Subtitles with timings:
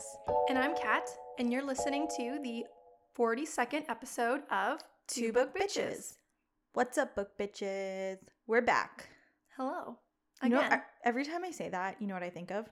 [0.00, 0.16] Jess.
[0.48, 2.64] And I'm Kat, and you're listening to the
[3.18, 6.16] 42nd episode of Two Book Bitches.
[6.72, 8.18] What's up, book bitches?
[8.46, 9.08] We're back.
[9.56, 9.98] Hello.
[10.42, 10.82] You know, Again.
[11.04, 12.66] Every time I say that, you know what I think of?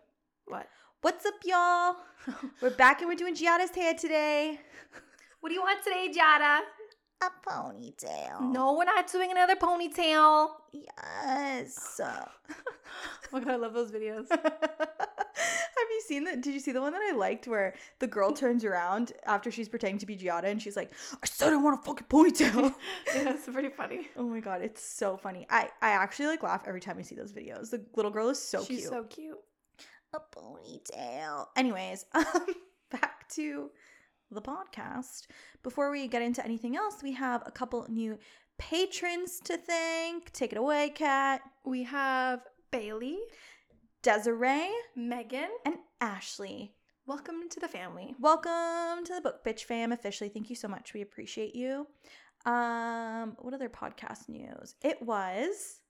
[0.46, 0.68] what?
[1.02, 1.96] What's up, y'all?
[2.62, 4.60] we're back and we're doing Giada's hair today.
[5.40, 6.60] What do you want today, Giada?
[7.20, 8.52] A ponytail.
[8.52, 10.50] No, we're not doing another ponytail.
[10.72, 12.00] Yes.
[13.30, 14.26] Oh my god, I love those videos.
[16.08, 16.40] Seen that?
[16.40, 19.68] Did you see the one that I liked where the girl turns around after she's
[19.68, 20.90] pretending to be Giada and she's like,
[21.22, 22.74] I said I want a fucking ponytail.
[23.14, 24.08] yeah, it's pretty funny.
[24.16, 25.46] oh my god, it's so funny.
[25.50, 27.70] I, I actually like laugh every time I see those videos.
[27.70, 28.90] The little girl is so She's cute.
[28.90, 29.38] so cute.
[30.14, 31.46] a ponytail.
[31.56, 32.24] Anyways, um,
[32.90, 33.70] back to
[34.30, 35.26] the podcast.
[35.62, 38.18] Before we get into anything else, we have a couple new
[38.58, 40.32] patrons to thank.
[40.32, 41.42] Take it away, Kat.
[41.64, 42.40] We have
[42.70, 43.18] Bailey,
[44.02, 45.48] Desiree, Megan.
[45.64, 46.74] and Ashley.
[47.06, 48.14] Welcome to the family.
[48.20, 50.28] Welcome to the Book Bitch fam officially.
[50.30, 50.94] Thank you so much.
[50.94, 51.86] We appreciate you.
[52.46, 54.76] Um, what other podcast news?
[54.82, 55.80] It was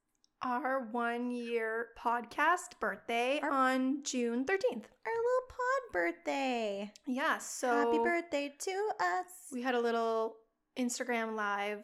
[0.40, 4.86] Our one year podcast birthday Our- on June 13th.
[5.04, 6.92] our little pod birthday.
[7.06, 9.26] Yeah, so Happy birthday to us.
[9.52, 10.36] we had a little
[10.78, 11.82] Instagram live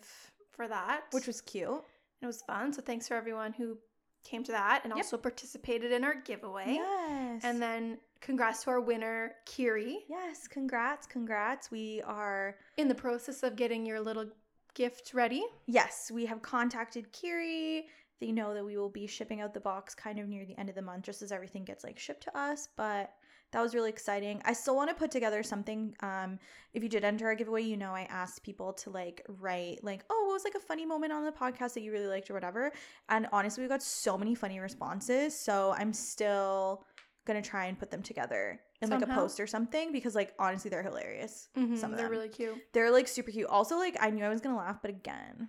[0.52, 1.82] for that, which was cute.
[2.22, 2.72] it was fun.
[2.72, 3.76] So thanks for everyone who
[4.24, 4.96] came to that and Yep.
[4.98, 6.74] also participated in our giveaway.
[6.74, 7.42] Yes.
[7.44, 11.70] And then congrats to our winner, Kiri, Yes, congrats, congrats.
[11.70, 14.26] We are in the process of getting your little
[14.74, 15.44] gift ready.
[15.66, 17.86] yes, we have contacted Kiri.
[18.20, 20.68] They know that we will be shipping out the box kind of near the end
[20.68, 23.12] of the month just as everything gets like shipped to us, but
[23.54, 24.42] that was really exciting.
[24.44, 26.38] I still want to put together something um
[26.74, 30.04] if you did enter our giveaway, you know I asked people to like write like,
[30.10, 32.34] "Oh, what was like a funny moment on the podcast that you really liked or
[32.34, 32.72] whatever?"
[33.08, 36.84] And honestly, we got so many funny responses, so I'm still
[37.26, 39.20] going to try and put them together in like a Somehow.
[39.22, 41.48] post or something because like honestly they're hilarious.
[41.56, 41.96] Mhm, Some of them.
[41.96, 42.10] they're them.
[42.12, 42.58] really cute.
[42.74, 43.48] They're like super cute.
[43.48, 45.48] Also, like I knew I was gonna laugh, but again,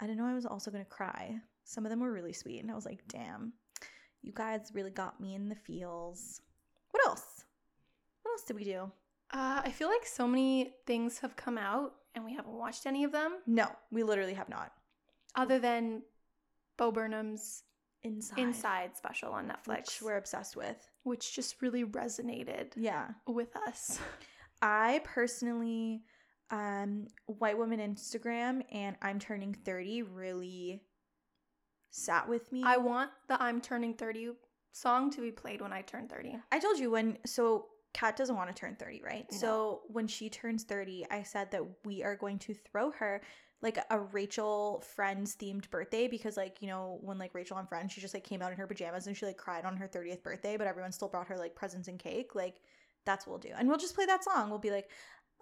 [0.00, 1.38] I didn't know I was also gonna cry.
[1.64, 3.52] Some of them were really sweet, and I was like, damn,
[4.22, 6.40] you guys really got me in the feels.
[6.90, 7.44] What else?
[8.22, 8.90] What else did we do?
[9.32, 13.04] Uh, I feel like so many things have come out and we haven't watched any
[13.04, 14.72] of them No, we literally have not.
[15.36, 16.02] other than
[16.76, 17.62] Bo Burnham's
[18.02, 18.38] Inside.
[18.38, 20.76] Inside special on Netflix, Which we're obsessed with.
[21.02, 23.08] which just really resonated Yeah.
[23.26, 23.98] with us.
[24.62, 26.02] I personally,
[26.50, 30.82] um, White Woman Instagram and I'm turning 30 really
[31.90, 32.62] sat with me.
[32.64, 34.30] I want the I'm turning 30
[34.72, 36.36] song to be played when I turn 30.
[36.52, 39.26] I told you when so Kat doesn't want to turn 30, right?
[39.32, 39.38] No.
[39.38, 43.20] So when she turns 30, I said that we are going to throw her
[43.62, 47.92] like a Rachel Friends themed birthday because like, you know, when like Rachel on Friends,
[47.92, 50.22] she just like came out in her pajamas and she like cried on her 30th
[50.22, 52.34] birthday, but everyone still brought her like presents and cake.
[52.34, 52.60] Like
[53.04, 53.56] that's what we'll do.
[53.58, 54.50] And we'll just play that song.
[54.50, 54.88] We'll be like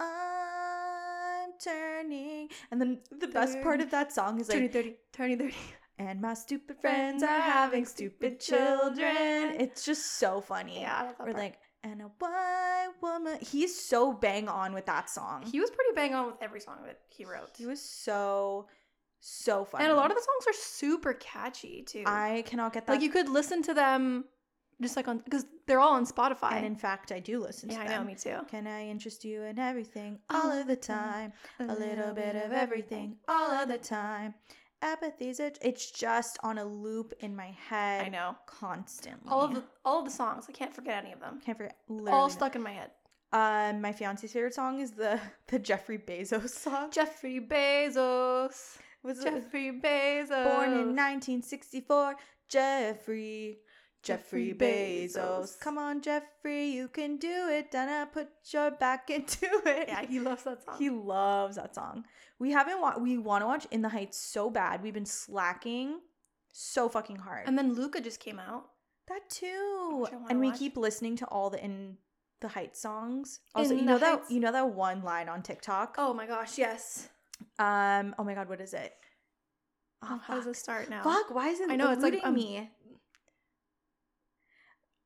[0.01, 5.39] I'm turning and then the best part of that song is like Turning 30, turning
[5.39, 5.55] 30.
[5.99, 9.57] And my stupid friends are having stupid children.
[9.61, 10.81] It's just so funny.
[10.83, 11.37] Yeah, I love that Or part.
[11.37, 13.39] like, and a white woman.
[13.41, 15.43] He's so bang on with that song.
[15.43, 17.51] He was pretty bang on with every song that he wrote.
[17.57, 18.67] He was so,
[19.21, 19.85] so funny.
[19.85, 22.05] and a lot of the songs are super catchy too.
[22.07, 22.93] I cannot get that.
[22.93, 24.25] like you could listen to them
[24.81, 26.53] just like on because they're all on Spotify.
[26.53, 28.39] and in fact, I do listen yeah, to I know, me too.
[28.49, 31.33] Can I interest you in everything all of the time?
[31.61, 34.35] A little bit of everything all of the time.
[34.83, 38.07] Apathy's a, it's just on a loop in my head.
[38.07, 38.37] I know.
[38.47, 39.31] constantly.
[39.31, 40.47] All of the all of the songs.
[40.49, 41.41] I can't forget any of them.
[41.45, 41.77] can't forget.
[41.89, 42.91] Literally all stuck in my head.
[43.31, 46.91] Um, my fiance's favorite song is the the Jeffrey Bezos song.
[46.91, 48.79] Jeffrey Bezos.
[49.03, 50.45] Was Jeffrey Bezos.
[50.45, 52.17] born in 1964?
[52.49, 53.59] Jeffrey,
[54.03, 55.59] Jeffrey Bezos.
[55.61, 57.71] Come on, Jeffrey, you can do it.
[57.71, 59.89] Donna, put your back into it.
[59.89, 60.77] Yeah, he loves that song.
[60.79, 62.05] he loves that song.
[62.39, 64.83] We haven't wa- we want to watch In the Heights so bad.
[64.83, 66.01] We've been slacking
[66.53, 67.47] so fucking hard.
[67.47, 68.67] and then Luca just came out.
[69.09, 70.01] that too.
[70.03, 70.59] Which I wanna And we watch.
[70.59, 71.97] keep listening to all the In
[72.41, 73.41] the Heights songs.
[73.55, 75.97] Also, In you know that you know that one line on TikTok.
[75.99, 77.09] Oh my gosh, yes.
[77.59, 78.15] Um.
[78.19, 78.49] Oh my God.
[78.49, 78.93] What is it?
[80.03, 81.03] Oh, how does it start now?
[81.03, 81.35] Fuck.
[81.35, 81.69] Why is it?
[81.71, 82.71] I know, it's like, um, me.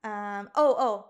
[0.05, 0.51] Um.
[0.55, 0.75] Oh.
[0.79, 1.09] Oh.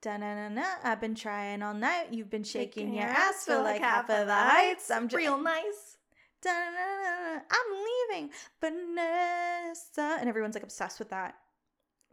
[0.00, 2.08] Da-na-na-na, I've been trying all night.
[2.10, 4.90] You've been shaking your ass for like half of the heights.
[4.90, 5.96] I'm just real nice.
[6.42, 8.30] Da-na-na-na, I'm leaving,
[8.60, 11.36] Vanessa, and everyone's like obsessed with that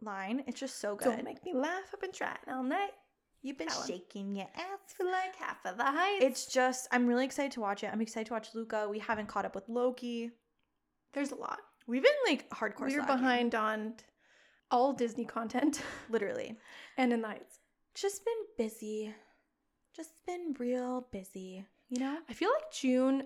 [0.00, 0.44] line.
[0.46, 1.06] It's just so good.
[1.06, 1.90] Don't make me laugh.
[1.92, 2.92] I've been trying all night
[3.42, 6.24] You've been shaking your ass for like half of the heights.
[6.24, 7.90] It's just I'm really excited to watch it.
[7.90, 8.86] I'm excited to watch Luca.
[8.88, 10.30] We haven't caught up with Loki.
[11.14, 11.58] There's a lot.
[11.86, 12.80] We've been like hardcore.
[12.80, 13.94] We're slacking, behind on
[14.70, 16.56] all Disney content literally.
[16.96, 17.58] and in the Heights.
[17.94, 19.14] Just been busy.
[19.94, 22.18] Just been real busy, you know?
[22.28, 23.24] I feel like June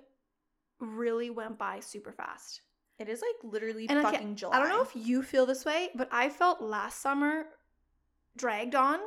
[0.80, 2.62] really went by super fast.
[2.98, 4.56] It is like literally And fucking July.
[4.56, 7.46] I don't know if you feel this way, but I felt last summer
[8.36, 8.98] dragged on.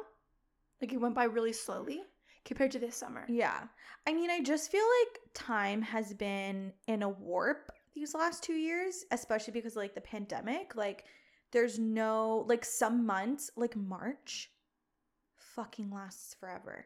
[0.81, 2.01] Like it went by really slowly
[2.45, 3.25] compared to this summer.
[3.28, 3.63] Yeah.
[4.06, 8.54] I mean, I just feel like time has been in a warp these last two
[8.54, 10.75] years, especially because of, like the pandemic.
[10.75, 11.06] Like,
[11.57, 14.51] there's no, like, some months, like March,
[15.38, 16.86] fucking lasts forever.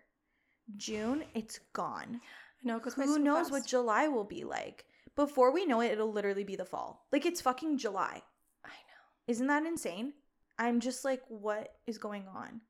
[0.77, 2.21] June, it's gone.
[2.23, 4.85] I know, because Who knows what July will be like?
[5.17, 7.05] Before we know it, it'll literally be the fall.
[7.11, 8.21] Like, it's fucking July.
[8.63, 9.03] I know.
[9.27, 10.13] Isn't that insane?
[10.57, 12.61] I'm just like, what is going on?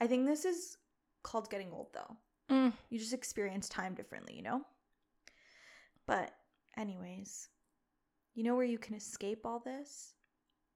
[0.00, 0.76] I think this is
[1.24, 2.54] called getting old, though.
[2.54, 2.72] Mm.
[2.88, 4.62] You just experience time differently, you know?
[6.06, 6.30] But,
[6.76, 7.48] anyways,
[8.36, 10.14] you know where you can escape all this?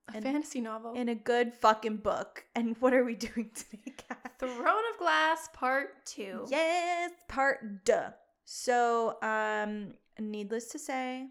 [0.09, 0.95] A And- fantasy novel.
[0.95, 2.45] In a good fucking book.
[2.55, 4.33] And what are we doing today, Kat?
[4.39, 6.47] Throne of Glass Part Two.
[6.49, 8.11] Yes, part duh.
[8.45, 11.29] So, um, needless to say,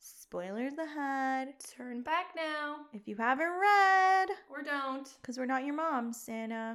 [0.00, 1.54] spoilers ahead.
[1.76, 5.08] Turn back now, If you haven't read, or don't.
[5.22, 6.74] because we're not your moms, and uh,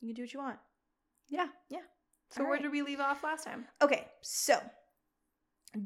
[0.00, 0.58] you can do what you want.
[1.28, 1.80] Yeah, Yeah.
[2.30, 2.62] So All where right.
[2.62, 3.66] did we leave off last time?
[3.82, 4.60] Okay, so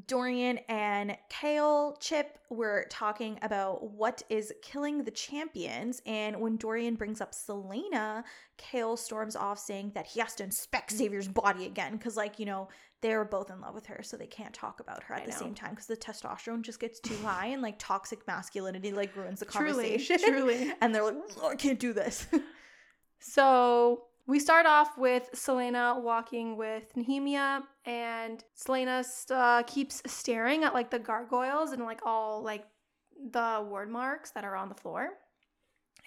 [0.07, 6.01] Dorian and Kale Chip were talking about what is killing the champions.
[6.07, 8.23] And when Dorian brings up Celaena,
[8.57, 11.97] Kale storms off saying that he has to inspect Xavier's body again.
[11.97, 12.67] Because, like, you know,
[13.01, 15.31] they're both in love with her, so they can't talk about her at I the
[15.31, 15.37] know.
[15.37, 19.39] same time because the testosterone just gets too high and, like, toxic masculinity, like, ruins
[19.41, 20.17] the Truly, conversation.
[20.19, 20.71] truly.
[20.81, 22.25] And they're like, "Oh, I can't do this.
[23.19, 30.73] So we start off with Celaena walking with Nehemia, and Celaena uh, keeps staring at
[30.73, 32.65] like the gargoyles and like all like
[33.31, 35.09] the word marks that are on the floor.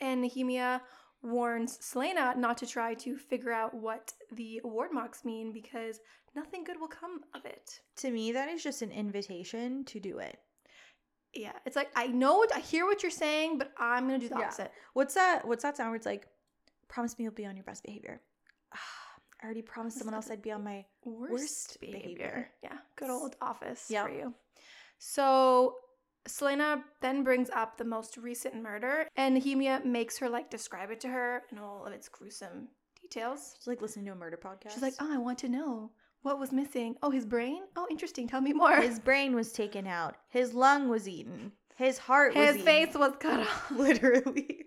[0.00, 0.80] And Nehemia
[1.22, 6.00] warns Celaena not to try to figure out what the word marks mean because
[6.36, 7.80] nothing good will come of it.
[7.96, 10.38] to me, that is just an invitation to do it.
[11.34, 14.28] Yeah, it's like I know what I hear what you're saying, but I'm gonna do
[14.28, 14.44] the Yeah.
[14.46, 14.72] opposite.
[14.94, 15.46] What's that?
[15.46, 16.26] What's that sound where it's like,
[16.88, 18.20] promise me you'll be on your best behavior?
[18.74, 18.78] Ah,
[19.42, 20.84] I already promised someone else I'd be on my.
[21.04, 22.02] worst, Worst behavior.
[22.02, 22.50] behavior.
[22.62, 24.06] Yeah, good old office Yep.
[24.06, 24.34] for you.
[24.98, 25.76] So
[26.28, 31.00] Celaena then brings up the most recent murder, and Nehemia makes her like describe it
[31.00, 32.68] to her in all of its gruesome
[33.00, 33.54] details.
[33.58, 34.72] She's like listening to a murder podcast.
[34.72, 35.92] She's like, "Oh, I want to know
[36.22, 36.96] what was missing.
[37.02, 37.62] Oh, his brain.
[37.76, 38.26] Oh, interesting.
[38.28, 38.76] Tell me more.
[38.80, 40.16] his brain was taken out.
[40.28, 41.52] His lung was eaten.
[41.76, 42.66] His heart was His eaten.
[42.66, 44.64] face was cut off." literally.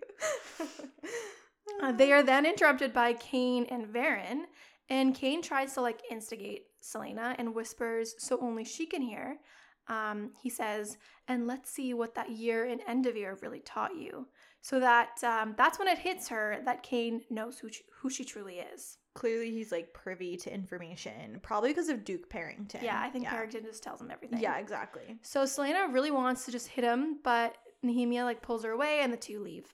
[1.80, 4.42] Uh, they are then interrupted by Cain and Verin,
[4.88, 9.38] and Cain tries to like instigate Celaena and whispers so only she can hear.
[9.88, 10.98] Um, he says,
[11.28, 14.28] "And let's see what that year in Endovier really taught you."
[14.60, 18.24] So that um, that's when it hits her that Cain knows who she, who she
[18.24, 18.98] truly is.
[19.14, 22.82] Clearly, he's like privy to information, probably because of Duke Perrington.
[22.82, 23.30] Yeah, I think yeah.
[23.30, 24.40] Harrington just tells him everything.
[24.40, 25.18] Yeah, exactly.
[25.22, 29.12] So Celaena really wants to just hit him, but Nehemia like pulls her away and
[29.12, 29.66] the two leave.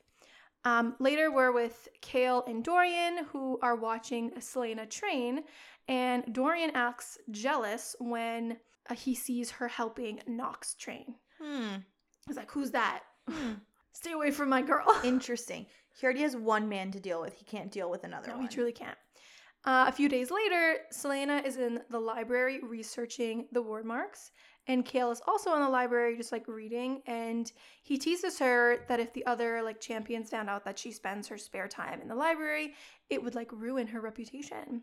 [0.68, 5.44] Um, later, we're with Kale and Dorian, who are watching Celaena train,
[5.88, 8.58] and Dorian acts jealous when
[8.90, 11.14] uh, he sees her helping Nox train.
[11.40, 11.76] Hmm.
[12.26, 13.04] He's like, "Who's that?
[13.28, 13.54] hmm.
[13.92, 15.64] Stay away from my girl." Interesting.
[15.98, 17.34] He already has one man to deal with.
[17.34, 18.42] He can't deal with another no, one.
[18.42, 18.98] he truly can't.
[19.64, 24.32] Uh, a few days later, Celaena is in the library researching the word marks,
[24.68, 27.02] and Kale is also in the library just like reading.
[27.06, 27.50] And
[27.82, 31.38] he teases her that if the other like champions found out that she spends her
[31.38, 32.74] spare time in the library,
[33.08, 34.82] it would like ruin her reputation.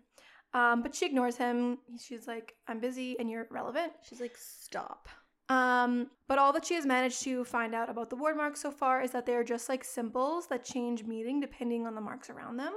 [0.54, 1.78] Um, but she ignores him.
[2.00, 5.08] She's like, "I'm busy, and you're relevant." She's like, stop.
[5.50, 8.72] Um, but all that she has managed to find out about the word marks so
[8.72, 12.58] far is that they're just like symbols that change meaning depending on the marks around
[12.58, 12.74] them.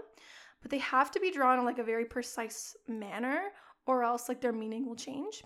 [0.60, 3.44] But they have to be drawn in like a very precise manner,
[3.86, 5.42] or else like their meaning will change.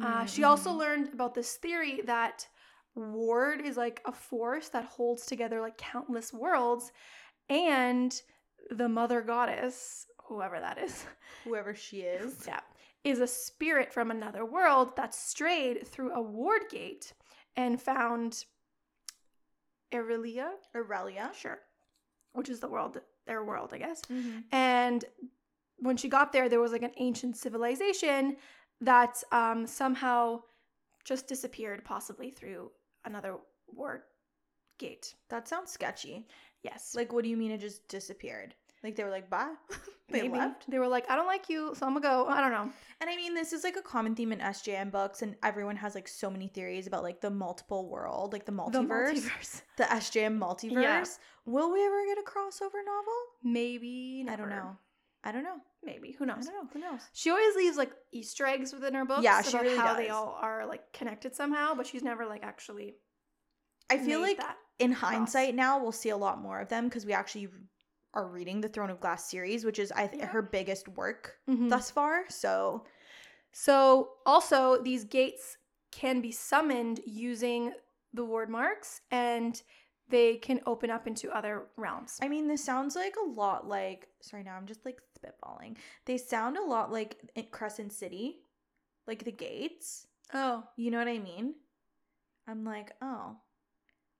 [0.00, 0.78] Uh, she also Mhm.
[0.78, 2.48] learned about this theory that
[2.94, 6.92] ward is like a force that holds together like countless worlds,
[7.48, 8.22] and
[8.70, 11.04] the mother goddess, whoever that is,
[11.44, 12.46] whoever she is.
[12.46, 12.60] yeah,
[13.04, 17.12] is a spirit from another world that strayed through a ward gate
[17.56, 18.44] and found
[19.92, 21.34] Erilea, Erilea.
[21.34, 21.60] sure,
[22.32, 24.00] which is the world, their world, I guess.
[24.02, 24.38] Mm-hmm.
[24.52, 25.04] And
[25.78, 28.36] when she got there, there was like an ancient civilization
[28.82, 30.42] that um, somehow
[31.04, 32.70] just disappeared, possibly through
[33.04, 33.36] another
[33.74, 34.02] ward
[34.78, 35.14] gate.
[35.30, 36.26] That sounds sketchy.
[36.62, 38.54] Yes, Like, what do you mean it just disappeared?
[38.84, 39.54] Like, they were like, bye.
[40.10, 40.38] they maybe.
[40.38, 40.68] left.
[40.70, 42.26] They were like, I don't like you, so I'm gonna go.
[42.28, 42.70] I don't know.
[43.00, 45.94] And I mean, this is like a common theme in SJM books, and everyone has
[45.94, 49.62] like so many theories about like the multiple world, like the multiverse, The multiverse.
[49.76, 50.82] the SJM multiverse.
[50.82, 51.04] Yeah.
[51.46, 53.18] Will we ever get a crossover novel?
[53.44, 54.26] Maybe.
[54.28, 54.76] I don't know.
[55.24, 55.60] I don't know.
[55.84, 56.12] Maybe.
[56.12, 56.46] Who I knows?
[56.46, 56.70] don't know.
[56.72, 57.00] Who knows?
[57.12, 59.22] She always leaves like Easter eggs within her books.
[59.24, 62.42] Yeah, she about really how they all are like connected somehow, but she's never like
[62.44, 62.94] actually.
[63.90, 64.56] I feel like that.
[64.78, 67.48] in hindsight now we'll see a lot more of them because we actually
[68.14, 70.28] are reading the Throne of Glass series, which is I think Yeah.
[70.28, 71.68] her biggest work Mhm.
[71.68, 72.28] thus far.
[72.30, 72.86] So
[73.54, 75.58] So also these gates
[75.90, 77.74] can be summoned using
[78.14, 79.62] the ward marks, and
[80.08, 82.18] they can open up into other realms.
[82.22, 84.08] I mean, this sounds like a lot like.
[84.20, 85.76] Sorry, now I'm just like spitballing.
[86.06, 87.16] They sound a lot like
[87.50, 88.38] Crescent City,
[89.06, 90.06] like the gates.
[90.34, 91.54] oh, You know what I mean?
[92.48, 93.36] I'm like, oh,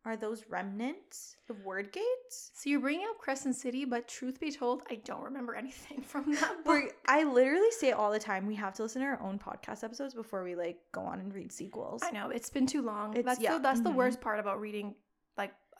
[0.04, 2.50] are those remnants of word gates?
[2.54, 6.32] so you're bringing up Crescent City, but truth be told, I don't remember anything from
[6.34, 6.92] that book.
[7.06, 8.46] I literally say it all the time.
[8.46, 11.32] We have to listen to our own podcast episodes before we like go on and
[11.32, 12.02] read sequels.
[12.04, 13.10] I know it's been too long.
[13.12, 13.94] It's- that's yeah, the, that's the mhm.
[13.96, 14.94] worst part about reading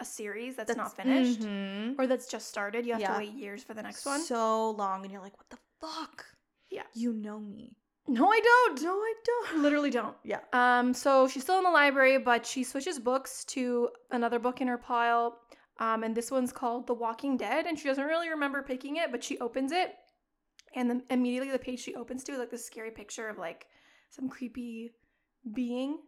[0.03, 1.95] a series that's, not That's- finished mhm.
[1.99, 2.85] or that's just started.
[2.87, 3.13] You have Yeah.
[3.15, 4.21] to wait years for the next one.
[4.21, 6.27] So long, and you're like, what the fuck?
[6.71, 6.83] Yeah.
[6.95, 7.77] You know me.
[8.09, 8.83] No, I don't.
[8.83, 9.63] No, I don't.
[9.63, 10.17] Literally don't.
[10.25, 10.41] Yeah.
[10.53, 14.67] Um, so she's still in the library, but she switches books to another book in
[14.69, 15.39] her pile.
[15.79, 19.11] Um, and this one's called The Walking Dead, and she doesn't really remember picking it,
[19.13, 19.95] but she opens it,
[20.75, 23.67] and then immediately the page she opens to is like this scary picture of like
[24.11, 24.93] some creepy
[25.55, 25.99] being.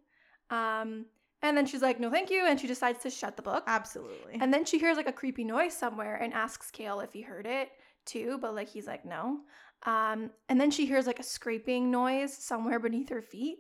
[0.51, 1.07] Um,
[1.45, 3.63] and then she's like, "No, thank you," and she decides to shut the book.
[3.69, 4.39] Absolutely.
[4.41, 7.47] And then she hears like a creepy noise somewhere and asks Kale if he heard
[7.47, 7.71] it
[8.05, 9.41] too, but like he's like, no.
[9.85, 13.59] Um, and then she hears like a scraping noise somewhere beneath her feet.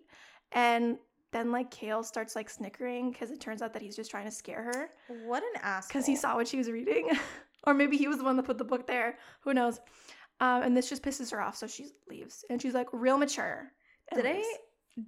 [0.52, 0.98] And
[1.32, 4.30] then like Kale starts like snickering because it turns out that he's just trying to
[4.30, 4.90] scare her
[5.26, 5.86] what an ass.
[5.88, 7.10] because he saw what she was reading.
[7.66, 9.18] or maybe he was the one that put the book there.
[9.40, 9.80] Who knows?
[10.40, 11.56] Um, and this just pisses her off.
[11.56, 13.70] So she leaves and she's like real mature.
[14.14, 14.42] Did I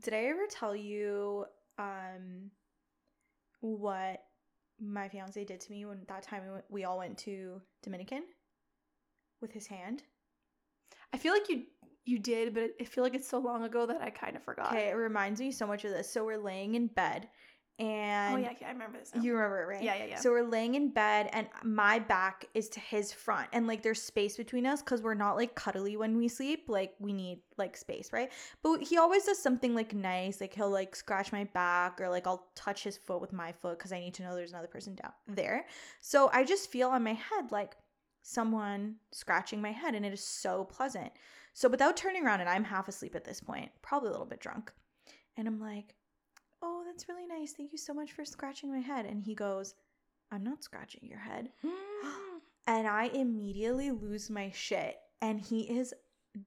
[0.02, 1.44] did I ever tell you
[1.78, 2.50] um
[3.74, 4.22] what
[4.80, 8.22] my fiance did to me when that time we, went, we all went to Dominican
[9.40, 10.02] with his hand?
[11.12, 11.64] I feel like you
[12.04, 14.72] you did, but I feel like it's so long ago that I kind of forgot.
[14.72, 16.08] Okay, it reminds me so much of this.
[16.08, 17.28] So we're laying in bed
[17.78, 19.14] Oh, and oh yeah, yeah, I remember this.
[19.14, 19.20] Now.
[19.20, 19.82] You remember it, right?
[19.82, 20.16] Yeah, yeah, yeah.
[20.16, 24.00] So we're laying in bed, and my back is to his front, and like there's
[24.00, 26.64] space between us because we're not like cuddly when we sleep.
[26.68, 28.32] Like we need like space, right?
[28.62, 32.26] But he always does something like nice, like he'll like scratch my back or like
[32.26, 34.94] I'll touch his foot with my foot because I need to know there's another person
[34.94, 35.66] down there.
[36.00, 37.76] So I just feel on my head like
[38.22, 41.12] someone scratching my head, and it is so pleasant.
[41.52, 44.40] So without turning around, and I'm half asleep at this point, probably a little bit
[44.40, 44.72] drunk,
[45.36, 45.94] and I'm like
[46.62, 47.52] oh, that's really nice.
[47.52, 49.06] Thank you so much for scratching my head.
[49.06, 49.74] And he goes,
[50.30, 51.50] I'm not scratching your head.
[52.66, 54.96] And I immediately lose my shit.
[55.22, 55.94] And he is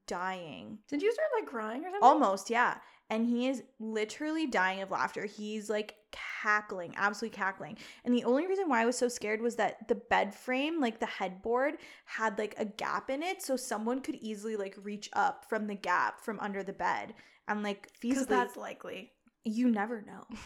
[0.05, 0.79] dying.
[0.87, 2.03] Did you start like crying or something?
[2.03, 2.75] Almost, yeah.
[3.09, 5.25] And he is literally dying of laughter.
[5.25, 7.77] He's like cackling, absolutely cackling.
[8.05, 10.99] And the only reason why I was so scared was that the bed frame, like
[10.99, 13.41] the headboard, had like a gap in it.
[13.41, 17.15] So someone could easily like reach up from the gap from under the bed
[17.47, 18.29] and like because feasibly.
[18.29, 19.11] that's likely.
[19.45, 20.25] You never know.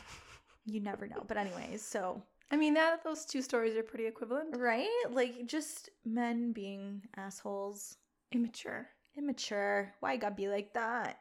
[0.65, 1.25] You never know.
[1.27, 4.55] But anyways, so I mean, that those two stories are pretty equivalent.
[4.57, 4.87] right?
[5.11, 7.97] Like just men being assholes,
[8.31, 8.87] Immature.
[9.17, 9.93] immature.
[9.99, 11.19] Why gotta be like that?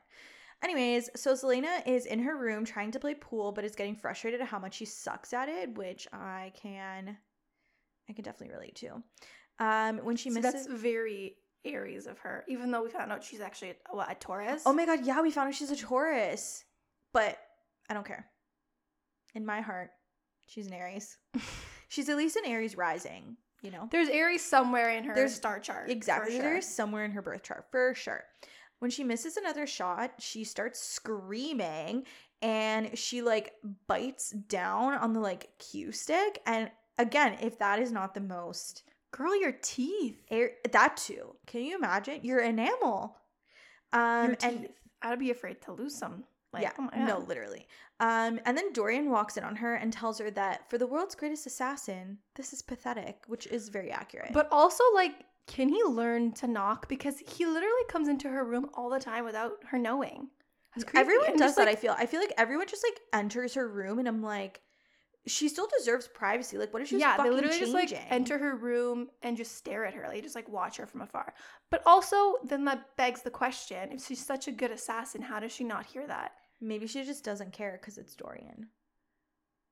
[0.63, 4.41] Anyways, so Celaena is in her room trying to play pool, but is getting frustrated
[4.41, 7.17] at how much she sucks at it, which I can
[8.09, 9.03] I can definitely relate to.
[9.59, 13.25] Um when she So misses that's very Aries of her, even though we found out
[13.25, 14.63] she's actually a, what, a Taurus.
[14.67, 16.65] Oh my god, yeah, we found out she's a Taurus.
[17.13, 17.39] But
[17.93, 18.25] I don't care.
[19.35, 19.91] In my heart,
[20.47, 21.19] she's an Aries.
[21.89, 23.87] she's at least an Aries rising, you know?
[23.93, 25.91] There's Aries somewhere in her There's- star chart.
[25.91, 26.33] Exactly.
[26.37, 26.43] Sure.
[26.43, 28.25] There's somewhere in her birth chart, for sure.
[28.79, 32.05] When she misses another shot, she starts screaming
[32.41, 33.53] and she like
[33.87, 36.41] bites down on the like cue stick.
[36.47, 40.17] And again, if that is not the most Girl, your teeth.
[40.31, 41.37] air that too.
[41.47, 42.21] Can you imagine?
[42.25, 43.19] Your enamel.
[43.93, 44.71] Um your and teeth.
[45.03, 46.25] I'd be afraid to lose some.
[46.53, 47.67] Like, yeah, oh no, literally.
[48.01, 51.15] Um, and then Dorian walks in on her and tells her that for the world's
[51.15, 54.33] greatest assassin, this is pathetic, which is very accurate.
[54.33, 55.13] But also, like,
[55.47, 56.89] can he learn to knock?
[56.89, 60.29] Because he literally comes into her room all the time without her knowing.
[60.95, 61.67] Everyone And does that.
[61.67, 61.95] like, I feel.
[61.99, 64.61] I feel like everyone just like enters her room, and I'm like,
[65.27, 66.59] she still deserves privacy.
[66.59, 67.73] Like, what if she's yeah, they literally changing?
[67.73, 70.07] just like enter her room and just stare at her.
[70.09, 71.35] Like just like watch her from afar.
[71.71, 75.53] But also, then that begs the question: If she's such a good assassin, how does
[75.53, 76.33] she not hear that?
[76.63, 78.69] Maybe she just doesn't care because it's Dorian.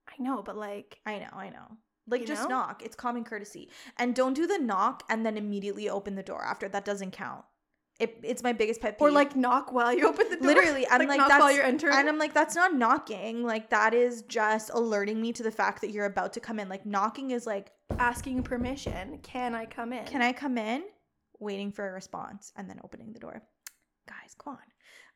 [0.09, 1.30] I know, but like, I know.
[1.32, 1.76] I know.
[2.09, 2.56] Like, just know?
[2.56, 2.82] knock.
[2.85, 6.68] It's common courtesy, and don't do the knock and then immediately open the door after.
[6.68, 7.44] That doesn't count.
[8.00, 9.02] It, it's my biggest pet peeve.
[9.02, 10.47] or like knock while you open the door.
[10.47, 11.94] Literally, I'm like, knock while you're entering.
[11.94, 13.44] And I'm like, that's not knocking.
[13.44, 16.68] Like, that is just alerting me to the fact that you're about to come in.
[16.68, 19.18] Like, knocking is like, asking permission.
[19.23, 20.06] Can I come in?
[20.06, 20.82] can I come in?
[21.40, 23.42] waiting for a response, and then opening the door.
[24.06, 24.59] Guys, come on.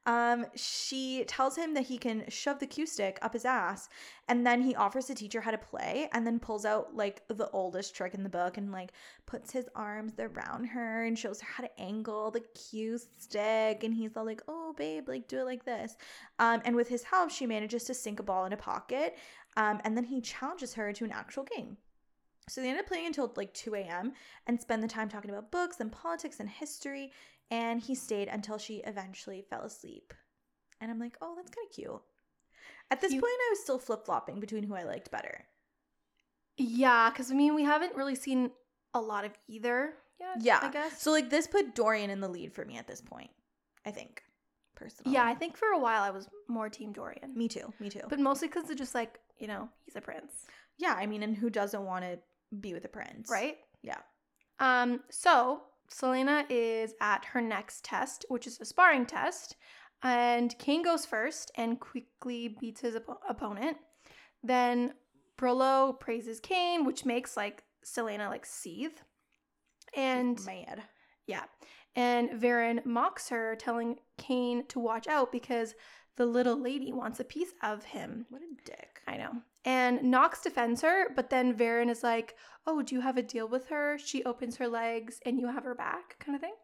[0.06, 3.88] Um, she tells him that he can shove the cue stick up his ass,
[4.28, 7.48] and then he offers the teacher how to play, and then pulls out like the
[7.50, 8.92] oldest trick in the book and like
[9.24, 13.82] puts his arms around her and shows her how to angle the cue stick.
[13.82, 15.96] And he's all like, "Oh, babe, like do it like this."
[16.38, 19.16] Um, and with his help, she manages to sink a ball in a pocket.
[19.56, 21.78] Um, and then he challenges her to an actual game.
[22.48, 24.12] So they end up playing until like 2 a.m.
[24.46, 27.10] and spend the time talking about books and politics and history
[27.54, 30.12] and he stayed until she eventually fell asleep.
[30.80, 32.02] And I'm like, oh, that's kind of cute.
[32.90, 35.46] At this You- point, I was still flip flopping between who I liked better.
[36.56, 38.50] Yeah, because I mean, we haven't really seen
[38.92, 40.36] a lot of either yet.
[40.40, 40.60] Yeah.
[40.62, 41.02] I guess.
[41.02, 43.30] So, like, this put Dorian in the lead for me at this point,
[43.84, 44.22] I think,
[44.76, 45.12] personally.
[45.14, 47.72] yeah, I think for a while I was more Team Dorian, Me too.
[47.80, 48.02] Me too.
[48.08, 50.46] but mostly because it's just like you know he's a prince,
[50.78, 52.18] yeah, I mean, and who doesn't want to
[52.60, 53.28] be with a prince?
[53.30, 53.56] right?
[53.82, 53.98] Yeah.
[54.60, 55.00] Um.
[55.10, 59.56] So Celaena is at her next test, which is a sparring test,
[60.02, 63.78] and Cain goes first and quickly beats his oppo- opponent.
[64.42, 64.94] Then
[65.38, 68.98] Brullo praises Cain, which makes like Celaena like seethe,
[69.96, 70.82] and Mad.
[71.26, 71.44] Yeah.
[71.96, 75.74] And Verin mocks her, telling Cain to watch out because
[76.16, 78.26] the little lady wants a piece of him.
[78.30, 78.93] What a dick.
[79.06, 79.32] I know.
[79.64, 82.34] And Nox defends her, but then Verin is like,
[82.66, 83.98] Oh, do you have a deal with her?
[83.98, 86.54] She opens her legs and you have her back, kind of thing.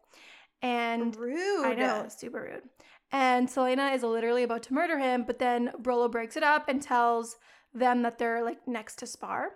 [0.62, 1.64] And Rude.
[1.64, 2.68] I know, super rude.
[3.12, 6.80] And Celaena is literally about to murder him, but then Brullo breaks it up and
[6.80, 7.37] tells
[7.75, 9.52] them that they're like next to spar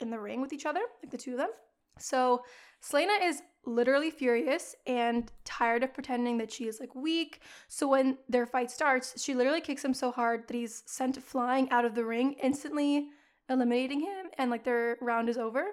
[0.00, 1.50] in the ring with each other, like the two of them.
[1.98, 2.42] So
[2.82, 7.40] Celaena is literally furious and tired of pretending that she is like weak.
[7.68, 11.70] So when their fight starts, she literally kicks him so hard that he's sent flying
[11.70, 13.08] out of the ring, instantly
[13.48, 15.64] eliminating him, and like their round is over.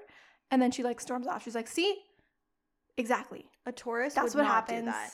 [0.51, 1.43] And then she like storms off.
[1.43, 2.03] She's like, "See,
[2.97, 3.49] exactly.
[3.65, 4.85] A Taurus That's would what happens.
[4.85, 5.11] that.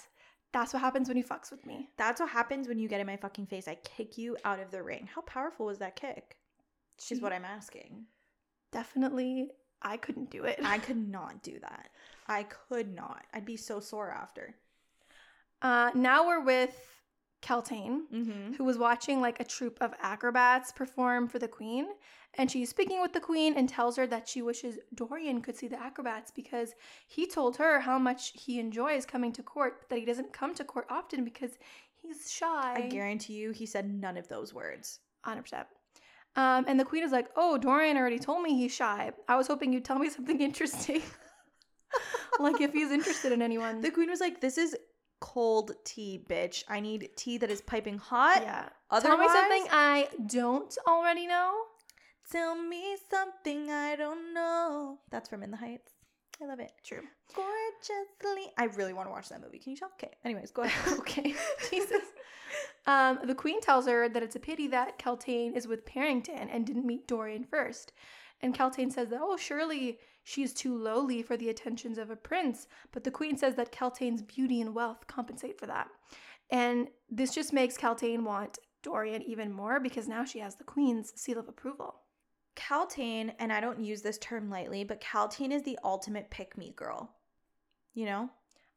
[0.52, 3.08] That's what happens when you fucks with me." That's what happens when you get in
[3.08, 3.68] my fucking face.
[3.68, 5.10] I kick you out of the ring.
[5.14, 6.38] How powerful was that kick?
[7.10, 8.06] Is what I'm asking.
[8.72, 9.50] Definitely,
[9.84, 10.60] I couldn't do it.
[10.64, 11.90] I could not do that.
[12.28, 13.26] I could not.
[13.34, 14.56] I'd be so sore after.
[15.62, 16.76] Uh, now we're with
[17.42, 18.54] Kaltain, Mm-hmm.
[18.54, 21.88] who was watching like a troupe of acrobats perform for the queen.
[22.36, 25.68] And she's speaking with the queen and tells her that she wishes Dorian could see
[25.68, 26.74] the acrobats because
[27.08, 30.56] he told her how much he enjoys coming to court, but that he doesn't come
[30.56, 31.52] to court often because
[32.02, 32.74] he's shy.
[32.76, 35.00] I guarantee you, he said none of those words.
[35.28, 35.66] 100%.
[36.36, 39.12] Um, and the queen is like, Oh, Dorian already told me he's shy.
[39.28, 41.02] I was hoping you'd tell me something interesting.
[42.40, 43.82] like if he's interested in anyone.
[43.82, 44.76] The queen was like, "This is
[45.20, 46.64] cold tea, bitch.
[46.68, 48.42] I need tea that is piping hot.
[48.42, 48.70] yeah.
[48.90, 49.28] Otherwise, Tell me
[49.60, 51.54] something I don't already know.
[52.32, 55.92] Tell me something I don't know." That's from In the Heights.
[56.42, 56.72] I love it.
[56.84, 57.02] True.
[57.36, 58.52] Gorgeously.
[58.58, 59.60] I really want to watch that movie.
[59.60, 59.92] Can you tell?
[60.02, 60.12] Okay.
[60.26, 60.94] Anyways, go ahead.
[61.00, 61.36] okay.
[61.70, 62.02] Jesus.
[62.86, 66.66] Um, the queen tells her that it's a pity that Kaltain is with Perrington and
[66.66, 67.94] didn't meet Dorian first.
[68.42, 72.68] And Kaltain says that, oh, surely she's too lowly for the attentions of a prince.
[72.92, 75.88] But the queen says that Kaltain's beauty and wealth compensate for that.
[76.50, 81.14] And this just makes Kaltain want Dorian even more because now she has the queen's
[81.16, 82.02] seal of approval.
[82.56, 86.74] Kaltain, and I don't use this term lightly, but Kaltain is the ultimate pick me
[86.76, 87.16] girl.
[87.94, 88.30] You know?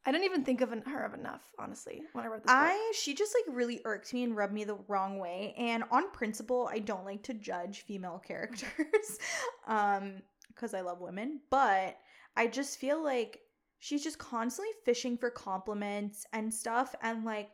[0.06, 2.54] I don't even think of an- her of enough, honestly, when I read this book.
[2.56, 5.52] I she just like really irked me and rubbed me the wrong way.
[5.58, 9.18] And on principle, I don't like to judge female characters.
[9.66, 11.98] um, because I love women, but
[12.36, 13.40] I just feel like
[13.78, 17.50] she's just constantly fishing for compliments and stuff and like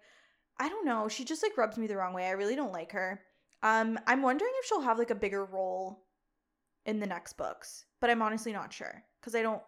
[0.60, 2.26] I don't know, she just like rubs me the wrong way.
[2.26, 3.20] I really don't like her.
[3.62, 6.04] Um, I'm wondering if she'll have like a bigger role
[6.84, 9.62] in the next books, but I'm honestly not sure because I don't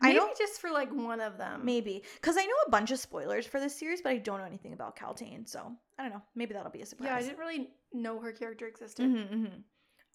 [0.00, 1.64] Maybe I know just for like one of them.
[1.64, 2.02] Maybe.
[2.20, 4.72] Because I know a bunch of spoilers for this series, but I don't know anything
[4.72, 5.48] about Kaltain.
[5.48, 6.22] So I don't know.
[6.34, 7.08] Maybe that'll be a surprise.
[7.08, 9.10] Yeah, I didn't really know her character existed.
[9.10, 9.46] hmm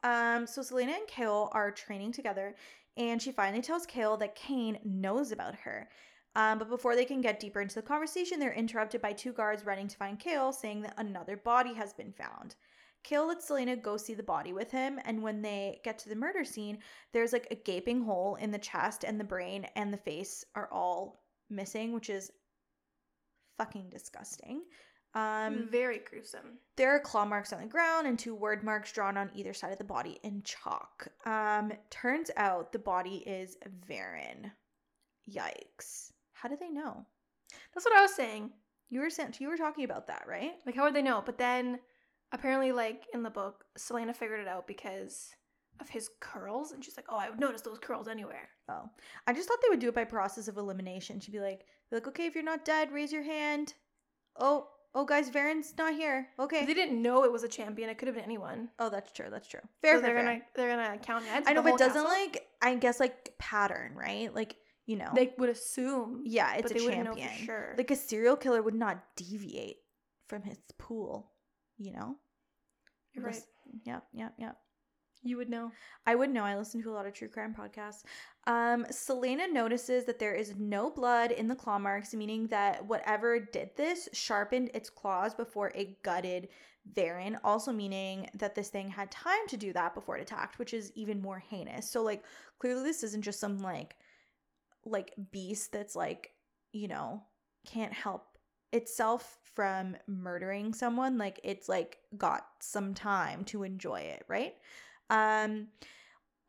[0.04, 2.56] Um, so Celaena and Kale are training together,
[2.98, 5.90] and she finally tells Kale that Cain knows about her.
[6.36, 9.66] Um, but before they can get deeper into the conversation, they're interrupted by two guards
[9.66, 12.56] running to find Kale, saying that another body has been found.
[13.04, 16.16] Kale lets Celaena go see the body with him, and when they get to the
[16.16, 16.80] murder scene,
[17.14, 20.70] there's like a gaping hole in the chest, and the brain and the face are
[20.72, 22.32] all missing, which is
[23.58, 24.62] fucking disgusting.
[25.16, 26.60] Um, Very gruesome.
[26.76, 29.72] there are claw marks on the ground and two word marks drawn on either side
[29.72, 31.08] of the body in chalk.
[31.26, 33.58] Um, turns out the body is
[33.90, 34.52] Verin.
[35.28, 36.12] Yikes!
[36.34, 37.06] How did they know?
[37.74, 38.52] That's what I was saying.
[38.90, 39.42] You were sent.
[39.42, 40.54] You were talking about that, right?
[40.66, 41.24] Like, how would they know?
[41.26, 41.80] But then,
[42.32, 45.30] apparently, like in the book, Celaena figured it out because
[45.80, 48.90] of his curls, and she's like, "Oh, I would notice those curls anywhere." Oh,
[49.28, 51.20] I just thought they would do it by process of elimination.
[51.20, 53.74] She'd be like, be like, okay, if you're not dead, raise your hand.
[54.38, 56.28] Oh, oh, guys, Verin's not here.
[56.38, 56.66] Okay.
[56.66, 57.90] They didn't know it was a champion.
[57.90, 58.70] It could have been anyone.
[58.80, 59.28] oh, that's true.
[59.30, 59.62] That's true.
[59.82, 60.34] Fair, so fair, they're fair.
[60.34, 61.48] gonna they're gonna count heads.
[61.50, 62.10] I know, but doesn't castle?
[62.10, 64.34] like I guess like pattern, right?
[64.34, 66.24] Like you know, they would assume.
[66.26, 67.40] yeah, it's but a they wouldn't know champion.
[67.40, 67.76] for sure.
[67.78, 69.78] Like a serial killer would not deviate
[70.28, 71.32] from his pool.
[71.80, 72.16] You know.
[73.14, 73.42] You're right.
[73.86, 74.58] Yep, yep, yep.
[75.22, 75.72] You would know.
[76.06, 76.44] I would know.
[76.44, 78.04] I listen to a lot of true crime podcasts.
[78.48, 83.40] Um, Celaena notices that there is no blood in the claw marks, meaning that whatever
[83.40, 86.48] did this sharpened its claws before it gutted
[86.94, 87.38] Verin.
[87.44, 90.92] Also, meaning that this thing had time to do that before it attacked, which is
[90.96, 91.90] even more heinous.
[91.90, 92.24] So, like,
[92.60, 93.98] clearly, this isn't just some like,
[94.86, 96.32] like beast that's like,
[96.72, 97.24] you know,
[97.66, 98.38] can't help
[98.72, 101.18] itself from murdering someone.
[101.18, 104.56] Like, it's like got some time to enjoy it, right?
[105.10, 105.68] Um,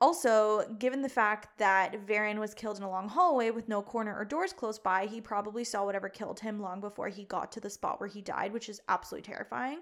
[0.03, 4.17] also, given the fact that Verin was killed in a long hallway with no corner
[4.17, 7.61] or doors close by, he probably saw whatever killed him long before he got to
[7.61, 9.81] the spot where he died, which is absolutely terrifying.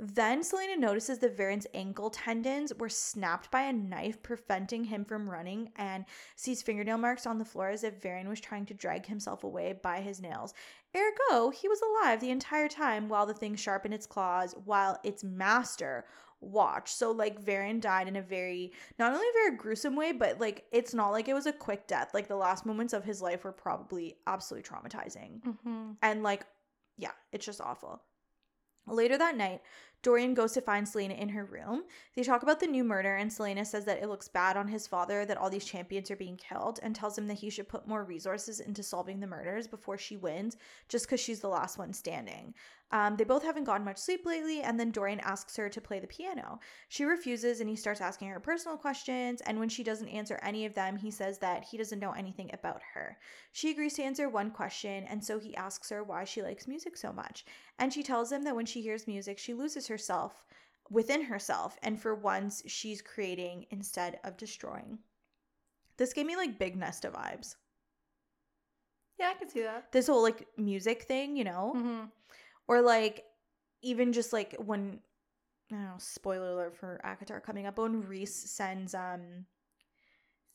[0.00, 5.30] Then Celaena notices that Verin's ankle tendons were snapped by a knife, preventing him from
[5.30, 9.06] running, and sees fingernail marks on the floor as if Verin was trying to drag
[9.06, 10.52] himself away by his nails.
[10.96, 15.22] Ergo, he was alive the entire time while the thing sharpened its claws, while its
[15.22, 16.04] master
[16.40, 16.96] watched.
[16.96, 20.94] So, like, Verin died in a very, not only very gruesome way, but like, it's
[20.94, 22.10] not like it was a quick death.
[22.12, 25.42] Like, the last moments of his life were probably absolutely traumatizing.
[25.42, 25.92] Mm-hmm.
[26.02, 26.46] And, like,
[26.96, 28.02] yeah, it's just awful.
[28.86, 29.60] Later that night,
[30.02, 31.84] Dorian goes to find Celaena in her room.
[32.14, 34.86] They talk about the new murder, and Celaena says that it looks bad on his
[34.86, 37.86] father that all these champions are being killed and tells him that he should put
[37.86, 40.56] more resources into solving the murders before she wins,
[40.88, 42.54] just because she's the last one standing.
[42.92, 46.00] Um, they both haven't gotten much sleep lately, and then Dorian asks her to play
[46.00, 46.58] the piano.
[46.88, 49.40] She refuses, and he starts asking her personal questions.
[49.42, 52.50] And when she doesn't answer any of them, he says that he doesn't know anything
[52.52, 53.16] about her.
[53.52, 56.96] She agrees to answer one question, and so he asks her why she likes music
[56.96, 57.44] so much.
[57.78, 60.44] And she tells him that when she hears music, she loses herself
[60.90, 64.98] within herself, and for once, she's creating instead of destroying.
[65.96, 67.56] This gave me like big Nesta vibes.
[69.18, 69.92] Yeah, I can see that.
[69.92, 71.74] This whole like music thing, you know?
[71.76, 72.04] Mm-hmm.
[72.66, 73.24] Or like
[73.82, 74.98] even just like when
[75.70, 79.46] I don't know, spoiler alert for ACOTAR coming up, when Rhys sends um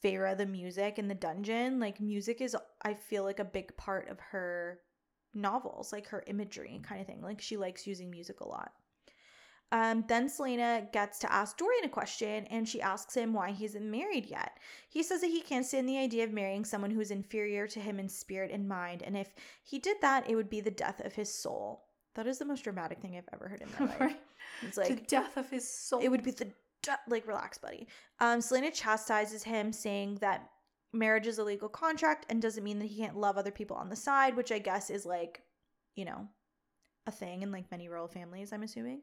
[0.04, 4.10] Feyre the music in the dungeon, like music is I feel like a big part
[4.10, 4.80] of her
[5.34, 7.21] novels, like her imagery kind of thing.
[7.21, 8.71] Like she likes using music a lot.
[9.71, 13.65] Um, then Celaena gets to ask Dorian a question and she asks him why he
[13.65, 14.60] isn't married yet.
[14.89, 17.80] He says that he can't stand the idea of marrying someone who is inferior to
[17.80, 21.01] him in spirit and mind, and if he did that, it would be the death
[21.04, 21.86] of his soul.
[22.13, 24.15] That is the most dramatic thing I've ever heard in my life.
[24.62, 25.99] It's like the death of his soul.
[25.99, 26.51] it would be the
[26.82, 27.88] de- like relax, buddy.
[28.19, 30.49] Um, Celaena chastises him, saying that
[30.93, 33.89] marriage is a legal contract and doesn't mean that he can't love other people on
[33.89, 35.41] the side, which I guess is like,
[35.95, 36.28] you know,
[37.08, 38.54] a thing in like many royal families.
[38.54, 39.01] I'm assuming.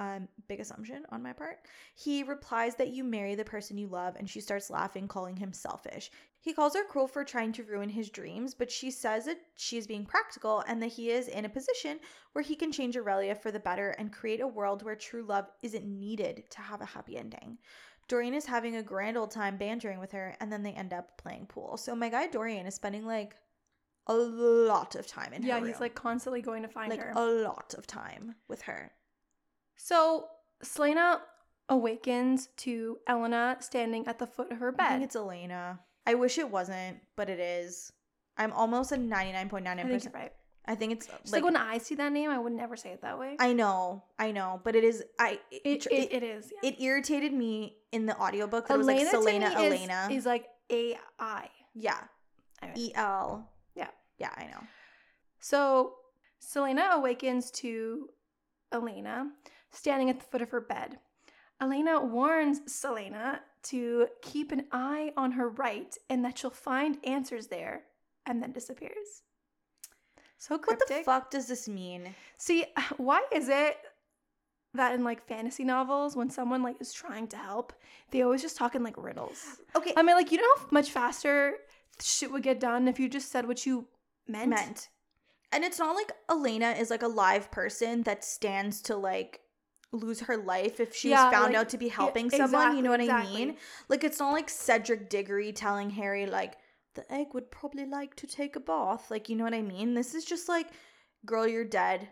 [0.00, 1.58] Um, big assumption on my part.
[1.94, 5.52] He replies that you marry the person you love, and she starts laughing, calling him
[5.52, 6.10] selfish.
[6.40, 9.76] He calls her cruel for trying to ruin his dreams, but she says that she
[9.76, 12.00] is being practical and that he is in a position
[12.32, 15.50] where he can change Erilea for the better and create a world where true love
[15.62, 17.58] isn't needed to have a happy ending.
[18.08, 21.18] Dorian is having a grand old time bantering with her, and then they end up
[21.18, 21.76] playing pool.
[21.76, 23.36] So my guy Dorian is spending like
[24.06, 25.80] a lot of time in yeah, her he's room.
[25.82, 27.12] like constantly going to find like her.
[27.14, 28.90] a lot of time with her.
[29.82, 30.26] So
[30.62, 31.20] Celaena
[31.70, 35.02] awakens to Elena standing at the foot of her I think bed.
[35.02, 35.80] it's Elena.
[36.06, 37.90] I wish it wasn't, but it is.
[38.36, 40.32] I'm almost at ninety nine point nine I nine think you're right.
[40.66, 43.00] I think it's like, like, when I see that name, I would never say it
[43.00, 43.36] that way.
[43.40, 45.02] I know, I know, but it is.
[45.18, 46.52] I it it, it, it, is.
[46.62, 46.68] Yeah.
[46.70, 50.08] it irritated me in the audiobook that it was like Celaena me is- Elena.
[50.10, 51.48] is, like A I.
[51.74, 52.02] yeah,
[52.76, 53.48] E L.
[53.74, 53.88] Yeah.
[54.18, 54.62] yeah, I know.
[55.40, 55.94] So
[56.42, 58.10] Celaena awakens to
[58.72, 59.30] Elena
[59.70, 60.98] standing at the foot of her bed.
[61.60, 67.48] Elena warns Celaena to keep an eye on her right and that she'll find answers
[67.48, 67.82] there
[68.26, 69.22] and then disappears.
[70.38, 72.14] So What the fuck does this mean?
[72.38, 72.64] See,
[72.96, 73.76] why is it
[74.72, 77.74] that in like fantasy novels when someone like is trying to help,
[78.10, 79.60] they always just talk in like riddles?
[79.76, 81.54] Okay, I mean, like you know how much faster
[82.00, 83.86] shit would get done if you just said what you
[84.26, 84.50] meant.
[84.50, 84.88] meant.
[85.52, 89.40] And it's not like Elena is like a live person that stands to like
[89.92, 92.76] lose her life if she's Yeah, found like, out to be yeah, helping someone.
[92.76, 93.56] You know what exactly, I mean?
[93.88, 96.56] Like it's not like Cedric Diggory telling Harry like
[96.94, 99.10] the egg would probably like to take a bath.
[99.10, 99.94] Like you know what I mean?
[99.94, 100.68] This is just like,
[101.26, 102.08] girl, you're dead.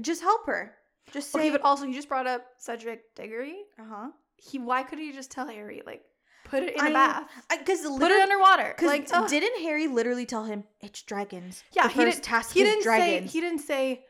[0.00, 0.74] Just help her.
[1.12, 3.56] Just say, Okay, but also you just brought up Cedric Diggory.
[3.78, 4.08] uh huh.
[4.36, 6.02] he why couldn't he just tell Harry like
[6.44, 8.74] put it in a I- bath, Because put it underwater?
[8.76, 9.28] Because Like ugh.
[9.28, 11.62] didn't Harry literally tell him it's dragons?
[11.72, 13.30] Yeah, he didn't- task he is didn't dragons.
[13.30, 14.04] say he didn't say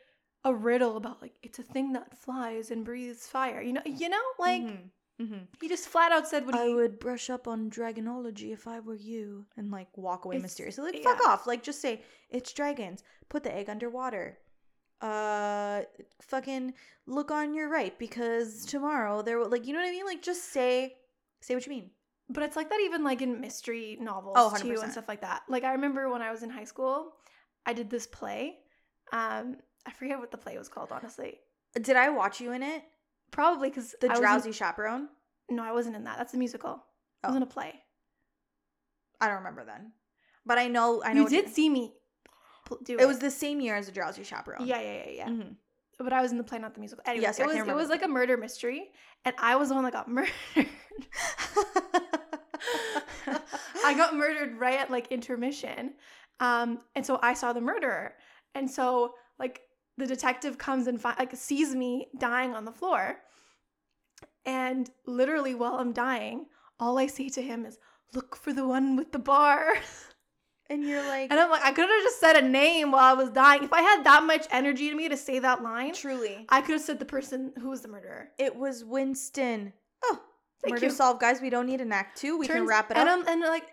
[0.47, 3.61] a riddle about like it's a thing that flies and breathes fire.
[3.61, 5.47] You know, you know, like Mhm, mhm.
[5.61, 8.79] he just flat out said what I he would brush up on dragonology if I
[8.81, 10.85] were you, and like walk away mysteriously.
[10.93, 11.47] Like fuck off.
[11.47, 13.03] Like just say it's dragons.
[13.29, 14.39] Put the egg underwater.
[15.03, 15.83] Uh,
[16.23, 16.73] fucking
[17.07, 20.07] look on your right because tomorrow there will like you know what I mean.
[20.07, 20.95] Like just say
[21.41, 21.91] say what you mean.
[22.29, 25.43] But it's like that even like in mystery novels Oh, too and stuff like that.
[25.49, 27.13] Like I remember when I was in high school,
[27.67, 28.59] I did this play.
[29.13, 31.39] Um, I forget what the play was called, honestly.
[31.81, 32.83] Did I watch you in it?
[33.31, 35.09] Probably because The drowsy chaperone.
[35.49, 36.19] No, I wasn't in that.
[36.19, 36.83] That's a musical.
[37.23, 37.31] I Oh.
[37.31, 37.75] was in a play.
[39.21, 39.93] I don't remember then,
[40.45, 41.95] but I know I know you what did see me
[42.65, 43.01] pl- do it.
[43.01, 44.67] It was the same year as the drowsy chaperone.
[44.67, 45.29] yeah, yeah, yeah, yeah.
[45.29, 45.57] Mhm.
[45.99, 47.03] But I was in the play, not the musical.
[47.07, 48.91] Anyway, Yes, I it can was it remember was the like a murder mystery,
[49.25, 50.33] and I was the one that got murdered.
[53.85, 55.95] I got murdered right at like intermission.
[56.41, 58.15] Um, and so I saw the murderer.
[58.55, 59.61] And so like
[59.99, 63.17] the detective comes and fi- like sees me dying on the floor.
[64.45, 66.47] And literally while I'm dying,
[66.79, 67.79] all I say to him is,
[68.15, 69.75] "Look for the one with the bar."
[70.71, 73.13] and you're like, And I'm like, I could have just said a name while I
[73.15, 73.65] was dying.
[73.65, 76.73] If I had that much energy to me to say that line, truly, I could
[76.75, 78.29] have said the person who was the murderer.
[78.39, 79.73] it was Winston.
[80.05, 80.21] Oh,
[80.63, 80.93] Thank murder you.
[80.93, 81.41] solved, guys.
[81.41, 82.39] We don't need an act two.
[82.39, 83.19] We can wrap it and up.
[83.19, 83.67] I'm- and like,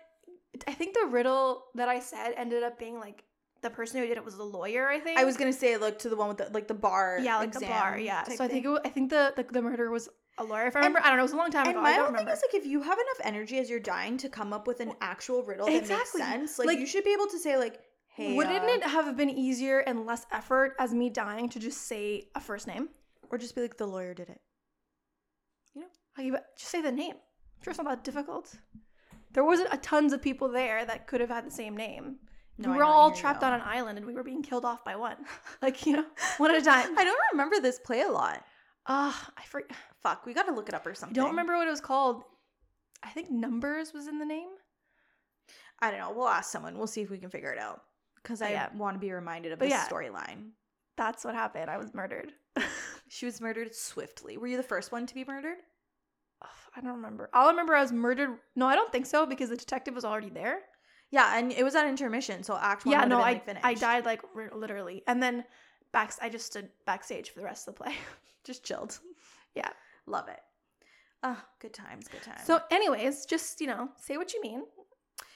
[0.66, 3.24] I think the riddle that I said ended up being like
[3.64, 4.88] the person who did it was the lawyer.
[4.88, 7.18] I think I was gonna say like to the one with the like the bar.
[7.20, 7.98] yeah, like the bar.
[7.98, 8.22] Yeah.
[8.24, 10.66] So I think it, wa- I think the, the the murderer was a lawyer.
[10.66, 11.22] If I And- remember, I don't know.
[11.22, 11.82] It was a long time And ago.
[11.82, 12.32] my I don't thing remember.
[12.32, 14.92] is like if you have enough energy as you're dying to come up with an
[15.00, 16.20] actual riddle that Exactly.
[16.20, 17.80] makes sense, like, Like- you should be able to say like,
[18.16, 21.82] "Hey," Wouldn't uh, it have been easier and less effort as me dying to just
[21.82, 22.88] say a first name?
[23.30, 24.40] or just be like, "The lawyer did it."
[26.16, 27.14] Like, you- just say the name.
[27.14, 28.54] I'm sure it's not that difficult.
[29.32, 32.18] There wasn't a tons of people there that could have had the same name.
[32.58, 34.84] No, we were know, all trapped on an island and we were being killed off
[34.84, 35.16] by one.
[35.62, 36.04] like, you know,
[36.38, 36.96] one at a time.
[36.96, 38.44] I don't remember this play a lot.
[38.86, 39.62] Ah, I for,
[40.02, 41.18] Fuck, we got to look it up or something.
[41.18, 42.22] I don't remember what it was called.
[43.02, 44.48] I think Numbers was in the name.
[45.80, 46.12] I don't know.
[46.14, 46.78] We'll ask someone.
[46.78, 47.82] We'll see if we can figure it out.
[48.22, 48.68] Because I Yeah.
[48.76, 49.86] want to be reminded of this yeah.
[49.86, 50.50] storyline.
[50.96, 51.68] That's what happened.
[51.70, 52.32] I was murdered.
[53.08, 54.38] She was murdered swiftly.
[54.38, 55.58] Were you the first one to be murdered?
[56.42, 57.30] Ugh, I don't remember.
[57.32, 58.38] All I remember I was murdered.
[58.56, 60.60] No, I don't think so because the detective was already there.
[61.14, 63.64] Yeah, and it was at intermission, so Act One yeah, no, been, I like, finished.
[63.64, 65.44] I died like r- literally, and then
[65.92, 67.94] back I just stood backstage for the rest of the play.
[68.44, 68.98] Just chilled.
[69.54, 69.70] Yeah.
[70.06, 70.40] Love it.
[71.22, 72.44] Ah, good times, good times.
[72.44, 74.64] so, anyways, just you know, say what you mean.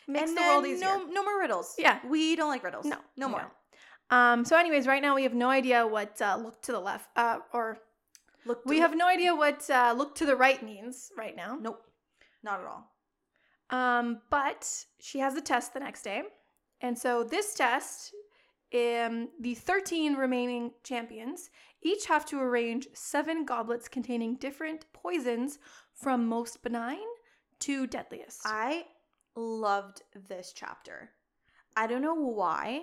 [0.07, 0.89] Makes and the world easier.
[0.89, 1.75] no, no more riddles.
[1.79, 2.01] Yeah.
[2.07, 2.85] we don't like riddles.
[2.85, 3.47] No, no more.
[4.11, 4.17] no.
[4.17, 4.45] Um.
[4.45, 7.39] So, anyways, right now we have no idea what uh, look to the left, uh,
[7.55, 7.79] or
[8.45, 11.57] Look, we have no idea what uh, look to the right means right now.
[11.59, 11.83] nope,
[12.43, 12.91] not at all.
[13.71, 16.23] Um, but she has a test the next day.
[16.81, 18.15] And so this test,
[18.75, 21.51] um, the 13 remaining champions
[21.83, 25.59] each have to arrange seven goblets containing different poisons
[25.95, 26.99] from most benign
[27.61, 28.41] to deadliest.
[28.45, 28.85] I
[29.37, 31.11] loved this chapter.
[31.77, 32.83] I don't know why.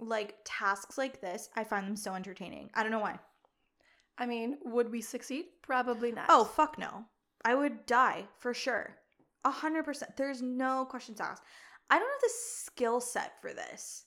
[0.00, 2.70] Like tasks like this, I find them so entertaining.
[2.74, 3.18] I don't know why.
[4.18, 5.46] I mean, would we succeed?
[5.62, 6.26] Probably not.
[6.28, 7.04] Oh fuck no!
[7.44, 8.96] I would die for sure.
[9.44, 10.16] A hundred percent.
[10.16, 11.42] There's no questions asked.
[11.90, 14.04] I don't have the skill set for this.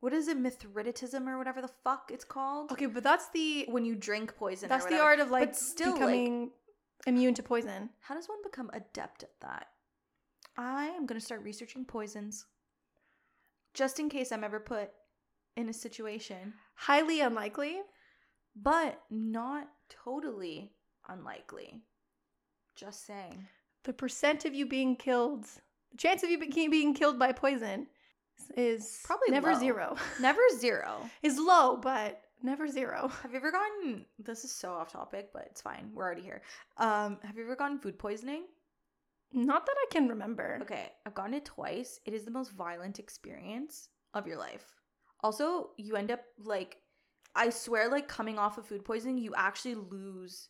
[0.00, 2.70] What is it, Mithridatism or whatever the fuck it's called?
[2.72, 4.68] okay, but that's the When you drink poison.
[4.68, 6.50] that's the art of like But still, like- becoming
[7.06, 7.90] immune to poison.
[8.00, 9.68] How does one become adept at that?
[10.56, 12.46] I am gonna start researching poisons,
[13.74, 14.90] just in case I'm ever put
[15.56, 17.80] in a situation, Highly unlikely.
[18.54, 20.72] but not totally
[21.08, 21.82] unlikely.
[22.74, 23.48] Just saying.
[23.86, 25.44] The percent of you being killed,
[25.92, 27.86] the chance of you being killed by poison
[28.56, 29.58] is Probably never low.
[29.60, 29.96] zero.
[30.20, 31.08] Never zero.
[31.22, 33.08] is low, but never zero.
[33.22, 34.04] Have you ever gotten?
[34.18, 35.90] This is so off topic, but it's fine.
[35.94, 36.42] We're already here.
[36.78, 38.46] Um, have you ever gotten food poisoning?
[39.32, 40.58] Not that I can remember.
[40.62, 42.00] Okay, I've gotten it twice.
[42.04, 44.64] It is the most violent experience of your life.
[45.20, 46.78] Also, you end up like,
[47.36, 50.48] I swear, like coming off of food poisoning, you actually lose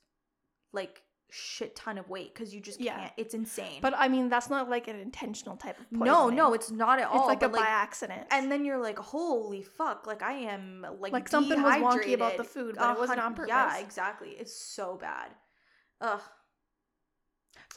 [0.73, 3.13] like shit ton of weight because you just can't.
[3.17, 3.81] It's insane.
[3.81, 6.07] But I mean, that's not like an intentional type of poisoning.
[6.07, 7.21] no, no, it's not at all.
[7.21, 8.27] it's like a but, by accident.
[8.31, 10.07] and then you're like, holy fuck!
[10.07, 13.35] Like I am like like something was wonky about the food, but it wasn't on
[13.35, 13.49] purpose.
[13.49, 14.31] Yeah, exactly.
[14.31, 15.31] It's so bad.
[16.01, 16.21] Ugh.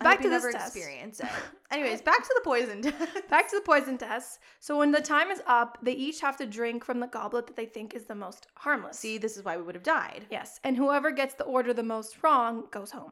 [0.01, 0.67] Back to this test.
[0.67, 1.27] experience it.
[1.71, 2.81] Anyways, back to the poison.
[3.29, 4.39] Back to the poison test.
[4.59, 7.57] So when the time is up, they each have to drink from the goblet that
[7.57, 8.97] they think is the most harmless.
[8.97, 10.25] See, this is why we would have died.
[10.31, 13.11] Yes, and whoever gets the order the most wrong goes home.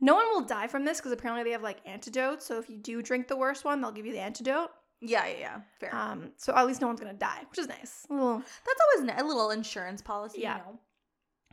[0.00, 2.46] No one will die from this because apparently they have like antidotes.
[2.46, 4.70] So if you do drink the worst one, they'll give you the antidote.
[5.00, 5.60] Yeah, yeah, yeah.
[5.80, 5.94] Fair.
[5.94, 8.06] Um, so at least no one's gonna die, which is nice.
[8.10, 10.58] A little That's always a little insurance policy, Yeah.
[10.58, 10.78] you know.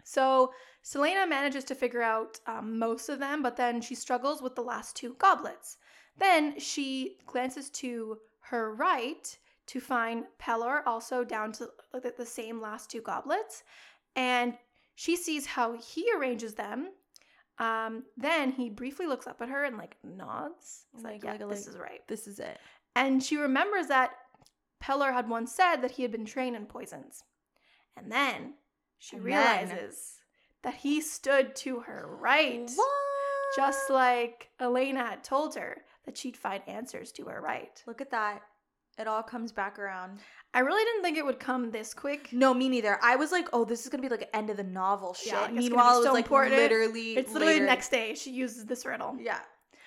[0.04, 0.54] So
[0.84, 4.62] Celaena manages to figure out um, most of them, but then she struggles with the
[4.62, 5.78] last two goblets.
[6.18, 12.62] Then she glances to her right to find Pelor also down to like, the same
[12.62, 13.64] last two goblets,
[14.16, 14.54] and
[14.94, 16.90] she sees how he arranges them.
[17.58, 20.86] Um, then he briefly looks up at her and like nods.
[20.94, 22.60] He's like, Like- "Yeah, like- this is right." This is it.
[22.96, 24.12] And she remembers that
[24.84, 27.24] Pelor had once said that he had been trained in poisons.
[27.98, 28.56] And then
[29.00, 29.32] she And then-
[29.70, 30.20] realizes
[30.64, 32.70] that he stood to her right.
[32.76, 32.88] What?
[33.56, 37.82] Just like Elena had told her that she'd find answers to her right.
[37.88, 38.42] look at that.
[38.98, 40.20] It all comes back around.
[40.54, 42.30] I really didn't think it would come this quick.
[42.32, 42.98] No, me neither.
[43.04, 45.34] I was like, oh, this is gonna be like an end of the novel shit.
[45.34, 46.56] Yeah, like, Meanwhile, it was so like important.
[46.56, 47.18] literally.
[47.18, 47.66] It's literally later.
[47.66, 49.18] the next day she uses this riddle.
[49.20, 49.40] Yeah.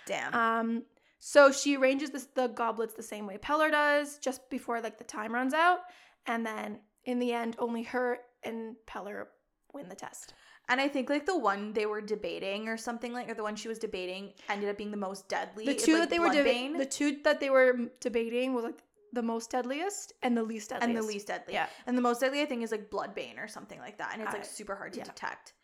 [0.07, 0.35] Damn.
[0.35, 0.83] Um,
[1.21, 5.05] so she arranges this, the goblets the same way Pelor does, just before like the
[5.05, 5.81] time runs out,
[6.27, 9.27] and then in the end, only her and Pelor
[9.73, 10.35] win the test.
[10.68, 13.57] and I think like the one they were debating or something like, or the one
[13.57, 15.64] she was debating ended up being the most deadly.
[15.64, 18.64] The It's, two like, that they were debating, the two that they were debating was
[18.64, 18.79] like
[19.12, 20.88] the most deadliest and the least deadliest.
[20.88, 21.55] and the least deadly.
[21.55, 21.66] Yeah.
[21.87, 24.11] And the most deadly, I think, is like Bloodbane or something like that.
[24.14, 25.05] And it's like Uh, super hard to yeah.
[25.05, 25.55] detect.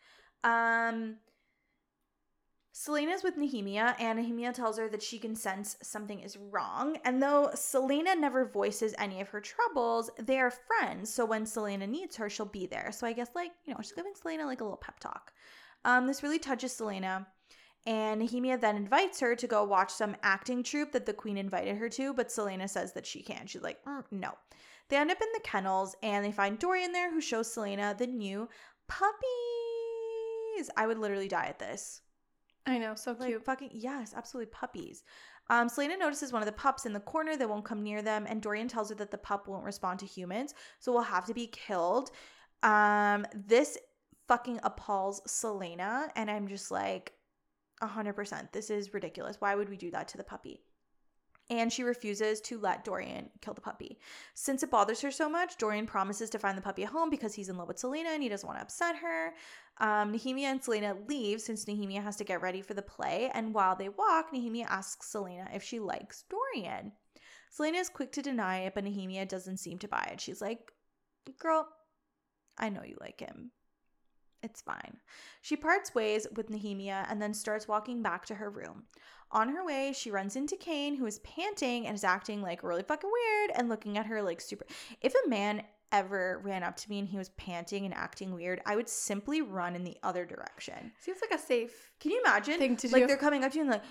[0.43, 1.17] Um,
[2.73, 6.97] Celaena's with Nehemia, and Nehemia tells her that she can sense something is wrong.
[7.05, 11.13] And though Celaena never voices any of her troubles, they are friends.
[11.13, 12.91] So when Celaena needs her, she'll be there.
[12.91, 15.31] So I guess, like, you know, she's giving Celaena like a little pep talk.
[15.85, 17.25] Um, this really touches Celaena.
[17.87, 21.77] And Nehemia then invites her to go watch some acting troupe that the queen invited
[21.77, 23.47] her to, but Celaena says that she can't.
[23.49, 24.31] She's like, "Mm, no.
[24.89, 28.07] They end up in the kennels and they find Dorian there who shows Celaena the
[28.07, 28.49] new
[28.87, 30.69] puppies.
[30.77, 32.01] I would literally die at this.
[32.65, 33.45] I know, so Like cute.
[33.45, 35.03] fucking yes, absolutely puppies.
[35.49, 38.25] Um, Celaena notices one of the pups in the corner that won't come near them,
[38.27, 41.35] and Dorian tells her that the pup won't respond to humans, so will have to
[41.35, 42.09] be killed.
[42.63, 43.77] Um, this
[44.27, 47.13] fucking appalls Celaena, and I'm just like,
[47.81, 48.51] hundred percent.
[48.53, 49.37] This is ridiculous.
[49.39, 50.61] Why would we do that to the puppy?
[51.49, 53.99] And she refuses to let Dorian kill the puppy.
[54.33, 57.35] Since it bothers her so much, Dorian promises to find the puppy a home because
[57.35, 59.35] he's in love with Celaena and he doesn't want to upset her.
[59.77, 63.29] Um, Nehemia and Celaena leave since Nehemia has to get ready for the play.
[63.35, 66.93] And while they walk, Nehemia asks Celaena if she likes Dorian.
[67.55, 70.19] Celaena is quick to deny it, but Nehemia doesn't seem to buy it.
[70.19, 70.71] She's like,
[71.37, 71.67] Girl,
[72.57, 73.51] I know you like him.
[74.45, 74.97] It's fine.
[75.41, 78.83] She parts ways with Nehemia and then starts walking back to her room.
[79.31, 82.83] On her way, she runs into Cain, who is panting and is acting like really
[82.83, 84.65] fucking weird and looking at her like super.
[85.01, 88.61] If a man ever ran up to me and he was panting and acting weird,
[88.67, 90.91] I would simply run in the other direction.
[90.99, 92.59] Seems like a safe Can you imagine?
[92.59, 93.07] thing to like do.
[93.07, 93.83] they're coming up to you and like,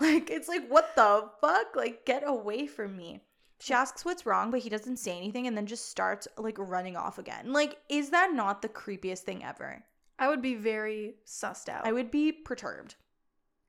[0.00, 1.76] like it's like what the fuck?
[1.76, 3.20] Like get away from me.
[3.60, 6.96] She asks what's wrong, but he doesn't say anything and then just starts like running
[6.96, 7.52] off again.
[7.52, 9.82] Like, is that not the creepiest thing ever?
[10.18, 11.86] I would be very sussed out.
[11.86, 12.96] I would be perturbed.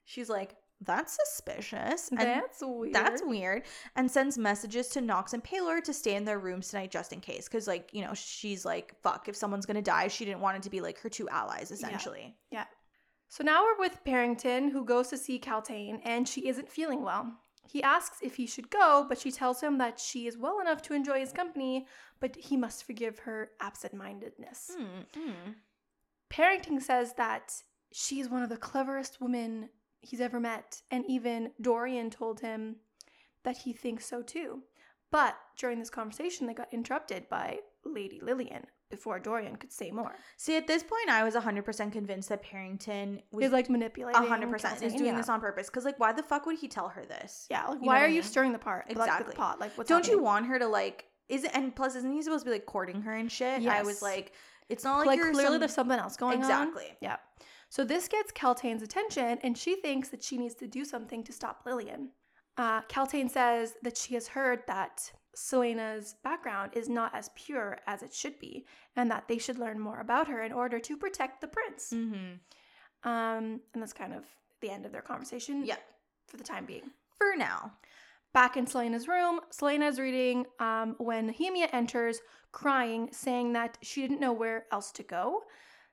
[0.03, 2.09] She's like, that's suspicious.
[2.09, 2.93] And That's weird.
[2.93, 3.63] that's weird.
[3.95, 7.21] And sends messages to Nox and Pelor to stay in their rooms tonight just in
[7.21, 7.47] case.
[7.47, 10.63] Cause like, you know, she's like, fuck, if someone's gonna die, she didn't want it
[10.63, 12.35] to be like her two allies, essentially.
[12.51, 12.65] Yeah.
[13.29, 17.33] So now we're with Perrington, who goes to see Kaltain, and she isn't feeling well.
[17.67, 20.81] He asks if he should go, but she tells him that she is well enough
[20.83, 21.87] to enjoy his company,
[22.19, 24.71] but he must forgive her absent mindedness.
[24.79, 25.55] Mm, mm.
[26.29, 27.53] Perrington says that
[27.91, 29.69] she is one of the cleverest women
[30.01, 32.77] he's ever met, and even Dorian told him
[33.43, 34.63] that he thinks so too.
[35.11, 40.15] But during this conversation, they got interrupted by Lady Lillian before Dorian could say more.
[40.37, 44.21] See, at this point, I was 100% convinced that Perrington was He's like manipulating.
[44.21, 45.17] 100% is doing yeah.
[45.17, 45.69] this on purpose.
[45.69, 47.47] Cause like, why the fuck would he tell her this?
[47.49, 48.23] Yeah, like You know why what are I you mean?
[48.23, 48.83] stirring the pot?
[48.87, 49.31] Like, Exactly.
[49.31, 49.59] the pot.
[49.59, 50.23] Like what's Don't you happening?
[50.25, 51.05] want her to like?
[51.29, 51.51] Is it?
[51.55, 53.61] And plus, isn't he supposed to be like courting her and shit?
[53.61, 53.73] Yeah.
[53.73, 53.85] I Yes.
[53.85, 54.33] was like,
[54.69, 56.39] it's not like, like you're clearly some- there's something else going on.
[56.41, 56.95] exactly.
[57.01, 57.17] Yeah.
[57.69, 61.33] So this gets Kaltain's attention, and she thinks that she needs to do something to
[61.33, 62.11] stop Lillian.
[62.57, 62.81] Uh,
[63.27, 68.39] says that she has heard that Celaena's background is not as pure as it should
[68.39, 68.65] be,
[68.95, 71.91] and that they should learn more about her in order to protect the prince.
[71.93, 73.09] Mm-hmm.
[73.09, 74.23] Um, and that's kind of
[74.61, 75.65] the end of their conversation.
[75.65, 75.77] Yeah.
[76.27, 76.89] For the time being.
[77.17, 77.73] For now.
[78.33, 82.19] Back in Celaena's room, Celaena is reading um, when Nehemia enters,
[82.51, 85.43] crying, saying that she didn't know where else to go.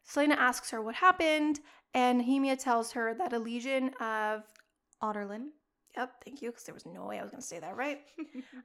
[0.09, 1.61] Celaena asks her what happened,
[1.95, 4.43] and Nehemia tells her that a legion of
[5.03, 5.51] Adarlan.
[5.97, 8.01] Yep, thank you, because there was no way I was going to say that right.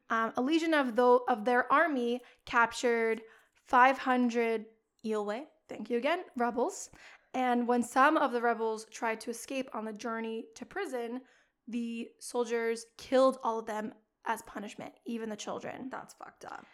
[0.10, 3.22] Um, a legion of though of their army captured
[3.66, 4.66] 500
[5.06, 5.44] Eyllwe.
[5.68, 6.90] thank you again, rebels,
[7.34, 11.22] And when some of the rebels tried to escape on the journey to prison,
[11.68, 13.94] the soldiers killed all of them
[14.26, 15.90] as punishment, even the children.
[15.92, 16.66] That's fucked up.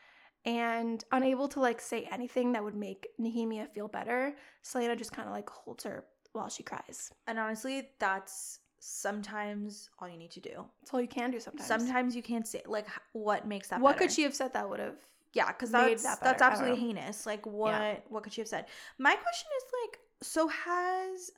[0.45, 5.28] And unable to like say anything that would make Nehemia feel better, Celaena just kind
[5.28, 7.12] of like holds her while she cries.
[7.28, 10.65] And honestly, that's sometimes all you need to do.
[10.81, 11.65] That's all you can do sometimes.
[11.65, 13.79] Sometimes you can't say like what makes that.
[13.79, 13.99] what better.
[13.99, 14.97] could she have said that would have?
[15.31, 16.36] Yeah, because that's that that's better?
[16.36, 17.25] I don't absolutely heinous.
[17.25, 18.65] Like what what could she have said?
[18.99, 21.31] My question is like, so has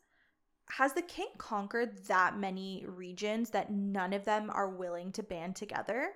[0.70, 5.56] has the king conquered that many regions that none of them are willing to band
[5.56, 6.10] together?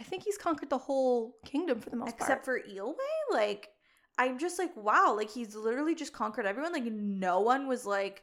[0.00, 2.60] I think he's conquered the whole kingdom for the most Except part.
[2.60, 2.94] Except for Eyllwe?
[3.30, 3.68] Like
[4.16, 6.72] I'm just like, wow, like he's literally just conquered everyone.
[6.72, 8.22] Like no one was like,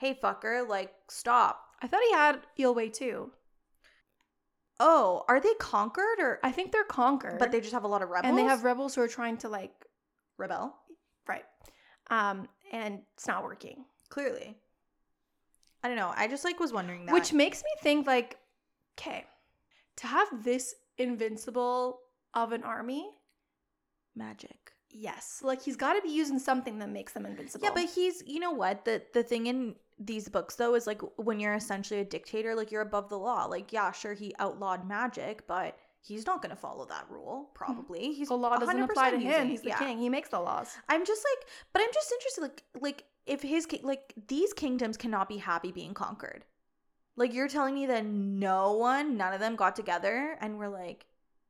[0.00, 1.62] hey fucker, like stop.
[1.82, 3.30] I thought he had Eyllwe too.
[4.80, 8.02] Oh, are they conquered or I think they're conquered, but they just have a lot
[8.02, 8.28] of rebels?
[8.28, 9.72] and they have rebels who are trying to like
[10.38, 10.74] rebel.
[11.28, 11.44] right,
[12.10, 13.84] um, and it's not working.
[14.08, 14.56] Clearly.
[15.82, 16.12] I don't know.
[16.16, 17.12] I just like was wondering that.
[17.12, 18.36] Which makes me think like,
[18.98, 19.24] okay,
[19.96, 22.00] to have this invincible
[22.34, 23.08] of an army,
[24.16, 24.72] magic.
[24.90, 27.64] Yes, like he's got to be using something that makes them invincible.
[27.64, 31.00] Yeah, but he's you know what the the thing in these books though is like
[31.16, 33.44] when you're essentially a dictator, like you're above the law.
[33.44, 37.50] Like yeah, sure he outlawed magic, but he's not going to follow that rule.
[37.50, 37.64] Hmm.
[37.64, 39.26] Probably he's the law doesn't 100% apply to him.
[39.30, 39.78] using- He's the yeah.
[39.78, 39.98] king.
[39.98, 40.76] He makes the laws.
[40.88, 42.42] I'm just like, but I'm just interested.
[42.42, 46.44] Like like if his like these kingdoms cannot be happy being conquered.
[47.16, 51.04] Like you're telling me that no one, none of them got together and were like,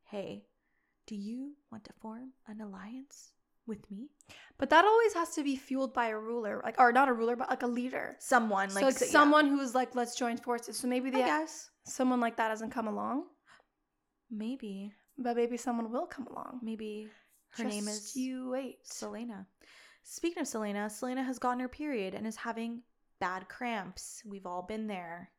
[0.05, 0.43] hey,
[1.11, 3.33] do you want to form an alliance
[3.67, 4.11] with me?
[4.59, 7.35] But that always has to be fueled by a ruler, like or not a ruler,
[7.35, 8.15] but like a leader.
[8.21, 9.11] Someone so like like so- yeah.
[9.11, 10.77] someone who's like, let's join forces.
[10.77, 13.25] So maybe the guess someone like that hasn't come along,
[14.31, 16.61] maybe but maybe someone will come along.
[16.63, 17.09] maybe
[17.57, 18.85] her name is you wait.
[18.85, 19.47] Celaena.
[20.05, 22.83] Speaking of Celaena, Celaena has gotten her period and is having
[23.19, 24.23] bad cramps.
[24.25, 25.31] We've all been there.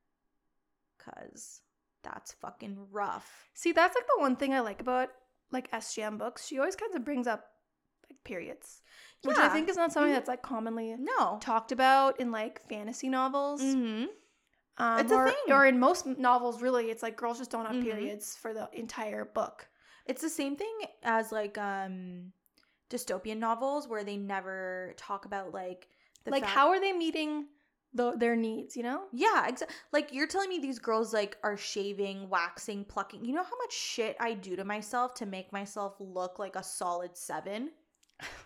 [1.00, 1.62] Cause
[2.04, 3.50] that's fucking rough.
[3.54, 5.10] See, that's like the one thing I like about
[5.52, 6.46] like SJM books.
[6.48, 7.46] She always kind of brings up
[8.10, 8.82] like periods,
[9.24, 10.16] which I think is not something Mhm.
[10.16, 11.38] that's like commonly No.
[11.42, 13.62] talked about in like fantasy novels.
[13.62, 14.06] Mm-hmm.
[14.78, 15.54] Um, It's a or, thing.
[15.54, 17.84] or in most novels, really, it's like girls just don't have Mhm.
[17.84, 19.68] periods for the entire book.
[20.06, 20.74] It's the same thing
[21.04, 22.34] as like um
[22.90, 25.88] dystopian novels where they never talk about like
[26.26, 27.48] the like, fact- how are they meeting
[27.94, 28.76] the, their needs?
[28.76, 29.04] You know?
[29.12, 29.76] Yeah, exactly.
[29.92, 33.26] Like you're telling me these girls like are shaving, waxing, plucking.
[33.26, 36.64] You know how much shit I do to myself to make myself look like a
[36.64, 37.72] solid 7?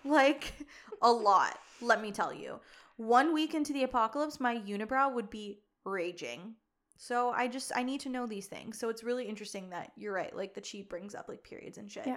[0.06, 0.54] Like
[1.02, 2.62] a lot, let me tell you.
[2.96, 6.56] One week into the apocalypse, my unibrow would be raging.
[6.98, 8.80] So I just I need to know these things.
[8.80, 11.92] So it's really interesting that you're right, like that she brings up like periods and
[11.92, 12.08] shit.
[12.08, 12.16] Yeah.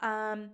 [0.00, 0.50] Um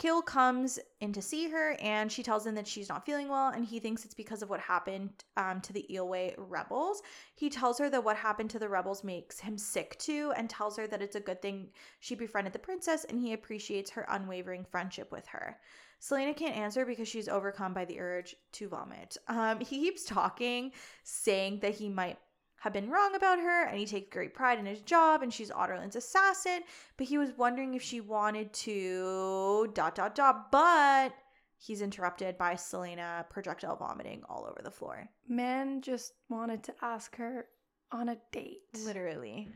[0.00, 3.50] Chaol comes in to see her and she tells him that she's not feeling well
[3.50, 7.02] and he thinks it's because of what happened um, to the Eyllwe rebels.
[7.34, 10.78] He tells her that what happened to the rebels makes him sick too and tells
[10.78, 14.64] her that it's a good thing she befriended the princess and he appreciates her unwavering
[14.64, 15.58] friendship with her.
[16.00, 19.18] Celaena can't answer because she's overcome by the urge to vomit.
[19.28, 20.72] Um, he keeps talking,
[21.04, 22.18] saying that he might
[22.60, 25.50] have been wrong about her and he takes great pride in his job and she's
[25.50, 26.60] Adarlan's assassin,
[26.98, 31.12] but he was wondering if she wanted to dot dot dot, but
[31.56, 35.08] he's interrupted by Celaena projectile vomiting all over the floor.
[35.26, 37.46] Man just wanted to ask her
[37.92, 38.60] on a date.
[38.84, 39.48] Literally.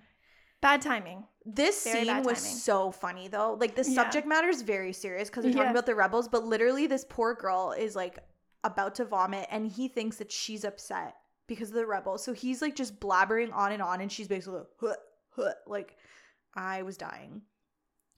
[0.63, 1.25] Bad timing.
[1.45, 3.53] This Very scene was so funny though.
[3.61, 4.03] Like the Yeah.
[4.03, 5.71] subject matter is very serious because they're talking Yeah.
[5.73, 8.19] about the rebels, but literally this poor girl is like
[8.65, 12.25] about to vomit and he thinks that she's upset because of the rebels.
[12.25, 14.95] So he's like just blabbering on and on and she's basically like, huh,
[15.31, 15.97] huh, like
[16.55, 17.43] I was dying.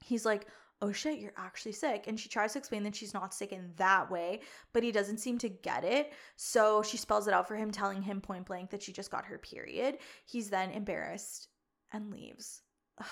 [0.05, 0.47] He's like,
[0.81, 3.73] "Oh shit, you're actually sick." And she tries to explain that she's not sick in
[3.77, 4.41] that way,
[4.73, 6.13] but he doesn't seem to get it.
[6.37, 9.25] So she spells it out for him telling him point blank that she just got
[9.25, 9.99] her period.
[10.27, 11.49] He's then embarrassed
[11.93, 12.63] and leaves.
[13.01, 13.07] Ugh.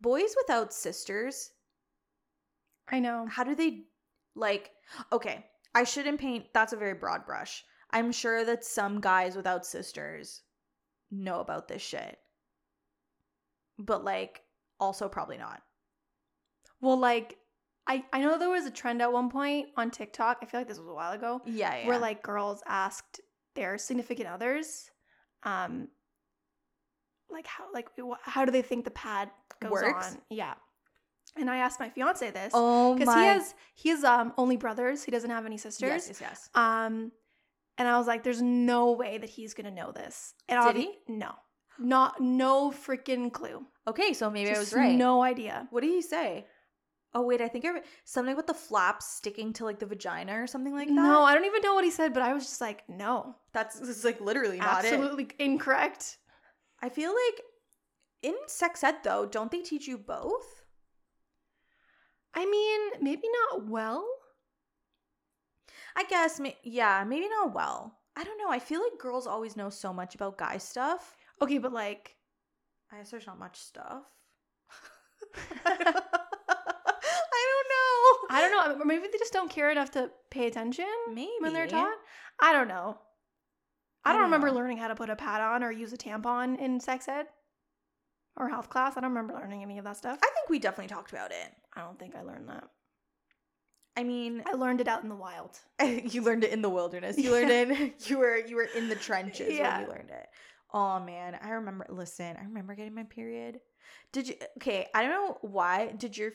[0.00, 1.50] Boys without sisters,
[2.88, 3.26] I know.
[3.28, 3.84] how do they
[4.34, 4.70] like
[5.12, 7.64] okay, I shouldn't paint that's a very broad brush.
[7.90, 10.42] I'm sure that some guys without sisters
[11.10, 12.18] know about this shit.
[13.78, 14.42] But like
[14.80, 15.62] also probably not.
[16.80, 17.38] Well, like,
[17.86, 20.38] I, I know there was a trend at one point on TikTok.
[20.42, 21.40] I feel like this was a while ago.
[21.44, 21.86] Yeah, yeah.
[21.86, 23.20] where like girls asked
[23.58, 24.90] their significant others
[25.42, 25.88] um
[27.30, 27.88] like how like
[28.22, 29.30] how do they think the pad
[29.60, 30.12] goes Works?
[30.12, 30.54] on yeah
[31.36, 35.02] and i asked my fiance this oh because he has he has um only brothers
[35.02, 36.50] he doesn't have any sisters yes, yes, yes.
[36.54, 37.10] um
[37.78, 40.98] and i was like there's no way that he's gonna know this and Did he?
[41.08, 41.32] no
[41.78, 44.94] not no freaking clue Okay, so maybe I was right.
[44.94, 46.44] no idea What did he say?
[47.14, 50.42] Oh wait, I think I re- something with the flaps sticking to like the vagina
[50.42, 50.94] or something like that.
[50.94, 53.80] No, I don't even know what he said, but I was just like, no, that's
[53.80, 54.92] this is like literally not it.
[54.92, 56.18] absolutely incorrect.
[56.82, 57.40] I feel like
[58.22, 60.64] in sex ed though, don't they teach you both?
[62.34, 64.06] I mean, maybe not well.
[65.98, 67.92] I guess, yeah, maybe not well.
[68.16, 68.50] I don't know.
[68.50, 71.16] I feel like girls always know so much about guy stuff.
[71.42, 72.14] Okay, but like,
[72.92, 74.04] I guess there's not much stuff.
[75.66, 75.74] I
[77.48, 78.36] don't know.
[78.36, 78.82] I don't know.
[78.82, 81.96] Or maybe they just don't care enough to pay attention Maybe when they're taught.
[82.40, 82.98] I don't know.
[84.04, 84.54] I I don't don't remember know.
[84.54, 87.26] learning how to put a pad on or use a tampon in sex ed
[88.36, 88.96] or health class.
[88.96, 90.18] I don't remember learning any of that stuff.
[90.22, 91.52] I think we definitely talked about it.
[91.74, 92.64] I don't think I learned that.
[93.98, 95.58] I mean, I learned it out in the wild.
[95.84, 97.18] you learned it in the wilderness.
[97.18, 97.94] You learned it.
[98.08, 99.78] You were you were in the trenches Yeah.
[99.78, 100.26] when you learned it.
[100.72, 101.86] Oh man, I remember.
[101.88, 103.60] Listen, I remember getting my period.
[104.12, 104.34] Did you?
[104.58, 105.92] Okay, I don't know why.
[105.98, 106.30] Did your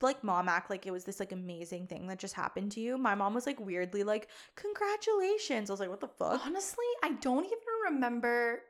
[0.00, 2.96] like mom act like it was this like amazing thing that just happened to you?
[2.96, 7.12] My mom was like weirdly like, "Congratulations!" I was like, "What the fuck?" Honestly, I
[7.20, 7.58] don't even
[7.90, 8.60] remember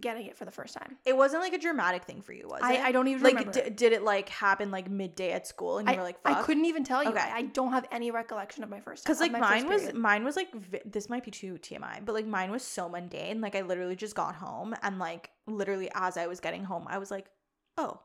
[0.00, 0.96] getting it for the first time.
[1.04, 2.80] It wasn't like a dramatic thing for you, was I, it?
[2.80, 5.94] I don't even like, d- did it like happen like midday at school, and you
[5.94, 6.38] I, were like, "Fuck"?
[6.38, 7.10] I couldn't even tell you.
[7.10, 7.20] Okay.
[7.20, 9.04] I, don't have any recollection of my first.
[9.04, 12.26] Because like mine was mine was like vi- this might be too TMI, but like
[12.26, 13.40] mine was so mundane.
[13.40, 16.98] Like I literally just got home and like literally as I was getting home, I
[16.98, 17.26] was like,
[17.76, 18.00] oh,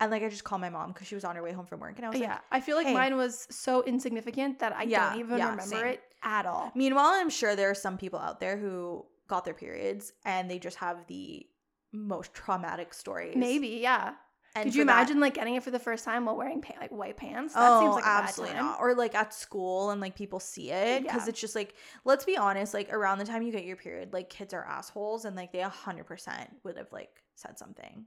[0.00, 1.80] and like I just called my mom because she was on her way home from
[1.80, 2.94] work, and I was like, yeah, like, I feel like hey.
[2.94, 5.86] mine was so insignificant that I Yeah, don't even yeah, remember same.
[5.86, 6.72] it at all.
[6.74, 10.58] meanwhile, I'm sure there are some people out there who got their periods and they
[10.58, 11.46] just have the
[11.92, 13.36] most traumatic stories.
[13.36, 14.12] Maybe, yeah.
[14.56, 16.60] And Could you for that- imagine like getting it for the first time while wearing
[16.60, 17.54] pa- like white pants?
[17.54, 18.80] That oh, seems like absolutely not.
[18.80, 21.28] Or like at school and like people see it because Yeah.
[21.30, 21.74] it's just like,
[22.04, 25.24] let's be honest, like around the time you get your period, like kids are assholes
[25.24, 28.04] and like they 100% would have like said something.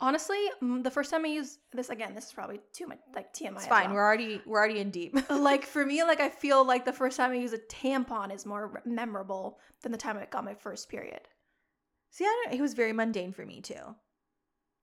[0.00, 3.54] Honestly, the first time I used this again, this is probably too much like TMI.
[3.56, 3.86] It's fine.
[3.86, 3.94] well.
[3.94, 5.16] We're already we're already in deep.
[5.30, 8.44] like for me, like I feel like the first time I use a tampon is
[8.44, 11.20] more memorable than the time I got my first period.
[12.10, 13.94] See, I don't, it was very mundane for me too.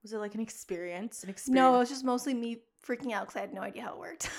[0.02, 1.22] Was it like an experience?
[1.22, 1.54] An experience?
[1.54, 3.98] No, it was just mostly me freaking out because I had no idea how it
[3.98, 4.30] worked.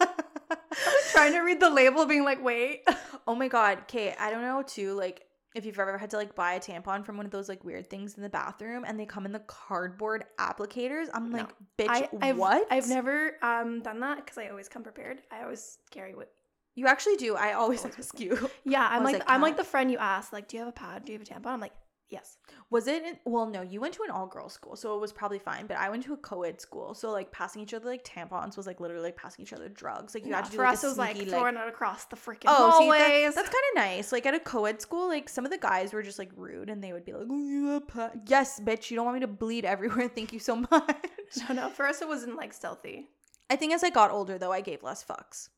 [0.00, 0.08] I
[0.50, 2.82] was trying to read the label, being like, wait.
[3.28, 4.14] oh my god, Kate.
[4.18, 4.94] I don't know too.
[4.94, 7.64] Like if you've ever had to like buy a tampon from one of those like
[7.64, 11.38] weird things in the bathroom and they come in the cardboard applicators, I'm No.
[11.38, 12.66] like, bitch, I, I've, what?
[12.70, 15.22] I've never um done that because I always come prepared.
[15.30, 16.30] I always carry what.
[16.76, 17.34] You actually do.
[17.34, 18.50] I always Always ask you.
[18.64, 20.72] Yeah, I'm Was like I'm like the friend you ask, like, do you have a
[20.72, 21.04] pad?
[21.04, 21.52] Do you have a tampon?
[21.52, 21.74] I'm like,
[22.10, 22.36] yes.
[22.70, 23.02] Was it?
[23.02, 23.62] In, well, no.
[23.62, 25.66] You went to an all girls school, so it was probably fine.
[25.66, 28.66] But I went to a co-ed school, so like passing each other like tampons was
[28.66, 30.14] like literally like passing each other drugs.
[30.14, 31.68] Like you Yeah, had to do for like, us, it was like sneaky, throwing it
[31.68, 34.12] across the freaking Oh, see, that- that's kind of nice.
[34.12, 36.82] Like at a co-ed school, like some of the guys were just like rude, and
[36.84, 40.08] they would be like, "Oh, yes, bitch, you don't want me to bleed everywhere.
[40.08, 41.06] Thank you so much."
[41.48, 41.68] no, no.
[41.70, 43.08] For us, it wasn't like stealthy.
[43.48, 45.48] I think as I got older, though, I gave less fucks.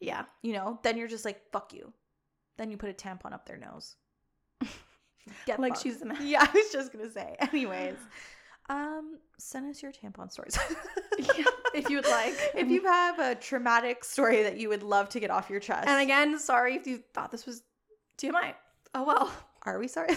[0.00, 0.24] Yeah.
[0.42, 1.92] You know, then you're just like, "Fuck you."
[2.58, 3.96] Then you put a tampon up their nose.
[5.46, 5.82] Get Like fucked.
[5.82, 6.18] she's the man.
[6.26, 7.36] Yeah, I was just gonna say.
[7.38, 7.96] Anyways,
[8.68, 10.58] um, send us your tampon stories.
[11.18, 11.44] Yeah,
[11.74, 12.34] if you would like.
[12.56, 15.86] if you have a traumatic story that you would love to get off your chest.
[15.86, 17.62] And again, sorry if you thought this was
[18.18, 18.54] TMI.
[18.94, 19.32] Oh well.
[19.64, 20.16] are we sorry?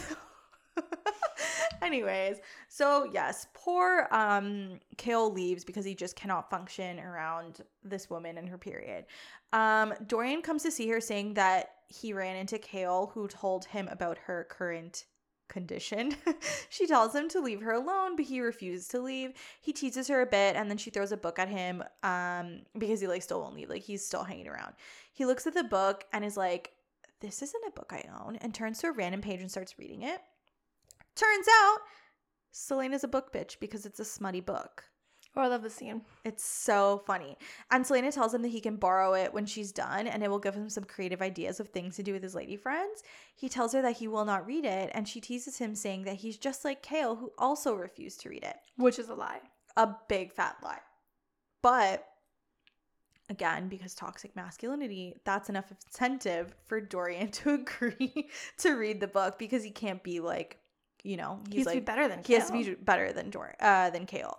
[1.81, 8.37] Anyways, so yes, poor um Chaol leaves because he just cannot function around this woman
[8.37, 9.05] and her period.
[9.53, 13.87] Um Dorian comes to see her saying that he ran into Chaol who told him
[13.89, 15.05] about her current
[15.47, 16.15] condition.
[16.69, 19.31] she tells him to leave her alone, but he refuses to leave.
[19.61, 23.01] He teases her a bit and then she throws a book at him um because
[23.01, 23.69] he like still won't leave.
[23.69, 24.73] Like he's still hanging around.
[25.13, 26.71] He looks at the book and is like,
[27.21, 30.03] "This isn't a book I own." And turns to a random page and starts reading
[30.03, 30.21] it.
[31.17, 31.77] Turns out
[32.53, 34.83] Celaena's a book bitch because it's a smutty book.
[35.35, 36.01] Oh, I love the scene.
[36.23, 37.37] It's so funny.
[37.69, 40.39] And Celaena tells him that he can borrow it when she's done and it will
[40.39, 43.03] give him some creative ideas of things to do with his lady friends.
[43.35, 46.17] He tells her that he will not read it and she teases him saying that
[46.17, 48.57] he's just like Chaol who also refused to read it.
[48.77, 49.41] Which is a lie.
[49.75, 50.81] A big fat lie.
[51.61, 52.07] But
[53.29, 59.37] again, because toxic masculinity, that's enough incentive for Dorian to agree to read the book
[59.37, 60.59] because he can't be like,
[61.07, 63.29] you know, He's he's to be like better than he has to be better than
[63.29, 64.35] Dor uh than Chaol.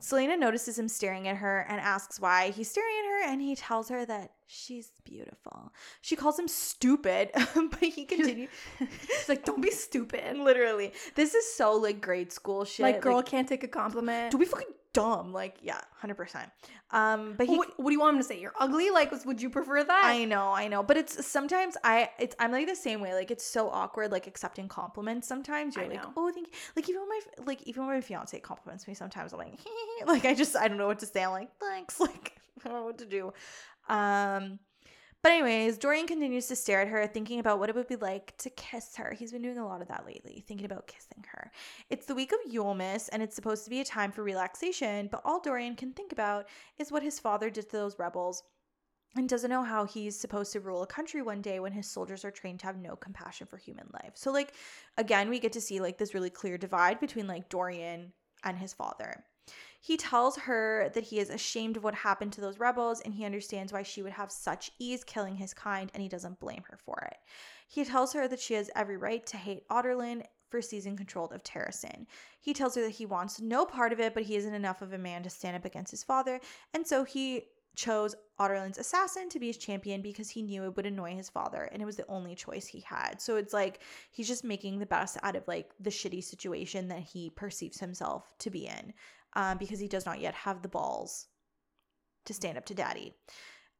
[0.00, 3.56] Celaena notices him staring at her and asks why he's staring at her, and he
[3.56, 5.72] tells her that she's beautiful.
[6.00, 8.50] She calls him stupid, but he continues.
[8.78, 10.38] She's like, don't be stupid.
[10.38, 12.84] Literally, this is so like grade school shit.
[12.84, 14.30] Like, girl can't take a compliment.
[14.30, 15.32] do we fucking dumb.
[15.32, 16.50] Like, yeah, hundred percent.
[16.90, 17.56] Um, but he.
[17.56, 18.40] what, what do you want him to say?
[18.40, 18.90] You're ugly.
[18.90, 20.02] Like, would you prefer that?
[20.04, 23.14] I know, I know, but it's sometimes I it's I'm like the same way.
[23.14, 25.28] Like it's so awkward, like accepting compliments.
[25.28, 26.12] Sometimes you're I like, know.
[26.16, 26.52] oh, thank you.
[26.76, 29.58] Like even when my like even when my fiance compliments me, sometimes I'm like,
[30.06, 31.24] like I just I don't know what to say.
[31.24, 32.00] I'm like, thanks.
[32.10, 33.32] Like I don't know what to do.
[33.88, 34.58] Um,
[35.22, 38.36] but anyways, Dorian continues to stare at her, thinking about what it would be like
[38.38, 39.14] to kiss her.
[39.16, 41.50] He's been doing a lot of that lately, thinking about kissing her.
[41.90, 45.22] It's the week of Yulemas, and it's supposed to be a time for relaxation, but
[45.24, 46.48] all Dorian can think about
[46.78, 48.42] is what his father did to those rebels
[49.16, 52.24] and doesn't know how he's supposed to rule a country one day when his soldiers
[52.24, 54.12] are trained to have no compassion for human life.
[54.14, 54.54] So like
[54.96, 58.12] again, we get to see like this really clear divide between like Dorian
[58.44, 59.24] and his father.
[59.80, 63.24] He tells her that he is ashamed of what happened to those rebels and he
[63.24, 66.76] understands why she would have such ease killing his kind and he doesn't blame her
[66.76, 67.16] for it.
[67.66, 71.42] He tells her that she has every right to hate Adarlan for seizing control of
[71.42, 72.06] Terrasen.
[72.40, 74.92] He tells her that he wants no part of it, but he isn't enough of
[74.92, 76.40] a man to stand up against his father,
[76.74, 77.44] and so he
[77.76, 81.68] chose Adarlan's assassin to be his champion because he knew it would annoy his father
[81.72, 83.22] and it was the only choice he had.
[83.22, 83.80] So it's like
[84.10, 88.32] he's just making the best out of like the shitty situation that he perceives himself
[88.40, 88.92] to be in
[89.34, 91.26] um, because he does not yet have the balls
[92.26, 93.14] to stand up to daddy.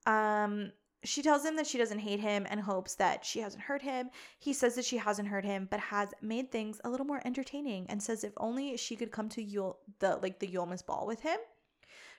[0.07, 0.73] Um,
[1.03, 4.11] she tells him that she doesn't hate him and hopes that she hasn't hurt him.
[4.39, 7.87] He says that she hasn't hurt him, but has made things a little more entertaining
[7.89, 11.21] and says if only she could come to Yule the like the Yulemas ball with
[11.21, 11.39] him.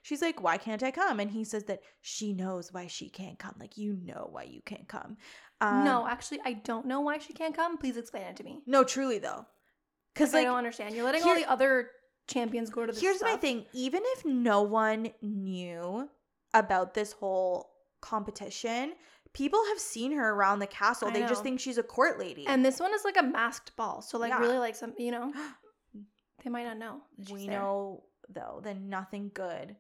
[0.03, 1.19] She's like, Why can't I come?
[1.19, 3.53] And he says that she knows why she can't come.
[3.59, 5.17] Like, you know why you can't come.
[5.59, 7.77] Um, no, actually, I don't know why she can't come.
[7.77, 8.61] Please explain it to me.
[8.65, 9.45] No, truly though.
[10.13, 10.95] Because Because I don't understand.
[10.95, 11.91] You're letting here- all the other
[12.31, 13.01] champions go to this.
[13.01, 13.65] here's my thing.
[13.73, 16.09] Even if no one knew
[16.53, 17.69] about this whole
[18.01, 18.93] competition,
[19.33, 21.07] people have seen her around the castle.
[21.09, 22.45] I they just think she's a court lady.
[22.47, 24.39] And this one is like a masked ball, so like Yeah.
[24.39, 25.31] really like some, you know,
[26.43, 27.01] they might not know.
[27.31, 27.59] we there.
[27.59, 29.75] know though that nothing good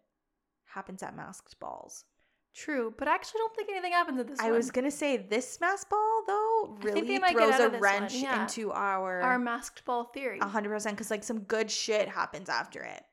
[0.65, 2.05] happens at masked balls.
[2.53, 4.53] True, but I actually don't think anything happens at this I one.
[4.53, 8.41] was gonna say this masked ball though really throws a of this one, wrench yeah.
[8.41, 10.39] into our our masked ball theory.
[10.41, 13.03] A hundred percent, because like some good shit happens after it.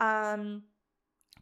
[0.00, 0.64] Um,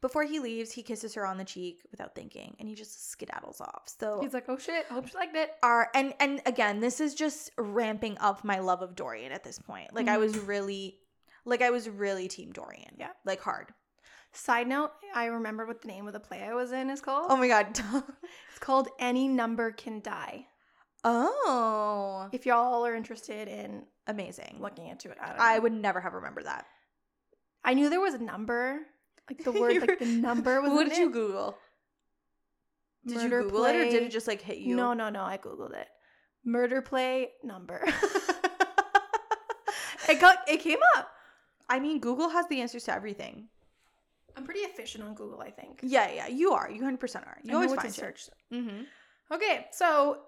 [0.03, 3.61] before he leaves, he kisses her on the cheek without thinking, and he just skedaddles
[3.61, 3.85] off.
[3.99, 5.53] So He's like, oh shit, I hope she liked it.
[5.63, 9.59] our and and again, this is just ramping up my love of Dorian at this
[9.59, 9.95] point.
[9.95, 10.49] Like I was Mhm.
[10.49, 10.99] really,
[11.47, 12.97] like I was really team Dorian.
[12.99, 13.13] Yeah.
[13.25, 13.73] like hard.
[14.35, 17.27] Side note, I remember what the name of the play I was in is called.
[17.29, 17.79] Oh my god.
[18.51, 20.47] It's called Any Number Can Die.
[21.05, 24.57] oh, If y'all are interested in amazing.
[24.61, 26.65] looking into it, I I would never have remembered that.
[27.65, 28.81] I knew there was a number,
[29.29, 30.71] like the word, like the number was.
[30.71, 31.11] What did you.
[31.11, 31.59] Google?
[33.07, 34.77] Did Murder you Google it or did it just like hit you?
[34.77, 35.25] No, no, no.
[35.25, 35.89] I googled it.
[36.45, 37.83] Murder play number.
[40.09, 40.39] it got.
[40.49, 41.09] It came up.
[41.69, 43.49] I mean, Google has the answers to everything.
[44.37, 45.41] I'm pretty efficient on Google.
[45.41, 45.81] I think.
[45.83, 46.71] Yeah, yeah, you are.
[46.71, 47.39] You 100% are.
[47.43, 48.29] You know always find search.
[48.53, 48.83] Mm-hmm.
[49.33, 50.19] Okay, so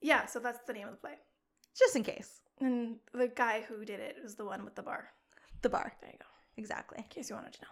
[0.00, 1.14] yeah, so that's the name of the play.
[1.78, 2.40] Just in case.
[2.60, 5.08] And the guy who did it was the one with the bar.
[5.62, 5.92] The bar.
[6.00, 6.26] There you go.
[6.56, 6.98] Exactly.
[6.98, 7.68] In case you wanted to know.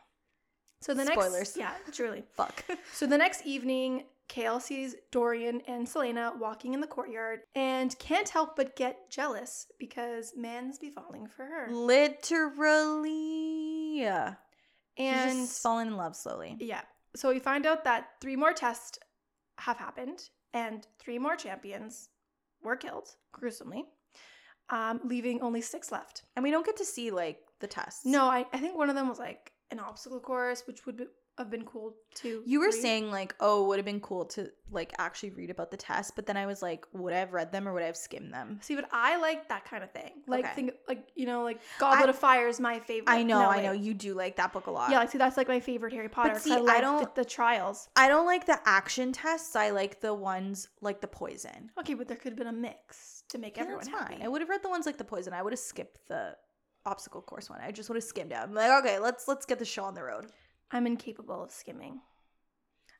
[0.80, 1.32] So the Spoilers.
[1.32, 2.24] next, yeah, truly.
[2.34, 2.64] Fuck.
[2.92, 8.28] So the next evening, Chaol sees Dorian and Celaena walking in the courtyard and can't
[8.28, 11.68] help but get jealous because man's be falling for her.
[11.70, 12.40] Literally.
[15.00, 16.56] And She's just falling in love slowly.
[16.60, 16.82] yeah,
[17.16, 18.98] so we find out that three more tests
[19.58, 20.20] have happened
[20.52, 22.08] and three more champions
[22.62, 23.84] were killed gruesomely,
[24.68, 26.22] um, leaving only six left.
[26.36, 28.04] And we don't get to see like the tests.
[28.04, 31.04] No, I, I think one of them was like an obstacle course, which would be,
[31.40, 32.42] have been cool too.
[32.46, 35.76] You were saying like, oh, would have been cool to like actually read about the
[35.76, 37.96] test, but then I was like, would I have read them or would I have
[37.96, 38.58] skimmed them?
[38.62, 40.12] See, but I like that kind of thing.
[40.28, 40.54] Like, Okay.
[40.54, 43.10] think like you know, like Goblet I- of Fire is my favorite.
[43.12, 43.62] I know, No, I wait.
[43.64, 43.72] know.
[43.72, 44.90] You do like that book a lot.
[44.90, 46.30] Yeah, like see, that's like my favorite Harry Potter.
[46.34, 47.88] 'cause see, I like don't- the, the trials.
[47.96, 49.56] I don't like the action tests.
[49.56, 51.70] I like the ones like the poison.
[51.80, 54.14] Okay, but there could have been a mix to make Yeah, everyone happy.
[54.14, 54.22] fine.
[54.22, 55.32] I would have read the ones like the poison.
[55.32, 56.36] I would have skipped the
[56.86, 57.60] obstacle course one.
[57.60, 58.48] I just would have skimmed out.
[58.48, 60.26] I'm like, okay, let's let's get the show on the road.
[60.72, 62.00] I'm incapable of skimming.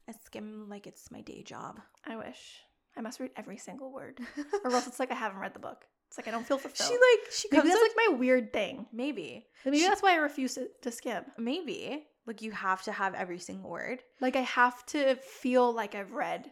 [0.08, 1.80] I skim like it's my day job.
[2.04, 2.60] I wish
[2.96, 4.18] I must read every single word,
[4.64, 5.84] or else it's like I haven't read the book.
[6.08, 6.88] It's like I don't feel fulfilled.
[6.88, 8.86] she like she Maybe comes that's like my weird thing.
[8.92, 11.22] maybe Maybe She- that's why I refuse to, to skim.
[11.38, 15.94] maybe like you have to have every single word Like I have to feel like
[15.94, 16.50] I've read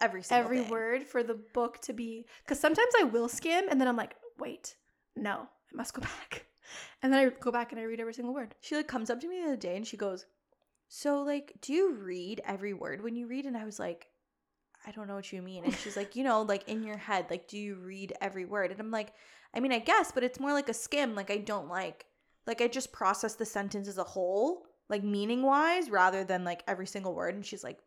[0.00, 0.70] every single every thing.
[0.70, 4.14] word for the book to be because sometimes I will skim and then I'm like,
[4.38, 4.76] wait,
[5.16, 6.46] no, I must go back.
[7.02, 8.54] And then I go back and I read every single word.
[8.60, 10.24] She like comes up to me the other day and she goes,
[10.92, 14.08] "So like, do you read every word when you read?" And I was like,
[14.86, 17.26] "I don't know what you mean." And she's like, "You know, like in your head,
[17.30, 19.14] like do you read every word?" And I'm like,
[19.54, 21.14] "I mean, I guess, but it's more like a skim.
[21.14, 22.04] Like I don't like
[22.46, 26.64] like I just process the sentence as a whole like meaning wise, rather than like
[26.66, 27.34] every single word.
[27.36, 27.78] And she's like,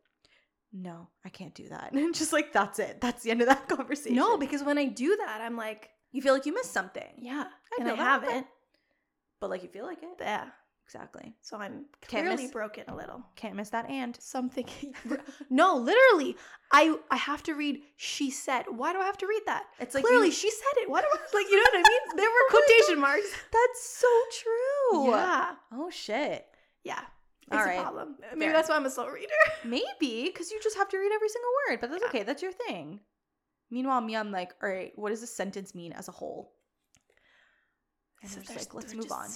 [0.71, 1.91] no, I can't do that.
[1.93, 3.01] And just like, that's it.
[3.01, 4.15] That's the end of that conversation.
[4.15, 7.11] No, because when I do that, I'm like, you feel like you missed something.
[7.17, 7.45] yeah,
[7.77, 8.47] I and I haven't.
[9.41, 10.09] But like, you feel like it.
[10.19, 10.45] Yeah.
[10.85, 11.33] Exactly.
[11.41, 13.23] So I'm Can't clearly miss- broken a little.
[13.35, 14.15] Can't miss that and.
[14.21, 14.67] Something.
[15.49, 16.35] no, literally,
[16.71, 17.81] I I have to read.
[17.95, 18.65] She said.
[18.69, 19.63] Why do I have to read that?
[19.79, 20.89] It's like clearly, you- she said it.
[20.89, 21.45] Why do I like?
[21.49, 22.17] You know what I mean?
[22.17, 23.31] There were quotation marks.
[23.51, 24.07] That's so
[24.41, 25.09] true.
[25.11, 25.55] Yeah.
[25.71, 26.45] Oh shit.
[26.83, 26.99] Yeah.
[27.51, 27.79] All It's right.
[27.79, 28.15] a problem.
[28.33, 28.53] Maybe Fair.
[28.53, 29.33] that's why I'm a slow reader.
[29.65, 32.09] Maybe because you just have to read every single word, but that's Yeah.
[32.09, 32.23] okay.
[32.23, 32.99] That's your thing.
[33.71, 36.53] Meanwhile, me, I'm like, all right, what does this sentence mean as a whole?
[38.21, 39.29] And So we're just like, let's move just On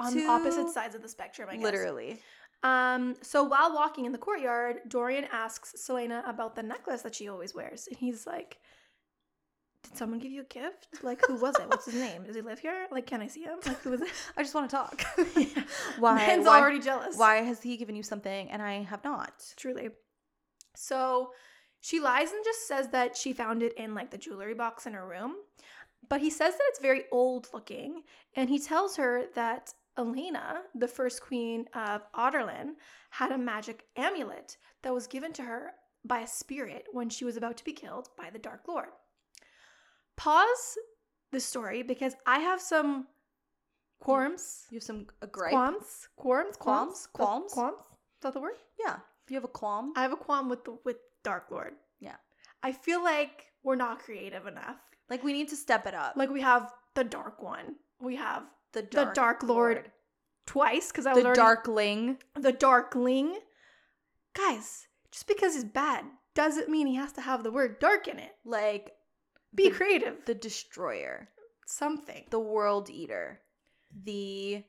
[0.00, 1.62] To- opposite sides of the spectrum, I guess.
[1.62, 2.20] Literally.
[2.62, 7.28] Um, so while walking in the courtyard, Dorian asks Celaena about the necklace that she
[7.28, 7.88] always wears.
[7.88, 8.58] And he's like,
[9.82, 10.86] Did someone give you a gift?
[11.02, 11.68] Like, who was it?
[11.68, 12.22] What's his name?
[12.22, 12.86] Does he live here?
[12.92, 13.58] Like, can I see him?
[13.66, 14.08] Like, who is it?
[14.36, 15.02] I just want to talk.
[15.36, 15.64] Yeah.
[15.98, 16.14] why?
[16.16, 17.16] Man's why, already jealous.
[17.16, 19.32] why has he given you something and I have not?
[19.56, 19.90] Truly.
[20.76, 21.32] So
[21.80, 24.92] she lies and just says that she found it in like the jewelry box in
[24.92, 25.34] her room.
[26.08, 28.02] But he says that it's very old looking.
[28.36, 32.74] And he tells her that Elena, the first queen of Adarlan,
[33.10, 35.72] had a magic amulet that was given to her
[36.04, 38.88] by a spirit when she was about to be killed by the Dark Lord.
[40.16, 40.78] Pause
[41.30, 43.06] the story because I have some
[44.00, 44.66] qualms.
[44.70, 45.52] You have some a gripe?
[45.52, 46.08] Qualms?
[46.16, 46.56] Qualms?
[46.56, 47.06] Qualms?
[47.12, 47.52] Qualms?
[47.52, 47.78] Qualms?
[47.78, 48.54] Is that the word?
[48.78, 48.96] Yeah.
[49.28, 49.92] You have a qualm?
[49.96, 51.74] I have a qualm with the with Dark Lord.
[52.00, 52.16] Yeah.
[52.62, 54.76] I feel like we're not creative enough.
[55.08, 56.16] Like we need to step it up.
[56.16, 57.76] Like we have the Dark One.
[58.00, 58.42] We have
[58.72, 59.90] the the dark, Dark Lord
[60.46, 62.18] twice because I was The already darkling.
[62.38, 63.38] the Darkling.
[64.34, 66.04] Guys, just because he's bad
[66.34, 68.32] doesn't mean he has to have the word dark in it.
[68.44, 68.92] Like
[69.54, 70.24] Be the, creative.
[70.24, 71.28] the destroyer.
[71.66, 72.24] Something.
[72.30, 73.40] The world eater.
[74.04, 74.64] The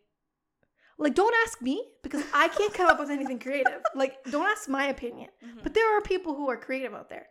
[0.98, 3.82] Like don't ask me because I can't come up with anything creative.
[3.96, 5.30] Like don't ask my opinion.
[5.64, 7.28] But there are people who are creative out there.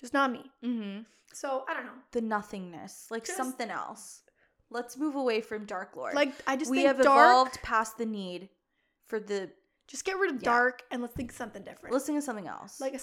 [0.00, 0.50] Just not me.
[0.64, 1.02] mm-hmm.
[1.32, 1.92] So I don't know.
[2.12, 3.06] the nothingness.
[3.10, 4.22] Like Just- something else.
[4.70, 6.14] Let's move away from Dark Lord.
[6.14, 6.82] Like I just think.
[6.82, 8.48] we have dark evolved past the need
[9.06, 9.50] for the
[9.86, 10.50] Just get rid of Yeah.
[10.50, 11.92] dark and let's think something different.
[11.94, 12.80] let's think of something else.
[12.80, 13.00] like a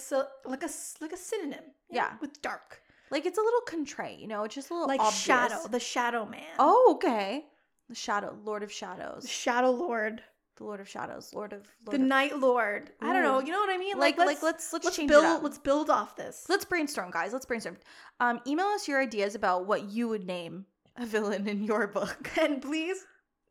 [0.48, 0.68] like a
[1.00, 1.64] like a synonym.
[1.88, 2.16] you know, Yeah.
[2.20, 2.80] with dark.
[3.10, 5.20] like it's a little contrite, you know, it's just a little Like obvious.
[5.20, 6.42] shadow, the shadow man.
[6.58, 7.46] Oh, okay.
[7.88, 10.22] The shadow, Lord of Shadows, the shadow lord,
[10.56, 12.90] the Lord of Shadows, Lord of Lord the of, night lord.
[13.00, 13.38] I don't know.
[13.40, 13.96] You know what I mean?
[13.98, 16.46] like like let's let's, let's change build let's build off this.
[16.48, 17.32] Let's brainstorm, guys.
[17.32, 17.76] Let's brainstorm.
[18.20, 20.66] Um, email us your ideas about what you would name
[20.98, 22.30] a villain in your book.
[22.40, 23.06] and please,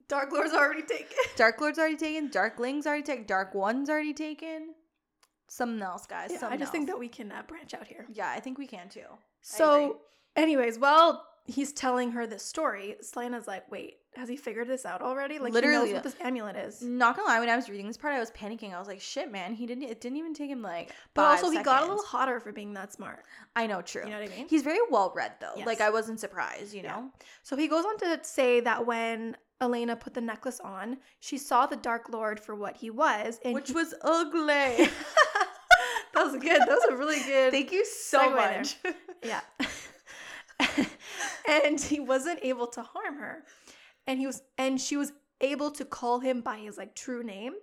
[0.08, 1.18] Dark Lord's already taken.
[1.36, 2.30] Dark Lord's already taken.
[2.30, 3.26] Darkling's already taken.
[3.26, 4.74] Dark One's already taken.
[5.48, 6.30] Something else, guys.
[6.32, 8.06] Yeah, I something just think that we can uh, branch out here.
[8.12, 9.06] Yeah, I think we can too.
[9.42, 10.00] So,
[10.36, 15.02] anyways, while he's telling her this story, Celaena's like, "Wait, has he figured this out
[15.02, 15.40] already?
[15.40, 15.94] Like, Literally.
[15.94, 18.32] what this amulet is." Not gonna lie, when I was reading this part, I was
[18.32, 18.74] panicking.
[18.74, 19.54] I was like, "Shit, man!
[19.54, 19.84] He didn't.
[19.84, 22.74] It didn't even take him like." But also, he got a little hotter for being
[22.74, 23.24] that smart.
[23.56, 24.04] I know, true.
[24.06, 24.48] You know what I mean?
[24.50, 25.54] He's very well read though.
[25.58, 25.68] Yes.
[25.68, 26.74] Like I wasn't surprised.
[26.74, 26.96] You Yeah.
[26.96, 27.12] know.
[27.44, 31.66] So he goes on to say that when Elena put the necklace on, she saw
[31.66, 34.42] the Dark Lord for what he was, and Which he- was ugly.
[36.14, 36.60] that was good.
[36.62, 37.52] That was a really good.
[37.52, 38.78] Thank you so much.
[39.24, 39.42] yeah.
[41.50, 43.44] and he wasn't able to harm her,
[44.08, 47.54] and he was, and she was able to call him by his like true name.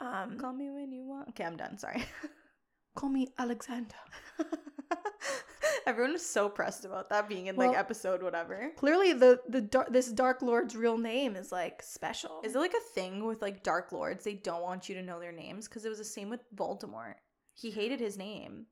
[0.00, 1.28] Um, Call me when you want.
[1.30, 1.78] Okay, I'm done.
[1.78, 2.04] Sorry.
[2.96, 3.94] call me Alexander.
[5.86, 8.70] Everyone was so pressed about that being in Well- like episode whatever.
[8.76, 12.40] Clearly, the the dar- this Dark Lord's real name is like special.
[12.42, 14.24] Is it like a thing with like Dark Lords?
[14.24, 17.14] They don't want you to know their names because it was the same with Voldemort.
[17.54, 18.66] He hated his name,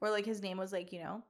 [0.00, 1.22] or like his name was like you know.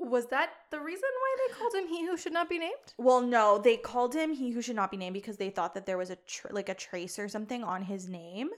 [0.00, 2.94] Was that the reason why they called him He Who Should Not Be Named?
[2.96, 5.86] Well, no, they called him he who should not be named because they thought that
[5.86, 8.50] there was a tr- like a trace or something on his name.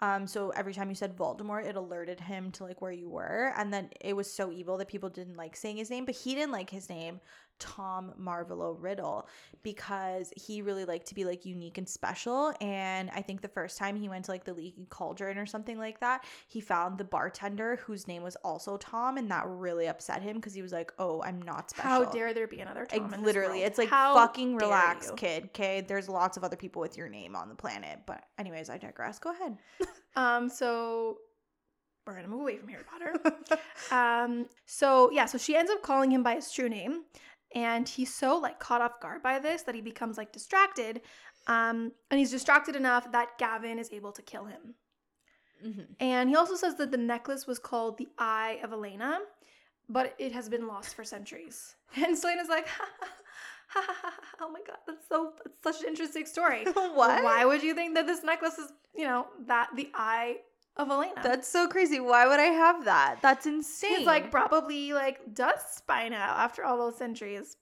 [0.00, 3.54] Um, so every time you said Voldemort, it alerted him to like where you were,
[3.56, 6.04] and then it was so evil that people didn't like saying his name.
[6.04, 7.20] But he didn't like his name,
[7.62, 9.28] Tom Marvolo Riddle,
[9.62, 12.52] because he really liked to be like unique and special.
[12.60, 15.78] And I think the first time he went to like the Leaky Cauldron or something
[15.78, 20.20] like that, he found the bartender whose name was also Tom, and that really upset
[20.22, 23.00] him because he was like, "Oh, I'm not special." How dare there be another Like,
[23.00, 25.14] Tom this literally, it's like How fucking relax, you.
[25.14, 25.44] kid.
[25.46, 28.00] Okay, there's lots of other people with your name on the planet.
[28.06, 29.18] But anyways, I digress.
[29.18, 29.56] Go ahead.
[30.14, 31.16] Um, so
[32.06, 33.14] we're gonna move away from Harry Potter.
[33.90, 37.04] Um, so yeah, so she ends up calling him by his true name,
[37.54, 41.02] and he's so like caught off guard by this that he becomes like distracted.
[41.46, 44.74] Um, and he's distracted enough that Gavin is able to kill him.
[45.64, 45.86] Mhm.
[46.00, 49.20] And he also says that the necklace was called the Eye of Elena,
[49.88, 51.76] but it has been lost for centuries.
[51.96, 52.66] And Celaena's like,
[54.40, 56.64] oh my god, that's so that's such an interesting story.
[56.72, 57.22] what?
[57.22, 60.38] Why would you think that this necklace is, you know, that the eye
[60.76, 61.20] of Elena?
[61.22, 62.00] That's so crazy.
[62.00, 63.18] Why would I have that?
[63.22, 63.98] That's insane.
[63.98, 67.56] He's like probably like dust by now after all those centuries.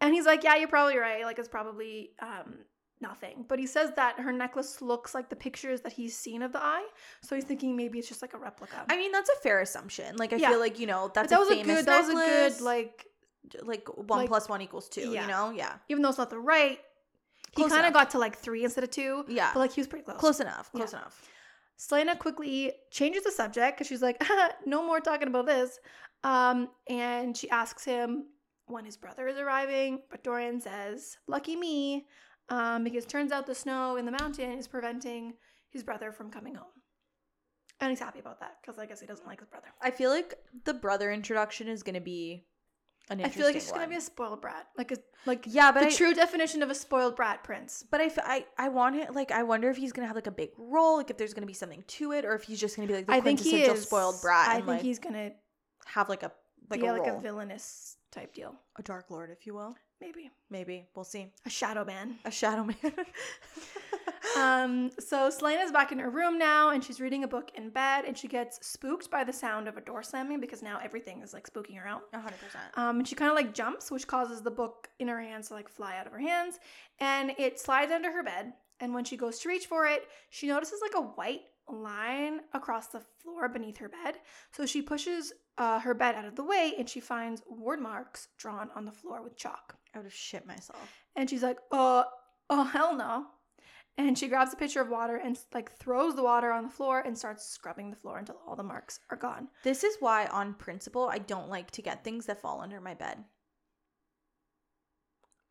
[0.00, 1.24] And he's like, yeah, you're probably right.
[1.24, 2.54] Like it's probably um
[3.02, 3.44] nothing.
[3.48, 6.62] But he says that her necklace looks like the pictures that he's seen of the
[6.62, 6.86] eye.
[7.22, 8.84] So he's thinking maybe it's just like a replica.
[8.88, 10.16] I mean, that's a fair assumption.
[10.16, 10.50] Like, I Yeah.
[10.50, 12.12] feel like you know But that's that a was a famous good that was a
[12.14, 13.06] good like
[13.62, 15.10] like one like- plus one equals two.
[15.10, 15.22] Yeah.
[15.22, 16.78] You know, yeah, even though it's not the right
[17.56, 19.24] he kind of got to like three instead of two.
[19.28, 20.18] yeah, But like he was pretty close.
[20.18, 21.00] close enough, close Yeah.
[21.00, 21.28] enough.
[21.80, 25.78] Celaena quickly changes the subject because she's like, "Ah, no more talking about this.
[26.22, 28.26] Um, and she asks him
[28.66, 32.06] when his brother is arriving, but Dorian says, lucky me,
[32.50, 35.34] um, because turns out the snow in the mountain is preventing
[35.70, 36.66] his brother from coming home.
[37.80, 39.68] And he's happy about that because I guess he doesn't like his brother.
[39.80, 42.44] I feel like the brother introduction is gonna be
[43.10, 43.82] an I feel like it's just one.
[43.82, 44.96] gonna be a spoiled brat, like a
[45.26, 47.84] like yeah, but the I, true definition of a spoiled brat prince.
[47.90, 49.12] But I, f- I, I want it.
[49.14, 51.46] Like, I wonder if he's gonna have like a big role, like if there's gonna
[51.46, 53.50] be something to it, or if he's just gonna be like the I think he
[53.50, 55.32] quintessential is spoiled brat I think like he's gonna
[55.86, 56.32] have like a
[56.70, 59.76] like be a like a villainous type deal, a dark lord, if you will.
[60.00, 61.32] maybe Maybe we'll see.
[61.44, 62.18] a shadow man.
[62.24, 62.76] A shadow man.
[64.36, 68.04] Um, so Celaena's back in her room now and she's reading a book in bed
[68.04, 71.32] and she gets spooked by the sound of a door slamming because now everything is
[71.32, 72.02] like spooking her out.
[72.12, 72.64] Hundred percent.
[72.76, 75.54] Um, and she kind of like jumps, which causes the book in her hands to
[75.54, 76.58] like fly out of her hands
[76.98, 78.52] and it slides under her bed.
[78.78, 82.88] And when she goes to reach for it, she notices like a white line across
[82.88, 84.16] the floor beneath her bed.
[84.52, 88.70] So she pushes uh, her bed out of the way and she finds Wyrdmarks drawn
[88.74, 89.76] on the floor with chalk.
[89.94, 90.80] I would have shit myself.
[91.16, 92.04] And she's like, uh,
[92.48, 93.26] oh, hell no.
[93.98, 97.00] And she grabs a pitcher of water and like throws the water on the floor
[97.00, 99.48] and starts scrubbing the floor until all the marks are gone.
[99.62, 102.94] This is why, on principle, I don't like to get things that fall under my
[102.94, 103.24] bed.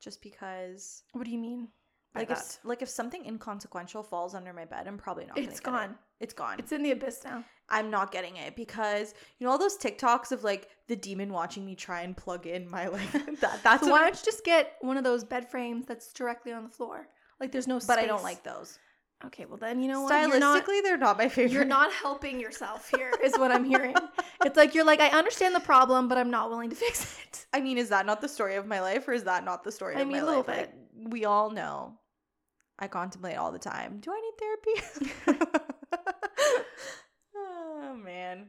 [0.01, 1.67] Just because, What do you mean?
[2.15, 2.37] like, if that?
[2.37, 5.37] s- like if something inconsequential falls under my bed, I'm probably not.
[5.37, 5.91] it's gonna get it.
[5.91, 5.97] It's gone.
[6.21, 6.59] It's gone.
[6.59, 7.43] It's in the abyss now.
[7.69, 11.65] I'm not getting it because you know all those TikToks of like the demon watching
[11.65, 13.11] me try and plug in my like
[13.41, 13.59] that.
[13.63, 16.11] That's so what why I- don't you just get one of those bed frames that's
[16.13, 17.07] directly on the floor?
[17.39, 17.79] Like there's no.
[17.87, 18.77] but I don't like those.
[19.25, 20.13] Okay, well then you know what?
[20.13, 21.51] Stylistically, not, they're not my favorite.
[21.51, 23.11] you're not helping yourself here.
[23.21, 23.95] Is what I'm hearing.
[24.45, 27.45] it's like you're like I understand the problem, but I'm not willing to fix it.
[27.53, 29.71] I mean, is that not the story of my life, or is that not the
[29.71, 30.69] story I of mean, my a little life?
[30.97, 31.93] Like, we all know.
[32.81, 33.99] I contemplate all the time.
[33.99, 35.45] Do I need therapy?
[37.35, 38.47] oh man,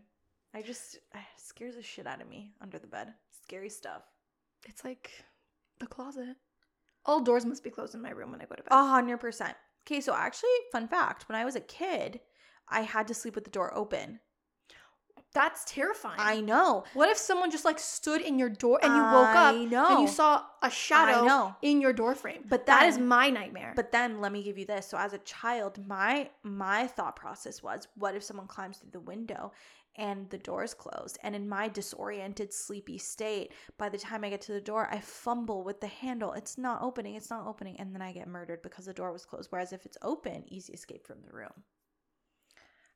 [0.54, 3.12] I just it scares the shit out of me under the bed.
[3.42, 4.02] Scary stuff.
[4.68, 5.10] It's like
[5.80, 6.36] the closet.
[7.06, 8.68] All doors must be closed in my room when I go to bed.
[8.70, 9.56] A hundred percent.
[9.86, 12.20] Okay, so actually, fun fact: when I was a kid,
[12.68, 14.20] I had to sleep with the door open.
[15.32, 16.16] That's terrifying.
[16.18, 16.82] I know.
[16.92, 19.86] What if someone just like stood in your door and you woke up know.
[19.88, 21.54] and you saw a shadow I know.
[21.62, 22.46] in your door frame?
[22.48, 23.72] But that is then- my nightmare.
[23.76, 24.88] But then let me give you this.
[24.88, 29.00] So as a child, my my thought process was, what if someone climbs through the
[29.00, 29.52] window
[29.96, 31.18] and the door is closed?
[31.22, 35.00] And in my disoriented, sleepy state, by the time I get to the door, I
[35.00, 36.32] fumble with the handle.
[36.32, 37.14] It's not opening.
[37.14, 39.48] It's not opening, and then I get murdered because the door was closed.
[39.50, 41.52] Whereas if it's open, easy escape from the room.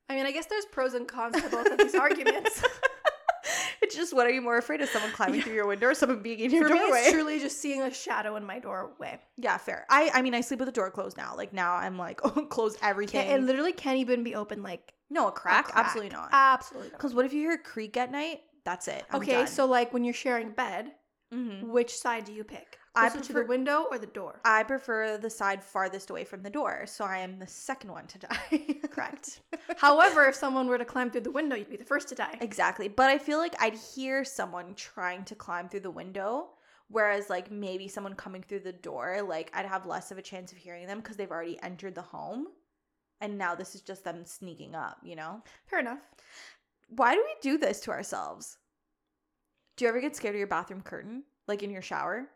[0.09, 2.63] I mean, I guess there's pros and cons to both of these arguments.
[3.81, 4.89] it's just what are you more afraid of?
[4.89, 6.99] Someone climbing through your window or someone being in your For me, doorway?
[6.99, 9.19] it's truly just seeing a shadow in my doorway.
[9.37, 9.85] yeah, fair.
[9.89, 11.35] I I mean, I sleep with the door closed now.
[11.35, 13.21] Like now, I'm like, oh, close everything.
[13.25, 15.65] Can't, it literally can't even be open like no, a a crack?
[15.65, 15.85] crack.
[15.85, 16.29] Absolutely not.
[16.31, 16.97] Absolutely not.
[16.97, 18.41] Because what if you hear a creak at night?
[18.63, 19.03] That's it.
[19.11, 19.47] I'm okay, done.
[19.47, 20.91] so like when you're sharing bed,
[21.33, 21.63] Mhm.
[21.69, 22.79] which side do you pick?
[22.97, 24.39] I Closer to prefer- the window or the door?
[24.45, 28.07] I prefer the side farthest away from the door, so I am the second one
[28.07, 28.79] to die.
[28.89, 29.41] Correct.
[29.77, 32.37] However, if someone were to climb through the window, you'd be the first to die.
[32.39, 32.87] exactly.
[32.87, 36.51] But I feel like I'd hear someone trying to climb through the window,
[36.87, 40.53] whereas like maybe someone coming through the door, like I'd have less of a chance
[40.53, 42.47] of hearing them because they've already entered the home.
[43.21, 45.41] And now this is just them sneaking up, you know?
[45.67, 45.99] Fair enough.
[46.89, 48.57] Why do we do this to ourselves?
[49.77, 51.23] Do you ever get scared of your bathroom curtain?
[51.47, 52.27] Like in your shower?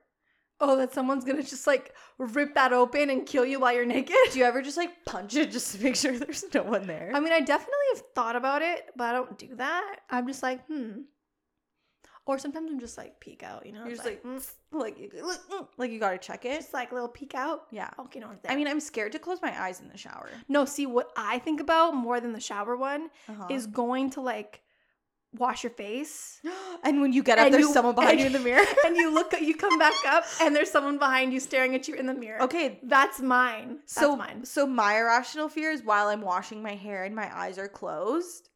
[0.62, 4.16] Oh, that someone's gonna just like rip that open and kill you while you're naked?
[4.32, 7.12] Do you ever just like punch it just to make sure there's no one there?
[7.14, 9.98] I mean, I definitely have thought about it, but I don't do that.
[10.10, 11.02] I'm just like, hmm.
[12.30, 13.82] Or sometimes I'm just like peek out, you know?
[13.86, 14.40] You're just like, mm,
[14.72, 16.58] like, you- mm, like you gotta check it.
[16.62, 17.64] just like a little peek out.
[17.72, 17.90] Yeah.
[18.14, 18.30] You know.
[18.48, 20.30] I mean, I'm scared to close my eyes in the shower.
[20.48, 23.48] no, see, what I think about more than the shower one Uh-huh.
[23.50, 24.62] is going to like
[25.34, 26.40] wash your face.
[26.84, 28.66] and when you get up, And there's you- someone behind you in the mirror.
[28.86, 31.96] and you look, you come back up, and there's someone behind you staring at you
[31.96, 32.42] in the mirror.
[32.44, 33.78] okay, That's mine.
[33.80, 34.46] That's so mine.
[34.46, 38.49] so my irrational fear is while I'm washing my hair and my eyes are closed,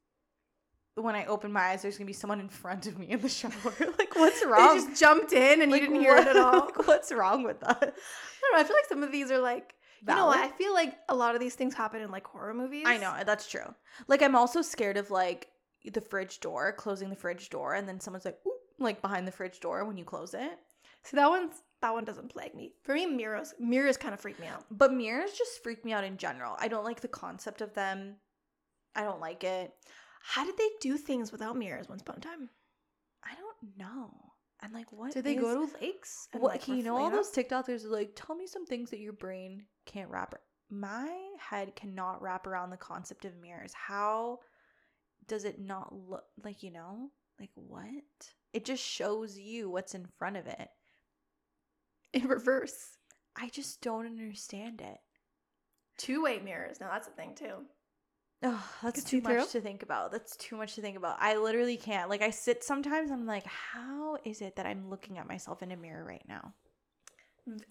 [0.96, 3.30] when I open my eyes, there's gonna be someone in front of me in the
[3.30, 3.52] shower.
[3.98, 4.78] like, what's wrong?
[4.78, 6.66] They just jumped in and Like, you didn't hear it at all.
[6.66, 7.78] like, what's wrong with that?
[7.82, 8.60] I don't know.
[8.60, 9.76] I feel like some of these are like,
[10.08, 10.40] you know, what?
[10.40, 12.84] I feel like a lot of these things happen in like horror movies.
[12.86, 13.74] I know uh, that's true.
[14.08, 15.48] Like, I'm also scared of like
[15.92, 19.32] the fridge door, closing the fridge door, and then someone's like, Oop, like behind the
[19.32, 20.60] fridge door when you close it.
[21.04, 22.74] See, that one's that one doesn't plague me.
[22.84, 24.66] For me, mirrors mirrors kind of freak me out.
[24.72, 26.56] But mirrors just freak me out in general.
[26.60, 28.16] I don't like the concept of them.
[28.96, 29.74] I don't like it.
[30.26, 32.50] How did they do things without mirrors once upon a time?
[33.24, 34.12] I don't know.
[34.62, 36.30] And like, what Did they is- go to lakes?
[36.32, 39.00] and, What like, you know all those TikTokers are like, tell me some things that
[39.02, 40.34] your brain can't wrap.
[40.70, 43.74] My head cannot wrap around the concept of mirrors.
[43.74, 44.40] How
[45.28, 47.10] does it not look like you know?
[47.40, 47.86] Like what?
[48.54, 50.70] It just shows you what's in front of it.
[52.14, 52.98] in reverse?
[53.36, 54.98] I just don't understand it.
[55.98, 56.80] Two way mirrors.
[56.80, 57.66] Now that's a thing too.
[58.46, 59.60] Oh, that's Could too much through?
[59.60, 60.12] to think about.
[60.12, 61.18] That's too much to think about.
[61.20, 62.10] I literally can't.
[62.10, 65.64] Like I sit sometimes and I'm like, how is it that I'm looking at myself
[65.64, 66.54] in a mirror right now?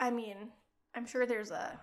[0.00, 0.36] I mean,
[0.94, 1.78] I'm sure there's a.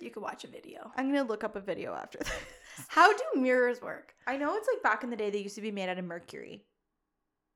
[0.00, 0.90] You could watch a video.
[0.96, 2.32] I'm gonna look up a video after this.
[2.88, 4.14] How do mirrors work?
[4.26, 6.04] I know it's like back in the day they used to be made out of
[6.04, 6.64] mercury.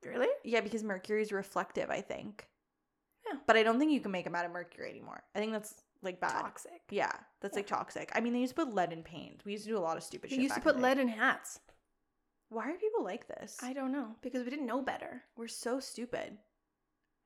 [0.05, 0.29] Really?
[0.45, 2.47] Yeah, because mercury is reflective, I think.
[3.27, 3.39] Yeah.
[3.47, 5.25] But I don't think you can make them out of mercury anymore.
[5.35, 6.41] I think that's like bad.
[6.41, 6.83] Toxic.
[6.91, 8.11] Yeah, that's like toxic.
[8.15, 9.43] I mean, they used to put lead in paint.
[9.45, 10.39] We used to do a lot of stupid shit.
[10.39, 10.51] We shit.
[10.51, 11.61] used to put lead in hats.
[12.49, 13.57] Why are people like this?
[13.63, 15.23] I don't know because we didn't know better.
[15.37, 16.39] We're so stupid.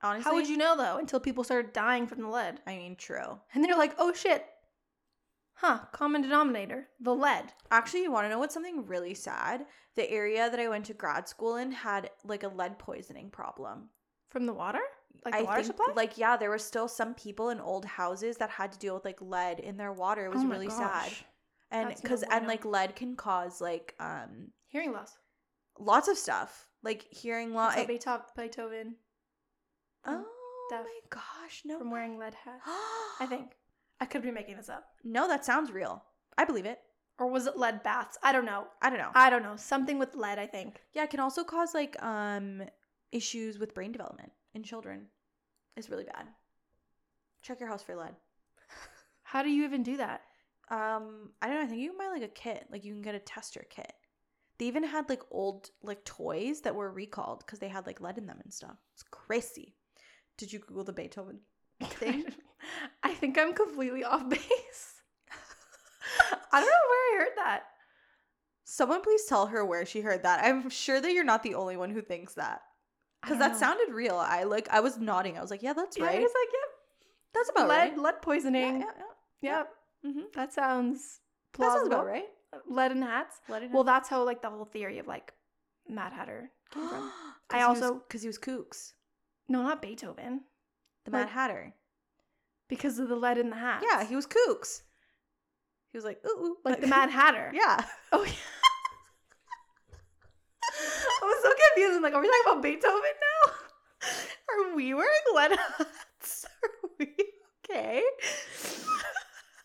[0.03, 2.61] Honestly, How would you know though until people started dying from the lead?
[2.67, 3.39] I mean, true.
[3.53, 4.47] And they're like, oh shit.
[5.55, 7.53] Huh, common denominator, the lead.
[7.71, 9.67] Actually, you want to know what's something really sad?
[9.95, 13.91] The area that I went to grad school in had like a lead poisoning problem.
[14.31, 14.81] From the water?
[15.25, 15.93] Like I water think, supply?
[15.95, 19.05] like yeah, there were still some people in old houses that had to deal with
[19.05, 20.25] like lead in their water.
[20.25, 21.11] It was Oh really sad.
[21.71, 25.17] And because and like lead can cause like um Hearing loss.
[25.79, 27.77] lots of stuff like hearing loss.
[27.87, 28.95] Beethoven, Beethoven
[30.07, 30.25] oh
[30.71, 31.79] my gosh, no!
[31.79, 32.63] from wearing lead hats.
[33.21, 33.53] I think.
[34.01, 34.85] I could be making this up.
[35.05, 36.03] no, that sounds real.
[36.39, 36.81] I believe it.
[37.19, 38.17] Or was it lead baths?
[38.23, 38.67] I don't know.
[38.81, 39.11] I don't know.
[39.15, 39.57] I don't know.
[39.57, 40.81] Something with lead, I think.
[40.95, 42.63] yeah, it can also cause like um
[43.13, 45.07] issues with brain development in children.
[45.77, 46.27] It's really bad.
[47.43, 48.15] Check your house for lead.
[49.23, 50.23] How do you even do that?
[50.71, 51.63] Um, I don't know.
[51.63, 52.67] I think you can buy like a kit.
[52.71, 53.93] Like you can get a tester kit.
[54.59, 58.19] They even had like old like toys that were recalled because they had like lead
[58.19, 58.77] in them and stuff.
[58.93, 59.75] It's crazy.
[60.37, 61.41] Did you Google the Beethoven
[61.83, 62.25] thing?
[63.03, 65.03] I think I'm completely off base.
[66.53, 67.63] I don't know where I heard that.
[68.65, 70.45] Someone please tell her where she heard that.
[70.45, 72.63] I'm sure that you're not the only one who thinks that.
[73.23, 73.59] Because that know.
[73.59, 74.17] sounded real.
[74.17, 75.37] I like I was nodding.
[75.37, 76.17] I was like, yeah, that's Yeah, right.
[76.19, 76.69] I was like, yeah,
[77.35, 77.99] that's about lead, right.
[77.99, 78.81] lead poisoning.
[78.81, 78.87] yeah,
[79.43, 79.65] Yeah,
[80.05, 80.11] yeah.
[80.11, 80.21] Mm-hmm.
[80.35, 81.21] that sounds
[81.53, 82.25] plausible, That sounds about right.
[82.69, 83.37] Lead in hats.
[83.49, 85.33] Let it Well, that's how like the whole theory of like
[85.89, 87.11] Mad Hatter came from.
[87.51, 88.93] I also because he was kooks,
[89.49, 90.41] No, not Beethoven,
[91.05, 91.75] the Like- Mad Hatter.
[92.69, 93.83] because of the lead in the hat.
[93.89, 94.83] Yeah, he was kooks.
[95.93, 96.57] He was like, ooh, ooh.
[96.65, 97.51] like the Mad Hatter.
[97.55, 97.85] yeah.
[98.13, 98.33] Oh yeah.
[100.63, 101.97] I was so confused.
[101.97, 103.53] I'm like, are we talking about Beethoven now?
[104.51, 106.47] Are we wearing hats?
[106.65, 107.15] Are we
[107.71, 108.03] okay?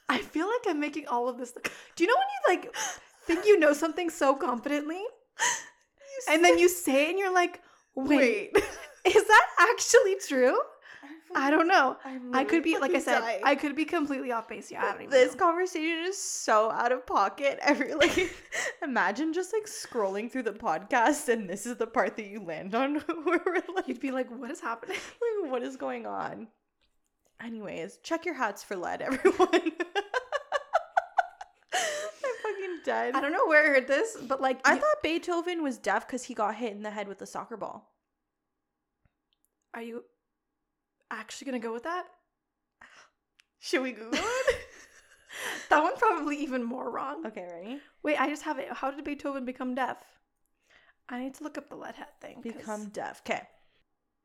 [0.09, 1.51] I feel like I'm making all of this.
[1.51, 2.75] Do you know when you like
[3.25, 5.01] think you know something so confidently,
[6.29, 7.61] and then you say it and you're like,
[7.95, 8.51] wait,
[9.05, 10.57] is that actually true?
[11.35, 11.97] I don't know.
[12.33, 14.71] I could be, like I said, I could be completely off base.
[14.71, 15.39] Yeah, I don't even this know.
[15.45, 17.59] conversation is so out of pocket.
[17.61, 18.31] Every like,
[18.83, 22.75] imagine just like scrolling through the podcast, and this is the part that you land
[22.75, 24.97] on, where we're like, You'd be like, what is happening?
[25.41, 26.47] like, what is going on?
[27.43, 29.49] Anyways, check your hats for lead, everyone.
[31.73, 31.81] I'm
[32.43, 33.15] fucking dead.
[33.15, 36.07] I don't know where I heard this, but like, I you- thought Beethoven was deaf
[36.07, 37.91] because he got hit in the head with a soccer ball.
[39.73, 40.03] are you
[41.11, 42.05] actually gonna go with that?
[43.59, 44.55] Should we Google it?
[45.69, 47.25] That one probably even more wrong.
[47.25, 47.79] okay, ready?
[48.03, 48.71] Wait, I just have it.
[48.71, 49.97] How did Beethoven become deaf?
[51.09, 52.35] I need to look up the lead hat thing.
[52.41, 53.21] 'cause- Become deaf.
[53.25, 53.41] Okay.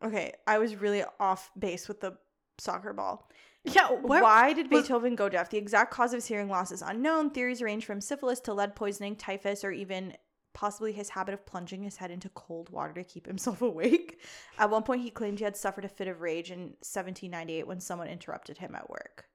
[0.04, 2.16] Okay, I was really off base with the
[2.58, 3.28] soccer ball.
[3.64, 3.90] yeah.
[3.90, 5.50] Where, Why did was- Beethoven go deaf?
[5.50, 7.30] The exact cause of his hearing loss is unknown.
[7.30, 10.16] Theories range from syphilis to lead poisoning, typhus, or even
[10.52, 14.20] possibly his habit of plunging his head into cold water to keep himself awake.
[14.58, 17.80] At one point, he claimed he had suffered a fit of rage in 1798 when
[17.80, 19.26] someone interrupted him at work.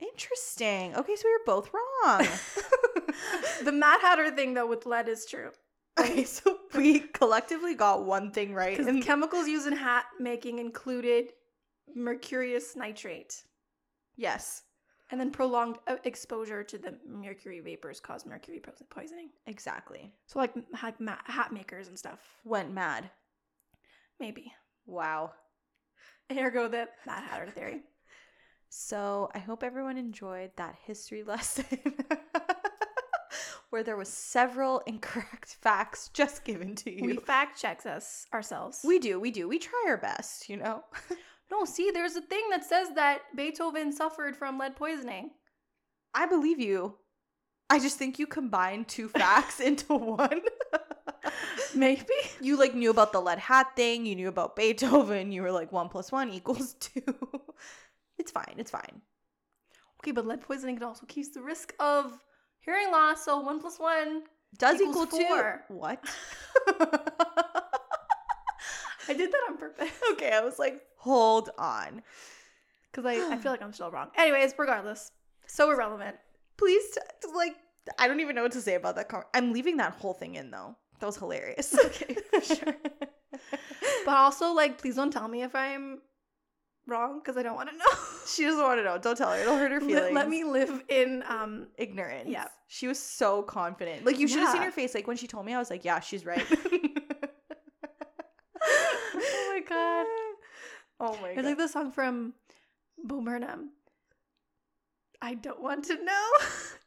[0.00, 0.94] Interesting.
[0.94, 2.26] Okay, so we were both wrong.
[3.64, 5.50] the Mad Hatter thing though with lead is true
[5.98, 8.78] okay, so we collectively got one thing right.
[8.78, 11.32] and- chemicals used in hat making included
[11.94, 13.42] mercurous nitrate.
[14.16, 14.62] yes.
[15.10, 19.30] And then prolonged uh, exposure to the mercury vapors cause mercury poisoning.
[19.46, 20.12] Exactly.
[20.26, 20.52] So like
[20.82, 23.10] like ma- hat makers and stuff, Went mad.
[24.20, 24.52] maybe.
[24.86, 25.32] Wow.
[26.30, 27.82] Ergo the Mad Hatter theory.
[28.70, 31.64] So I hope everyone enjoyed that history lesson
[33.70, 37.06] where there was several incorrect facts just given to you.
[37.06, 38.80] We fact checks us ourselves.
[38.84, 39.48] we do, we do.
[39.48, 40.84] We try our best, you know.
[41.50, 41.90] No see.
[41.90, 45.30] There's a thing that says that Beethoven suffered from lead poisoning.
[46.14, 46.94] I believe you.
[47.70, 50.40] I just think you combined two facts into one.
[51.74, 52.06] Maybe.
[52.40, 55.70] you like knew about the lead hat thing, you knew about Beethoven, you were like
[55.72, 57.02] one plus one equals two.
[58.18, 59.02] it's fine, it's fine.
[60.00, 62.12] Okay, but lead poisoning can also keep the risk of
[62.60, 63.24] hearing loss.
[63.24, 64.22] So one plus one.
[64.56, 65.52] Does Equals equal two.
[65.68, 66.02] What?
[69.08, 72.02] I did that on purpose okay, I was like, hold on.
[72.90, 74.08] because I, I feel like I'm still wrong.
[74.16, 75.10] Anyways, regardless,
[75.46, 76.16] so irrelevant.
[76.56, 77.00] Please, t-
[77.34, 77.54] like,
[77.98, 79.08] I don't even know what to say about that.
[79.08, 80.76] Con- I'm leaving that whole thing in though.
[81.00, 81.74] That was hilarious.
[81.84, 82.76] Okay, for sure.
[84.04, 86.00] But also, like, please don't tell me if I'm
[86.86, 87.84] wrong because I don't want to know.
[88.26, 88.96] she doesn't want to know.
[88.98, 89.38] Don't tell her.
[89.38, 90.00] It'll hurt her feelings.
[90.00, 92.28] let, let me live in um ignorance.
[92.28, 92.46] Yeah.
[92.68, 94.06] She was so confident.
[94.06, 94.94] Like you should have seen her face.
[94.94, 96.44] Like when she told me, I was like, yeah, she's right.
[101.00, 102.34] oh my god it's like the song from
[103.04, 103.70] bo burnham
[105.22, 106.26] i don't want to know.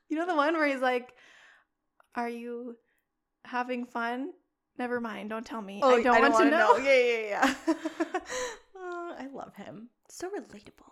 [0.10, 1.14] You know the one where he's like
[2.16, 2.76] are you
[3.46, 4.32] having fun?
[4.78, 5.80] Never mind don't tell me.
[5.82, 7.54] Oh, i don't want to wanna know, Yeah, yeah, yeah.
[8.76, 9.88] Oh, I love him.
[10.10, 10.92] So relatable.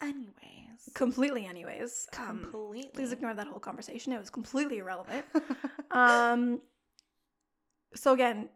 [0.00, 2.06] Anyways, completely anyways.
[2.16, 2.90] Um, completely.
[2.94, 4.12] please ignore that whole conversation.
[4.12, 5.24] It was completely irrelevant.
[5.90, 6.60] Um
[7.94, 8.48] so again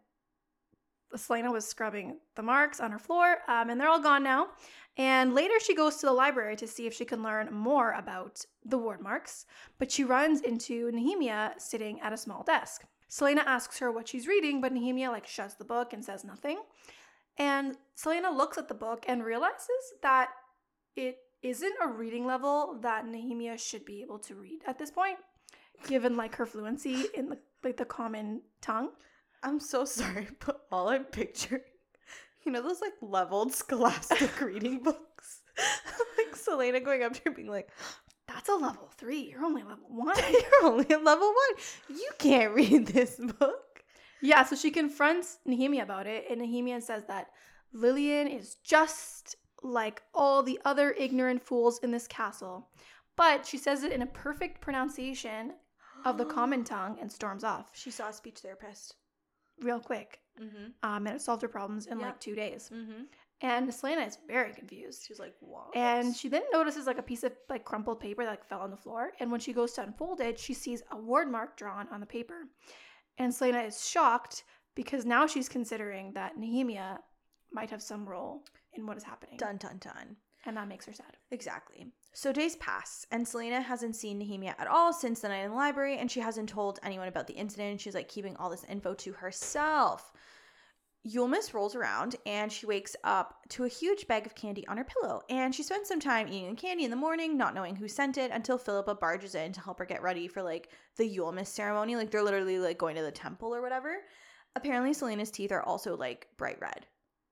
[1.15, 4.47] Celaena was scrubbing the marks on her floor, um, and they're all gone now.
[4.97, 8.43] And later, she goes to the library to see if she can learn more about
[8.65, 9.45] the Wyrdmarks,
[9.77, 12.83] but she runs into Nehemia sitting at a small desk.
[13.09, 16.59] Celaena asks her what she's reading, but Nehemia like shuts the book and says nothing.
[17.37, 20.29] And Celaena looks at the book and realizes that
[20.95, 25.17] it isn't a reading level that Nehemia should be able to read at this point,
[25.87, 28.89] given like her fluency in the like the common tongue.
[29.43, 31.61] I'm so sorry, but all I'm picturing,
[32.45, 35.41] you know, those like leveled scholastic reading books.
[36.17, 37.69] like Celaena going up to her being like,
[38.27, 39.21] That's a level three.
[39.31, 40.17] You're only level one.
[40.31, 41.63] You're only at level one.
[41.97, 43.83] You can't read this book.
[44.21, 47.27] yeah, so she confronts Nehemia about it, and Nehemia says that
[47.73, 52.69] Lillian is just like all the other ignorant fools in this castle.
[53.15, 55.53] But she says it in a perfect pronunciation
[56.05, 58.95] of the common tongue and storms off She saw a speech therapist.
[59.61, 60.19] Real quick.
[60.41, 60.65] Mm-hmm.
[60.83, 62.07] Um, and it solved her problems in Yeah.
[62.07, 62.69] like two days.
[62.73, 63.03] Mm-hmm.
[63.41, 65.03] And Celaena is very confused.
[65.07, 65.69] She's like, wow.
[65.75, 68.71] And she then notices like a piece of like crumpled paper that like fell on
[68.71, 69.11] the floor.
[69.19, 72.47] And when she goes to unfold it, she sees a Wyrdmark drawn on the paper.
[73.19, 74.43] And Celaena is shocked
[74.75, 76.97] because now she's considering that Nehemia
[77.51, 78.43] might have some role
[78.73, 79.37] in what is happening.
[79.37, 80.15] dun dun dun.
[80.45, 81.17] And that makes her sad.
[81.31, 81.87] Exactly.
[82.17, 85.55] So days pass, and Celaena hasn't seen Nehemia at all since the night in the
[85.55, 87.79] library, and she hasn't told anyone about the incident.
[87.79, 90.11] She's like keeping all this info to herself.
[91.07, 94.83] Yulemas rolls around and she wakes up to a huge bag of candy on her
[94.83, 95.21] pillow.
[95.29, 98.31] And she spends some time eating candy in the morning, not knowing who sent it,
[98.31, 101.95] until Philippa barges in to help her get ready for like the Yulemas ceremony.
[101.95, 103.95] Like they're literally like going to the temple or whatever.
[104.55, 106.87] Apparently, Celaena's teeth are also like bright red,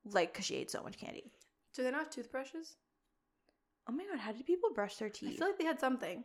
[0.06, 1.32] like because she ate so much candy.
[1.74, 2.76] Do they not have toothbrushes?
[3.88, 5.34] Oh my god, how did people brush their teeth?
[5.34, 6.24] I feel like they had something.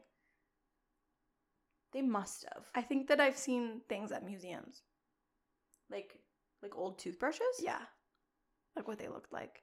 [1.92, 2.66] they must have.
[2.74, 4.82] I think that I've seen things at museums.
[5.90, 6.18] Like
[6.62, 7.60] like old toothbrushes?
[7.60, 7.80] Yeah.
[8.76, 9.62] Like what they looked like.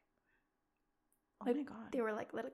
[1.42, 1.92] Oh Like, my god.
[1.92, 2.52] They were like little,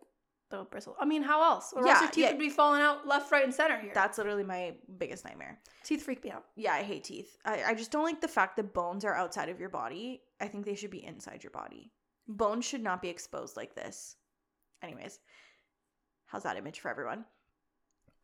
[0.52, 0.96] little bristle.
[1.00, 1.74] I mean, how else?
[1.74, 2.30] Or else Yeah, your teeth yeah.
[2.32, 3.92] would be falling out left, right, and center here.
[3.94, 5.60] That's literally my biggest nightmare.
[5.84, 6.44] teeth freak me out.
[6.56, 7.38] Yeah, I hate teeth.
[7.46, 10.22] I, I just don't like the fact that bones are outside of your body.
[10.40, 11.92] I think they should be inside your body.
[12.28, 14.18] Bones should not be exposed like this.
[14.84, 15.20] Anyways,
[16.28, 17.26] how's that image for everyone?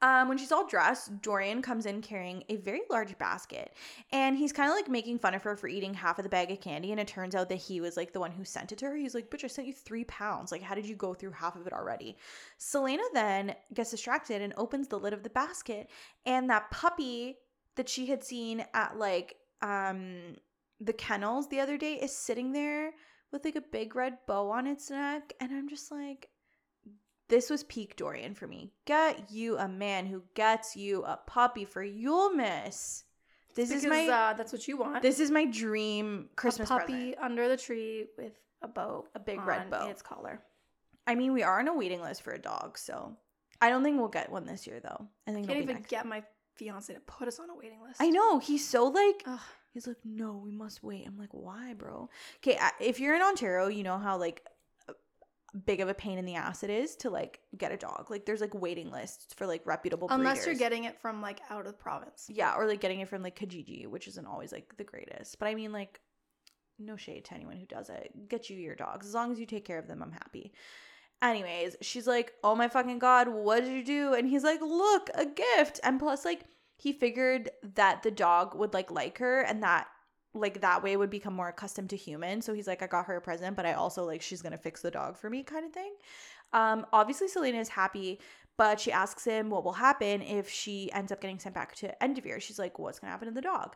[0.01, 3.73] Um, when she's all dressed, Dorian comes in carrying a very large basket,
[4.13, 6.51] and he's kind of like making fun of her for eating half of the bag
[6.51, 6.91] of candy.
[6.91, 8.95] And it turns out that he was like the one who sent it to her.
[8.95, 10.53] He's like, "Bitch, I sent you three pounds.
[10.53, 12.17] Like, how did you go through half of it already?"
[12.57, 15.89] Celaena then gets distracted and opens the lid of the basket,
[16.25, 17.37] and that puppy
[17.75, 20.35] that she had seen at like um
[20.79, 22.93] the kennels the other day is sitting there
[23.33, 26.29] with like a big red bow on its neck, and I'm just like
[27.29, 28.71] this was peak Dorian for me.
[28.85, 33.03] Get you a man who gets you a puppy for Yulemas.
[33.55, 35.01] This because is my uh, that's what you want.
[35.01, 37.15] this is my dream Christmas a puppy present.
[37.21, 39.87] under the tree with a bow, A big red bow.
[39.89, 40.41] Its collar.
[41.07, 43.15] I mean, we are on a waiting list for a dog, so
[43.61, 45.07] I don't think we'll get one this year though.
[45.27, 45.89] I think I Can't even next.
[45.89, 46.23] get my
[46.55, 48.01] fiance to put us on a waiting list.
[48.01, 49.39] I know he's so like Ugh.
[49.73, 51.05] he's like no we must wait.
[51.07, 52.09] I'm like why bro?
[52.37, 54.45] Okay, if you're in Ontario, you know how like
[55.65, 58.07] big of a pain in the ass it is to like get a dog.
[58.09, 61.65] Like there's like waiting lists for like reputable Unless you're getting it from like out
[61.67, 62.27] of province.
[62.29, 65.39] yeah, or like getting it from like Kijiji, which isn't always like the greatest.
[65.39, 65.99] But I mean like
[66.77, 68.11] no shade to anyone who does it.
[68.29, 70.01] Get you your dogs as long as you take care of them.
[70.01, 70.53] I'm happy.
[71.21, 75.09] Anyways, she's like, "Oh my fucking god, what did you do?" And he's like, "Look,
[75.13, 76.45] a gift." And plus like
[76.77, 79.87] he figured that the dog would like like her and that
[80.33, 82.45] like that way would become more accustomed to humans.
[82.45, 84.81] So he's like, "I got her a present, but I also like she's to fix
[84.81, 85.93] the dog for me kind of thing."
[86.53, 88.19] Um obviously Celaena is happy,
[88.57, 91.95] but she asks him what will happen if she ends up getting sent back to
[92.01, 92.41] Endovier.
[92.41, 93.75] She's like, "What's to happen to the dog?"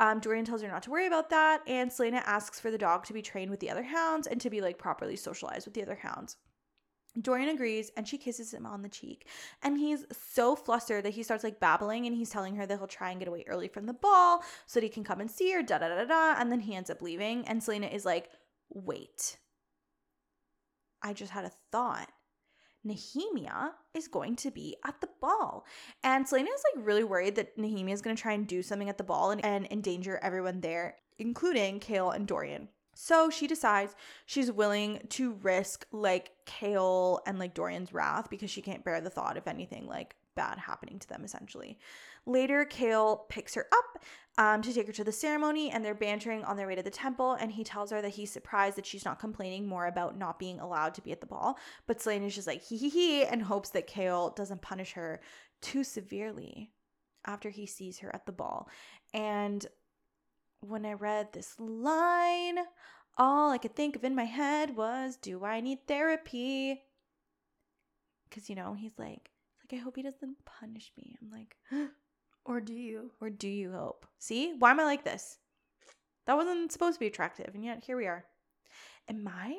[0.00, 3.04] Um, Dorian tells her not to worry about that, and Celaena asks for the dog
[3.06, 5.82] to be trained with the other hounds and to be like properly socialized with the
[5.82, 6.36] other hounds.
[7.20, 9.28] Dorian agrees and she kisses him on the cheek.
[9.62, 12.86] And he's so flustered that he starts like babbling and he's telling her that he'll
[12.86, 15.52] try and get away early from the ball so that he can come and see
[15.52, 16.40] her, da da da da.
[16.40, 17.46] And then he ends up leaving.
[17.46, 18.30] And Celaena is like,
[18.68, 19.38] wait.
[21.02, 22.10] I just had a thought.
[22.86, 25.64] Nehemia is going to be at the ball.
[26.02, 28.88] And Celaena is like really worried that Nehemia is going to try and do something
[28.88, 32.68] at the ball and, and endanger everyone there, including Chaol and Dorian.
[32.94, 33.94] So she decides
[34.26, 39.10] she's willing to risk like Chaol and like Dorian's wrath because she can't bear the
[39.10, 41.78] thought of anything like bad happening to them essentially.
[42.26, 44.02] Later, Chaol picks her up
[44.38, 46.90] um, to take her to the ceremony and they're bantering on their way to the
[46.90, 47.32] temple.
[47.34, 50.60] And he tells her that he's surprised that she's not complaining more about not being
[50.60, 51.58] allowed to be at the ball.
[51.86, 55.20] But Celaena is just like hee hee hee and hopes that Chaol doesn't punish her
[55.60, 56.70] too severely
[57.26, 58.68] after he sees her at the ball.
[59.12, 59.64] And
[60.68, 62.58] when I read this line,
[63.16, 66.82] all I could think of in my head was, Do I need therapy?
[68.28, 69.30] Because, you know, he's like,
[69.60, 71.16] like, I hope he doesn't punish me.
[71.22, 71.56] I'm like,
[72.44, 73.12] Or do you?
[73.20, 74.06] or do you hope?
[74.18, 75.38] See, why am I like this?
[76.26, 78.24] That wasn't supposed to be attractive, and yet here we are.
[79.08, 79.58] Am I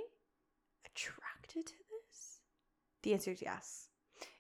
[0.86, 2.40] attracted to this?
[3.03, 3.88] The answer is yes.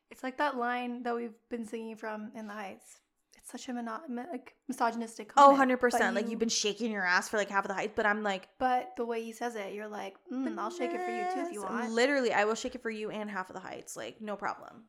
[0.09, 2.99] It's like that line that we've been singing from in the Heights.
[3.45, 5.31] Such a mono- like misogynistic.
[5.37, 6.15] Oh, comment, 100%.
[6.15, 8.49] like, you've been shaking your ass for like half of the height, but I'm like,
[8.57, 11.47] But the way he says it, you're like, mm, I'll shake it for you too
[11.47, 11.91] if you want.
[11.91, 13.95] Literally, I will shake it for you and half of the heights.
[13.95, 14.85] Like, no problem.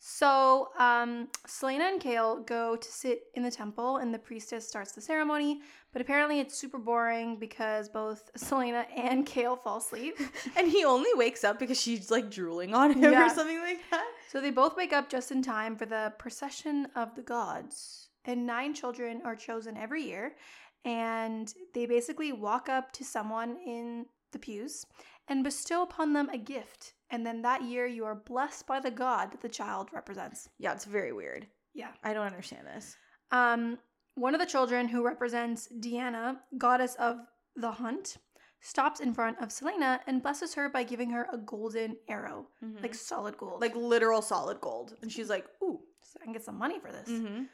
[0.00, 4.92] So, um, Celaena and Chaol go to sit in the temple, and the priestess starts
[4.92, 5.60] the ceremony.
[5.92, 10.14] But apparently, it's super boring because both Celaena and Chaol fall asleep.
[10.56, 13.26] And he only wakes up because she's like drooling on him Yeah.
[13.26, 14.06] or something like that.
[14.30, 18.08] So they both wake up just in time for the procession of the gods.
[18.24, 20.36] And nine children are chosen every year.
[20.84, 24.84] And they basically walk up to someone in the pews
[25.26, 26.94] and bestow upon them a gift.
[27.10, 30.48] And then that year, you are blessed by the god that the child represents.
[30.58, 31.46] Yeah, it's very weird.
[31.74, 31.88] Yeah.
[32.04, 32.96] I don't understand this.
[33.30, 33.78] Um,
[34.14, 37.18] one of the children who represents Deanna, goddess of
[37.56, 38.16] the hunt,
[38.60, 42.82] stops in front of Celaena and blesses her by giving her a golden arrow, Like,
[42.82, 43.60] like solid gold.
[43.60, 44.96] like literal solid gold.
[45.02, 45.80] And she's like, ooh.
[46.20, 47.08] I can get some money for this.
[47.08, 47.44] Mm-hmm.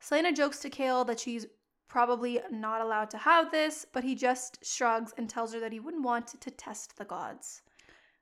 [0.00, 1.46] Celaena jokes to Chaol that she's
[1.88, 5.80] probably not allowed to have this, but he just shrugs and tells her that he
[5.80, 7.62] wouldn't want to test the gods.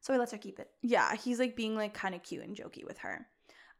[0.01, 0.71] So he lets her keep it.
[0.83, 3.27] Yeah, he's like being like kind of cute and jokey with her.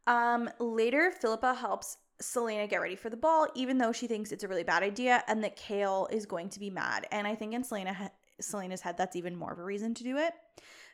[0.07, 4.43] Um, later, Philippa helps Celaena get ready for the ball, even though she thinks it's
[4.43, 7.07] a really bad idea and that Chaol is going to be mad.
[7.11, 8.11] And I think in Celaena
[8.41, 10.33] Celaena's head, that's even more of a reason to do it.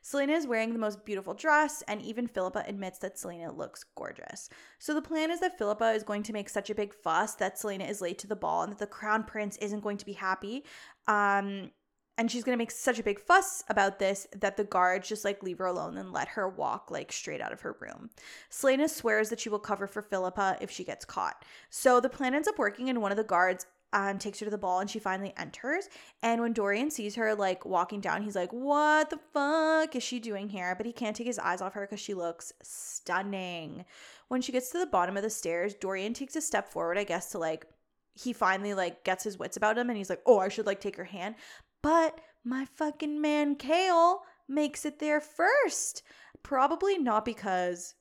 [0.04, 4.49] Celaena is wearing the most beautiful dress, and even Philippa admits that Celaena looks gorgeous.
[4.80, 7.58] So the plan is that Philippa is going to make such a big fuss that
[7.58, 10.14] Celaena is late to the ball and that the crown prince isn't going to be
[10.14, 10.64] happy.
[11.08, 11.72] Um,
[12.18, 15.44] and she's gonna make such a big fuss about this that the guards just like
[15.44, 18.10] leave her alone and let her walk like straight out of her room.
[18.52, 21.45] Celaena swears that she will cover for Philippa if she gets caught.
[21.69, 24.52] So the plan ends up working, and one of the guards um, takes her to
[24.52, 25.89] the ball, and she finally enters.
[26.22, 30.19] And when Dorian sees her like walking down, he's like, "What the fuck is she
[30.19, 33.85] doing here?" But he can't take his eyes off her because she looks stunning.
[34.27, 37.06] When she gets to the bottom of the stairs, Dorian takes a step forward, I
[37.06, 37.65] guess, to like
[38.14, 40.81] he finally like gets his wits about him and he's like, "Oh, I should like
[40.81, 41.35] take her hand."
[41.82, 46.04] But my fucking man Chaol makes it there first.
[46.44, 47.95] Probably not because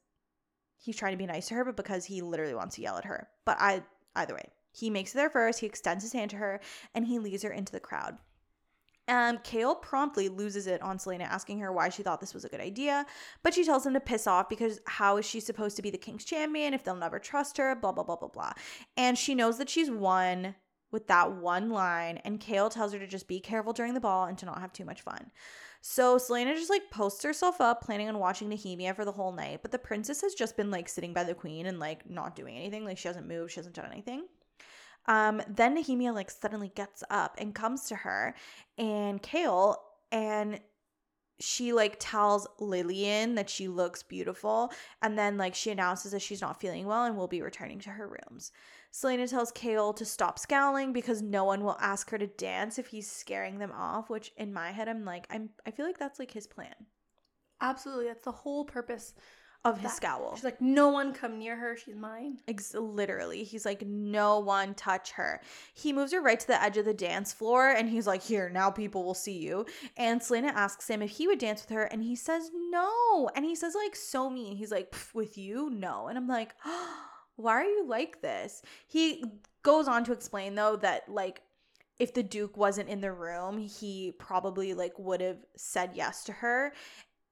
[0.78, 3.04] he's trying to be nice to her, but because he literally wants to yell at
[3.04, 3.28] her.
[3.44, 3.82] But I
[4.14, 6.60] either way, he makes it there first, he extends his hand to her,
[6.94, 8.18] and he leads her into the crowd.
[9.08, 12.48] Um, Chaol promptly loses it on Celaena, asking her why she thought this was a
[12.48, 13.06] good idea.
[13.42, 15.98] But she tells him to piss off because how is she supposed to be the
[15.98, 17.74] king's champion if they'll never trust her?
[17.76, 18.52] Blah, blah, blah, blah, blah.
[18.96, 20.56] And she knows that she's won
[20.90, 24.26] with that one line, and Chaol tells her to just be careful during the ball
[24.26, 25.30] and to not have too much fun.
[25.80, 29.60] So Celaena just like posts herself up, planning on watching Nehemia for the whole night,
[29.62, 32.56] but the princess has just been like sitting by the queen and like not doing
[32.56, 32.84] anything.
[32.84, 34.24] Like she hasn't moved, she hasn't done anything.
[35.06, 38.34] Um, then Nehemia like suddenly gets up and comes to her
[38.76, 39.76] and Chaol
[40.10, 40.60] and
[41.38, 44.72] she like tells Lillian that she looks beautiful
[45.02, 47.90] and then like she announces that she's not feeling well and will be returning to
[47.90, 48.52] her rooms.
[48.92, 52.88] Celaena tells Chaol to stop scowling because no one will ask her to dance if
[52.88, 56.18] he's scaring them off, which in my head I'm like I'm I feel like that's
[56.18, 56.74] like his plan
[57.60, 58.06] Absolutely.
[58.06, 59.14] That's the whole purpose
[59.64, 59.96] of his that.
[59.96, 60.34] scowl.
[60.36, 61.76] She's like, no one come near her.
[61.76, 62.38] She's mine.
[62.46, 65.40] Ex- literally, he's like, no one touch her.
[65.74, 68.48] He moves her right to the edge of the dance floor and he's like, here,
[68.48, 69.66] now people will see you.
[69.96, 73.28] And Celaena asks him if he would dance with her and he says no.
[73.34, 74.56] And he says, like, so mean.
[74.56, 75.70] He's like, with you?
[75.70, 76.08] No.
[76.08, 77.06] And I'm like, oh
[77.36, 78.62] why are you like this?
[78.86, 79.24] He
[79.62, 81.42] goes on to explain, though, that like,
[81.98, 86.32] if the duke wasn't in the room he probably like would have said yes to
[86.32, 86.74] her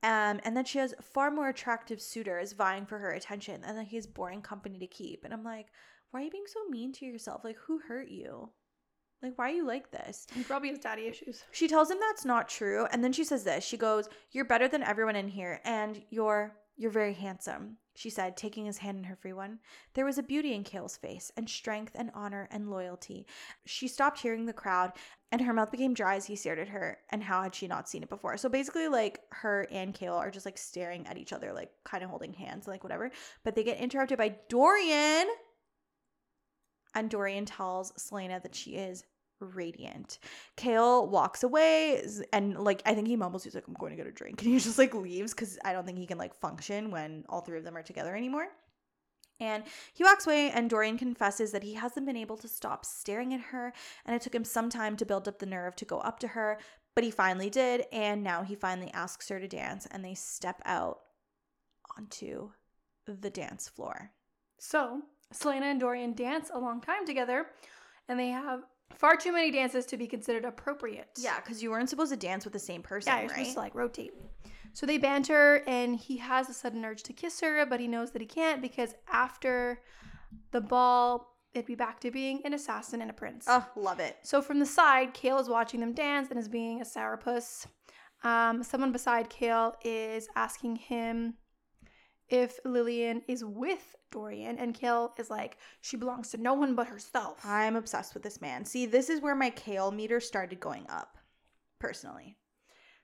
[0.05, 3.87] um, and then she has far more attractive suitors vying for her attention and that
[3.87, 5.25] he has boring company to keep.
[5.25, 5.69] And I'm like,
[6.11, 7.43] why are you being so mean to yourself?
[7.43, 8.51] Like, who hurt you?
[9.23, 10.27] Like, why are you like this?
[10.35, 11.43] He probably has daddy issues.
[11.53, 12.87] She tells him that's not true.
[12.93, 13.65] And then she says this.
[13.65, 18.37] She goes, You're better than everyone in here, and you're you're very handsome, she said,
[18.37, 19.61] taking his hand in her free one.
[19.95, 23.27] There was a beauty in Chaol's face, and strength and honor and loyalty.
[23.65, 24.93] She stopped hearing the crowd,
[25.31, 26.99] and her mouth became dry as he stared at her.
[27.11, 28.37] And how had she not seen it before?
[28.37, 32.03] So basically, like, her and Chaol are just like staring at each other, like, kind
[32.03, 33.11] of holding hands, like, whatever.
[33.45, 35.29] But they get interrupted by Dorian.
[36.97, 39.05] And Dorian tells Celaena that she is
[39.41, 40.19] radiant.
[40.57, 42.03] Chaol walks away
[42.33, 44.53] and like I think he mumbles he's like I'm going to get a drink and
[44.53, 47.59] he just like leaves cuz I don't think he can like function when all three
[47.59, 48.49] of them are together anymore.
[49.41, 53.35] And he walks away, and Dorian confesses that he hasn't been able to stop staring
[53.35, 53.73] at her,
[54.07, 56.29] and it took him some time to build up the nerve to go up to
[56.29, 56.59] her,
[56.95, 60.63] but he finally did, and now he finally asks her to dance, and they step
[60.65, 61.01] out
[61.99, 62.51] onto
[63.07, 64.13] the dance floor.
[64.59, 65.03] So,
[65.33, 67.47] Celaena and Dorian dance a long time together,
[68.09, 68.63] and they have
[68.97, 71.09] far too many dances to be considered appropriate.
[71.19, 73.39] Yeah, because you weren't supposed to dance with the same person, Yeah, you're right?
[73.39, 74.13] supposed to like rotate.
[74.73, 78.11] So they banter, and he has a sudden urge to kiss her, but he knows
[78.11, 79.81] that he can't because after
[80.51, 83.45] the ball, it'd be back to being an assassin and a prince.
[83.49, 84.17] oh, love it.
[84.25, 87.67] So from the side, Chaol is watching them dance and is being a sourpuss.
[88.25, 91.35] Um, someone beside Chaol is asking him
[92.29, 96.87] if Lillian is with Dorian, and Chaol is like, she belongs to no one but
[96.87, 97.45] herself.
[97.45, 98.65] I'm obsessed with this man.
[98.65, 101.19] See, this is where my Chaol meter started going up,
[101.79, 102.37] personally.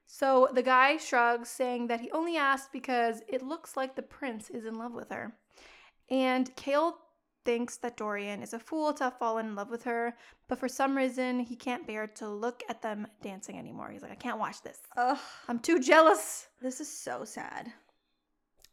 [0.06, 4.50] So the guy shrugs, saying that he only asked because it looks like the prince
[4.50, 5.32] is in love with her.
[6.08, 6.94] And Chaol
[7.44, 10.16] thinks that Dorian is a fool to have fallen in love with her,
[10.48, 13.90] but for some reason he can't bear to look at them dancing anymore.
[13.90, 14.78] He's like, I can't watch this.
[14.96, 15.18] Ugh,
[15.48, 16.48] I'm too jealous.
[16.60, 17.72] this is so sad.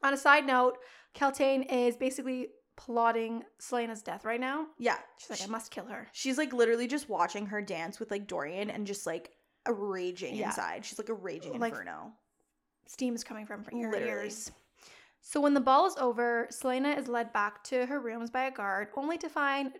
[0.03, 0.77] On a side note,
[1.15, 4.67] Kaltain is basically plotting Celaena's death right now.
[4.77, 6.07] Yeah, She's like, I must kill her.
[6.11, 9.31] she's like literally just watching her dance with like Dorian and just like
[9.65, 10.47] a raging Yeah.
[10.47, 10.85] inside.
[10.85, 12.13] She's like a raging Like- inferno.
[12.85, 14.51] Steam is coming from her ears.
[15.21, 18.51] So when the ball is over, Celaena is led back to her rooms by a
[18.51, 19.73] guard, only to find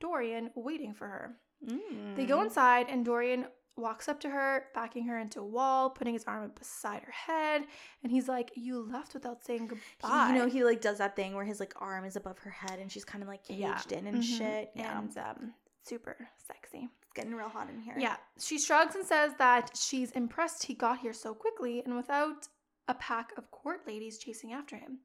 [0.00, 1.36] Dorian waiting for her.
[1.60, 2.44] They go Mm.
[2.44, 3.48] inside, and Dorian
[3.78, 7.62] walks up to her, backing her into a wall, putting his arm beside her head,
[8.02, 11.16] and he's like, "You left without saying He- goodbye." you know, he like does that
[11.16, 13.60] thing where his like arm is above her head and she's kind of like caged
[13.92, 13.98] Yeah.
[13.98, 14.38] in and Mhm.
[14.38, 14.70] shit.
[14.74, 16.88] Yeah, and um, super sexy.
[17.02, 17.94] it's getting real hot in here.
[17.98, 22.48] Yeah, she shrugs and says that she's impressed he got here so quickly and without
[22.88, 24.98] a pack of court ladies chasing after him.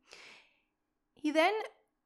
[1.15, 1.53] He then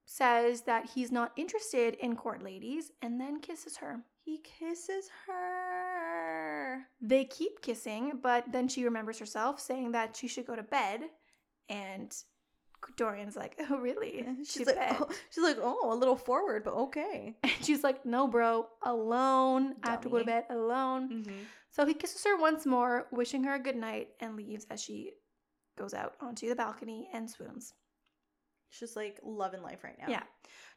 [0.05, 4.03] says that he's not interested in court ladies and then kisses her.
[4.23, 5.96] he kisses her.
[7.01, 11.01] They keep kissing, but then she remembers herself saying that she should go to bed
[11.69, 12.15] and
[12.95, 16.73] Dorian's like, "Oh, really?" She's To like, oh, she's like, oh, a little forward, but
[16.73, 17.35] okay.
[17.43, 19.75] And she's like, "No, bro, alone.
[19.83, 21.39] I have to go to bed alone." Mm-hmm.
[21.71, 25.13] So he kisses her once more, wishing her a good night, and leaves as she
[25.77, 27.73] goes out onto the balcony and swoons.
[28.69, 30.07] She's just like loving life right now.
[30.09, 30.23] Yeah.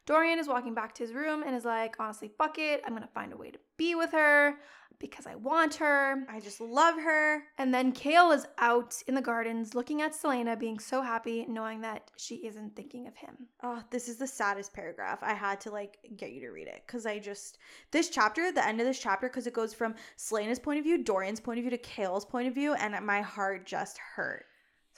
[0.05, 2.81] Dorian is walking back to his room and is like, honestly, fuck it.
[2.85, 4.57] I'm going to find a way to be with her
[4.99, 6.23] because I want her.
[6.29, 7.43] I just love her.
[7.57, 11.81] And then Chaol is out in the gardens looking at Celaena, being so happy, knowing
[11.81, 13.47] that she isn't thinking of him.
[13.63, 15.19] Oh, this is the saddest paragraph.
[15.21, 17.57] I had to like get you to read it because I just
[17.91, 21.03] this chapter, the end of this chapter, because it goes from Celaena's point of view,
[21.03, 24.45] Dorian's point of view to Chaol's point of view, and my heart just hurt.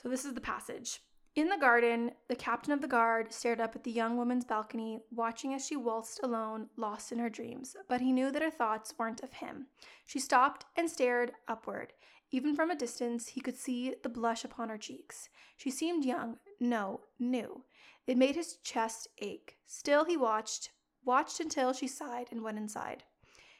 [0.02, 1.00] So this is the passage.
[1.36, 5.00] In the garden, the captain of the guard stared up at the young woman's balcony,
[5.10, 7.74] watching as she waltzed alone, lost in her dreams.
[7.88, 9.66] But he knew that her thoughts weren't of him.
[10.06, 11.92] She stopped and stared upward.
[12.30, 15.28] Even from a distance, he could see the blush upon her cheeks.
[15.56, 17.64] She seemed young, no, new.
[18.06, 19.56] It made his chest ache.
[19.66, 20.70] Still, he watched,
[21.04, 23.02] watched until she sighed and went inside.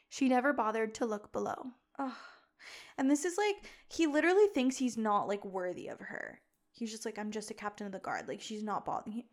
[0.07, 1.71] She never bothered to look below.
[1.99, 2.13] Ugh.
[2.97, 6.39] And this is like he literally thinks he's not like worthy of her.
[6.75, 8.27] He's just like I'm just a captain of the guard.
[8.27, 9.13] Like she's not bothering.
[9.13, 9.25] He.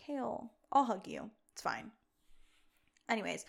[0.00, 1.30] Chaol, I'll hug you.
[1.52, 1.92] It's fine.
[3.08, 3.44] Anyways,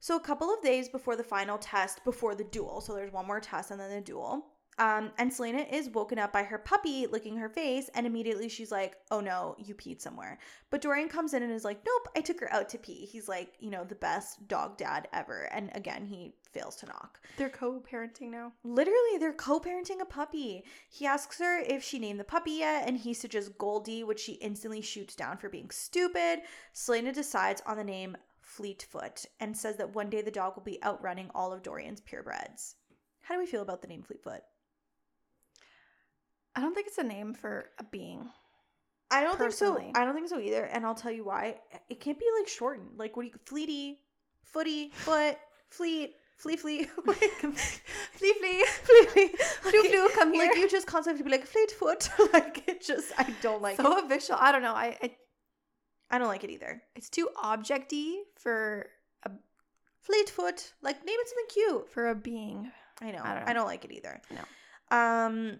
[0.00, 3.26] so a couple of days before the final test, before the duel, so there's one
[3.26, 4.46] more test and then the duel.
[4.78, 8.72] Um, and Celaena is woken up by her puppy licking her face, and immediately she's
[8.72, 10.38] like, "Oh no, you peed somewhere."
[10.70, 13.28] But Dorian comes in and is like, "Nope, I took her out to pee." He's
[13.28, 17.20] like, you know, the best dog dad ever, and again, he fails to knock.
[17.36, 18.52] They're co-parenting now.
[18.64, 20.64] Literally, they're co-parenting a puppy.
[20.88, 24.32] He asks her if she named the puppy yet, and he suggests Goldie, which she
[24.34, 26.40] instantly shoots down for being stupid.
[26.74, 30.82] Celaena decides on the name Fleetfoot and says that one day the dog will be
[30.84, 32.74] outrunning all of Dorian's purebreds.
[33.22, 34.42] How do we feel about the name Fleetfoot?
[36.54, 38.28] I don't think it's a name for a being.
[39.10, 39.84] I don't Personally.
[39.84, 40.02] think so.
[40.02, 41.56] I don't think so either, and I'll tell you why.
[41.88, 42.98] It can't be like shortened.
[42.98, 43.96] Like what do you fleety,
[44.42, 45.38] footy, foot,
[45.68, 47.16] fleet, flea flea, like,
[48.18, 48.64] Flee, flee.
[48.82, 49.28] flea flea.
[49.62, 50.46] Flew, flew, come here.
[50.48, 52.08] Like you just constantly be like fleetfoot.
[52.32, 54.04] like it just I don't like so it.
[54.04, 54.36] official.
[54.38, 54.74] I don't know.
[54.74, 55.10] I, I
[56.10, 56.82] I don't like it either.
[56.96, 58.86] it's too objecty for
[59.24, 59.30] a
[60.00, 60.72] Fleetfoot.
[60.82, 61.88] Like name it something cute.
[61.88, 62.70] for a being.
[63.00, 63.20] I know.
[63.22, 64.20] I I don't don't, like it either.
[64.30, 64.96] No.
[64.96, 65.58] Um.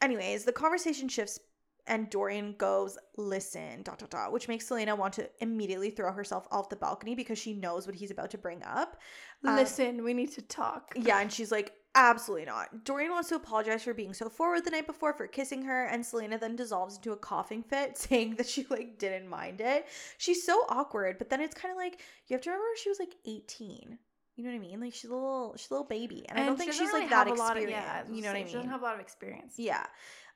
[0.00, 1.40] Anyways, the conversation shifts,
[1.88, 6.46] and Dorian goes, "Listen, dot dot dot," which makes Celaena want to immediately throw herself
[6.50, 8.96] off the balcony because she knows what he's about to bring up.
[9.44, 10.92] Um, Listen, we need to talk.
[10.96, 14.70] Yeah, and she's like, "Absolutely not." Dorian wants to apologize for being so forward the
[14.70, 18.46] night before for kissing her, and Celaena then dissolves into a coughing fit, saying that
[18.48, 19.86] she like didn't mind it.
[20.18, 22.98] She's so awkward, but then it's kind of like you have to remember she was
[22.98, 23.98] like eighteen.
[24.36, 24.80] You know what I mean?
[24.80, 27.10] Like she's a little, she's a little baby, and, I don't think she's really like
[27.10, 28.08] that lot of- experienced.
[28.08, 28.46] yeah, you know what I mean?
[28.46, 29.54] She doesn't have a lot of experience.
[29.56, 29.84] Yeah.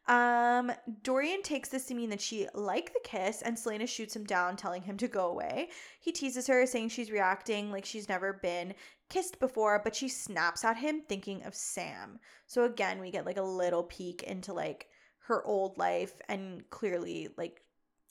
[0.08, 0.72] Um,
[1.02, 4.56] Dorian takes this to mean that she liked the kiss, and Celaena shoots him down,
[4.56, 5.70] telling him to go away.
[6.00, 8.74] He teases her, saying she's reacting like she's never been
[9.08, 12.18] kissed before, but she snaps at him, thinking of Sam.
[12.46, 14.88] So again, we get like a little peek into like
[15.28, 17.60] her old life, and clearly, like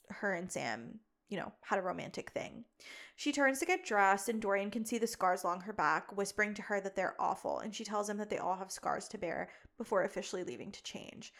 [0.08, 0.98] her and Sam,
[1.28, 2.64] you know, had a romantic thing.
[3.16, 6.54] She turns to get dressed, and Dorian can see the scars along her back, whispering
[6.54, 9.18] to her that they're awful, and she tells him that they all have scars to
[9.18, 11.34] bear before officially leaving to change.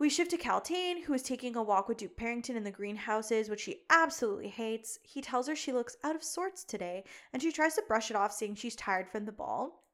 [0.00, 3.50] We shift to Kaltain, who is taking a walk with Duke Perrington in the greenhouses,
[3.50, 4.98] which she absolutely hates.
[5.02, 7.04] He tells her she looks out of sorts today,
[7.34, 9.84] and she tries to brush it off, saying she's tired from the ball.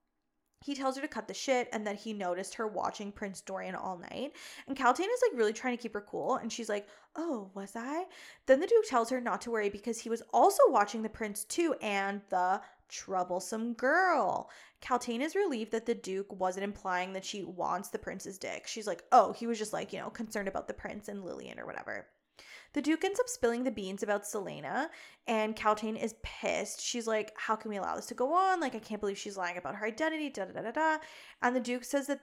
[0.64, 3.74] He tells her to cut the shit and that he noticed her watching Prince Dorian
[3.74, 4.32] all night.
[4.68, 7.72] And Kaltain is like really trying to keep her cool, and she's like, Oh, was
[7.74, 8.04] I?
[8.46, 11.44] Then the Duke tells her not to worry because he was also watching the prince
[11.44, 14.50] too, and the troublesome girl.
[14.82, 18.66] Kaltain is relieved that the Duke wasn't implying that she wants the prince's dick.
[18.66, 21.58] She's like, oh, he was just like, you know, concerned about the prince and Lillian
[21.58, 22.06] or whatever.
[22.72, 24.88] The Duke ends up spilling the beans about Celaena,
[25.26, 26.80] and Kaltain is pissed.
[26.82, 28.60] She's like, How can we allow this to go on?
[28.60, 30.98] Like, I can't believe she's lying about her identity, da da da da da.
[31.40, 32.20] And the Duke says that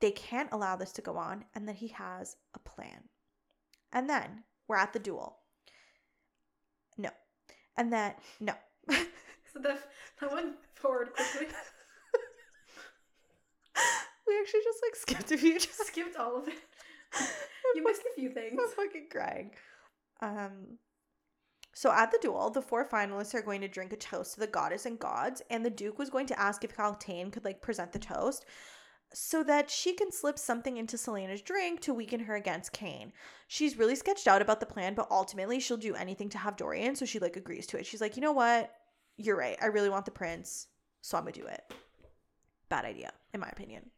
[0.00, 3.08] they can't allow this to go on and that he has a plan.
[3.92, 5.38] And then we're at the duel.
[6.98, 7.10] No.
[7.76, 8.54] And then, no.
[9.54, 9.78] So the
[10.20, 11.46] that went forward quickly.
[14.26, 15.58] we actually just like skipped a few.
[15.58, 16.54] Just Skipped all of it.
[17.74, 18.60] You missed a few things.
[18.62, 19.50] I'm fucking crying.
[20.20, 20.78] Um,
[21.74, 24.46] so at the duel, the four finalists are going to drink a toast to the
[24.46, 27.92] goddess and gods, and the Duke was going to ask if Kaltain could like present
[27.92, 28.44] the toast
[29.12, 33.12] so that she can slip something into Celaena's drink to weaken her against Cain.
[33.48, 36.96] She's really sketched out about the plan, but ultimately she'll do anything to have Dorian,
[36.96, 37.86] so she like agrees to it.
[37.86, 38.70] She's like, you know what?
[39.16, 39.56] You're right.
[39.62, 40.66] I really want the prince,
[41.00, 41.62] so I'm gonna do it.
[42.68, 43.90] Bad idea, in my opinion.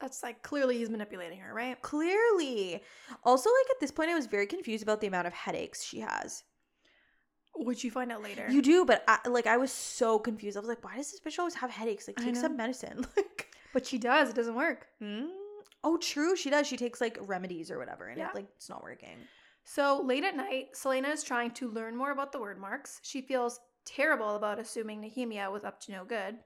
[0.00, 1.80] That's like clearly he's manipulating her, right?
[1.80, 2.82] Clearly.
[3.24, 6.00] Also, like at this point, I was very confused about the amount of headaches she
[6.00, 6.42] has.
[7.54, 8.46] Which you find out later.
[8.50, 10.56] You do, but I, like I was so confused.
[10.56, 12.08] I was like, why does this bitch always have headaches?
[12.08, 13.06] Like, take some medicine.
[13.16, 14.28] Like, but she does.
[14.30, 14.86] It doesn't work.
[14.98, 15.26] hmm?
[15.84, 16.66] oh, true, she does.
[16.66, 18.28] She takes like remedies or whatever, and Yeah.
[18.30, 19.16] it like it's not working.
[19.64, 22.98] So late at night, Celaena is trying to learn more about the Wyrdmarks.
[23.02, 26.36] She feels terrible about assuming Nehemia was up to no good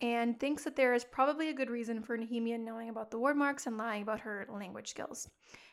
[0.00, 3.66] and thinks that there is probably a good reason for Nehemia knowing about the Wyrdmarks
[3.66, 5.28] and lying about her language skills.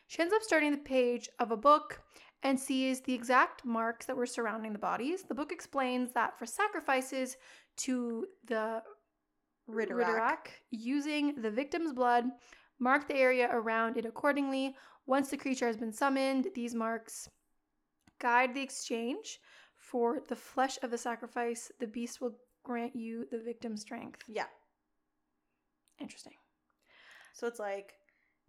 [0.06, 2.00] She ends up starting the page of a book
[2.42, 5.24] and sees the exact marks that were surrounding the bodies.
[5.24, 7.36] The book explains that for sacrifices
[7.78, 8.82] to the
[9.68, 10.48] Ridderak.
[10.70, 12.24] Using the victim's blood
[12.80, 14.76] Mark the area around it accordingly.
[15.08, 17.30] Once the creature has been summoned, these marks
[18.20, 19.40] guide the exchange.
[19.78, 24.22] For the flesh of the sacrifice, the beast will grant you the victim's strength.
[24.28, 24.44] Yeah.
[25.98, 26.34] Interesting.
[27.32, 27.94] So it's like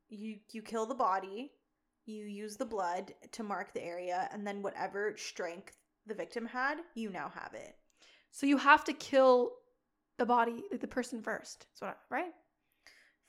[0.10, 1.52] you you kill the body,
[2.06, 5.78] you use the blood to mark the area, and then whatever strength
[6.08, 7.78] the victim had, you now have it.
[8.32, 9.52] So you have to kill
[10.18, 11.68] the body, like the person first.
[11.74, 12.34] So right?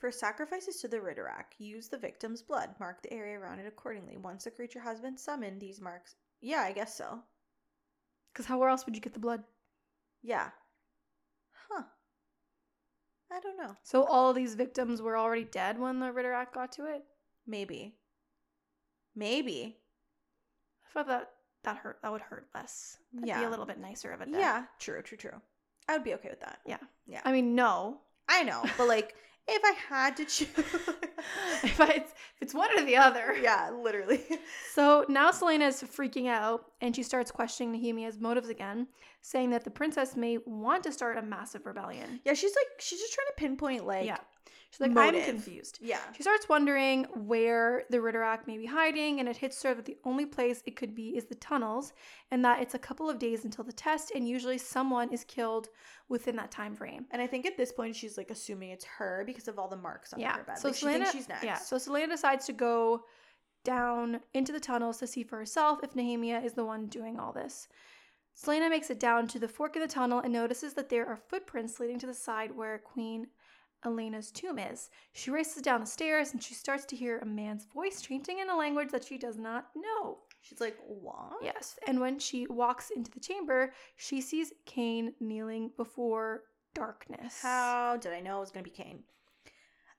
[0.00, 2.70] For sacrifices to the Ridderak, use the victim's blood.
[2.80, 4.16] Mark the area around it accordingly.
[4.16, 6.14] Once the creature has been summoned, these marks.
[6.40, 7.18] Yeah, I guess so.
[8.32, 9.44] Because how else would you get the blood?
[10.22, 10.48] Yeah.
[11.68, 11.82] Huh.
[13.30, 13.76] I don't know.
[13.82, 17.04] So all these victims were already dead when the Ridderak got to it.
[17.46, 17.94] Maybe.
[19.14, 19.76] Maybe.
[20.88, 21.32] I thought that
[21.62, 21.98] that hurt.
[22.02, 22.96] That would hurt less.
[23.12, 24.40] That'd be a little bit nicer of a death.
[24.40, 25.42] Yeah, true, true, true.
[25.90, 26.60] I would be okay with that.
[26.64, 26.78] Yeah.
[27.06, 27.20] Yeah.
[27.22, 27.98] I mean, no.
[28.30, 29.14] I know, but like,
[29.50, 30.48] if I had to choose.
[31.62, 33.36] if, I, it's, if it's one or the other.
[33.40, 34.22] yeah, literally.
[34.72, 38.86] So now Celaena is freaking out and she starts questioning Nehemia's motives again,
[39.20, 42.20] saying that the princess may want to start a massive rebellion.
[42.24, 44.18] Yeah, she's like, she's just trying to pinpoint, like, yeah.
[44.72, 45.22] She's like, motive.
[45.24, 45.80] I'm confused.
[45.82, 45.98] yeah.
[46.16, 49.96] She starts wondering where the Ridderak may be hiding, and it hits her that the
[50.04, 51.92] only place it could be is the tunnels,
[52.30, 55.70] and that it's a couple of days until the test, and usually someone is killed
[56.08, 57.04] within that time frame.
[57.10, 59.76] And I think at this point she's like assuming it's her because of all the
[59.76, 60.36] marks on Yeah.
[60.36, 60.58] her bed.
[60.58, 61.44] So like, she Celaena, thinks she's next.
[61.44, 61.56] yeah.
[61.58, 63.02] So Celaena decides to go
[63.64, 67.32] down into the tunnels to see for herself if Nehemia is the one doing all
[67.32, 67.68] this.
[68.36, 71.16] Celaena makes it down to the fork of the tunnel and notices that there are
[71.16, 73.26] footprints leading to the side where Queen
[73.84, 74.90] Elena's tomb is.
[75.12, 78.50] She races down the stairs and she starts to hear a man's voice chanting in
[78.50, 80.18] a language that she does not know.
[80.42, 81.36] She's like, what?
[81.42, 87.40] Yes, and when she walks into the chamber, she sees Cain kneeling before darkness.
[87.42, 89.00] How did I know it was going to be Cain?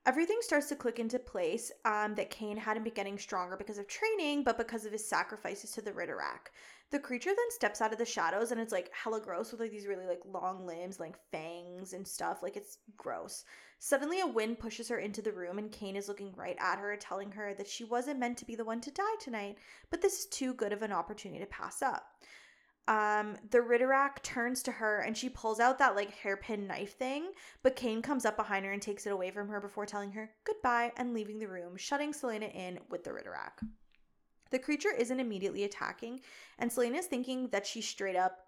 [0.07, 3.87] Everything starts to click into place um, that Cain hadn't been getting stronger because of
[3.87, 6.49] training, but because of his sacrifices to the Ridderak.
[6.89, 9.69] The creature then steps out of the shadows and it's like hella gross with like
[9.69, 12.41] these really like long limbs, like fangs and stuff.
[12.41, 13.45] Like it's gross.
[13.77, 16.95] Suddenly, a wind pushes her into the room, and Cain is looking right at her,
[16.97, 19.57] telling her that she wasn't meant to be the one to die tonight,
[19.89, 22.05] but this is too good of an opportunity to pass up.
[22.91, 27.31] Um, the Ridderak turns to her and she pulls out that like hairpin knife thing,
[27.63, 30.29] but Cain comes up behind her and takes it away from her before telling her
[30.43, 33.65] goodbye and leaving the room, shutting Celaena in with the Ridderak.
[34.49, 36.19] The creature isn't immediately attacking,
[36.59, 38.39] and Celaena's thinking that she's straight up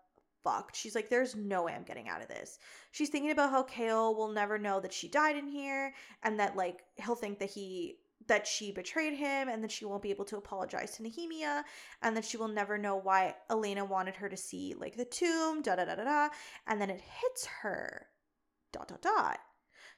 [0.44, 0.76] fucked.
[0.76, 2.60] She's like, there's no way I'm getting out of this.
[2.92, 6.58] She's thinking about how Chaol will never know that she died in here, and that
[6.58, 7.96] like he'll think that he
[8.28, 11.64] that she betrayed him and that she won't be able to apologize to Nehemia
[12.02, 15.62] and that she will never know why Elena wanted her to see like the tomb,
[15.62, 16.30] da da da da da.
[16.68, 18.08] And then it hits her.
[18.72, 19.40] Dot dot dot.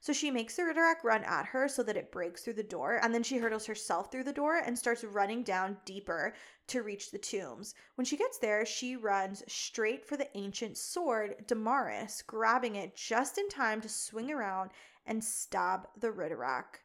[0.01, 2.99] So she makes the Ridderak run at her so that it breaks through the door,
[3.01, 6.35] and then she hurdles herself through the door and starts running down deeper
[6.67, 7.73] to reach the tombs.
[7.95, 13.39] When she gets there, she runs straight for the ancient sword, Damaris, grabbing it just
[13.39, 14.71] in time to swing around
[15.07, 16.81] and stab the Ridderak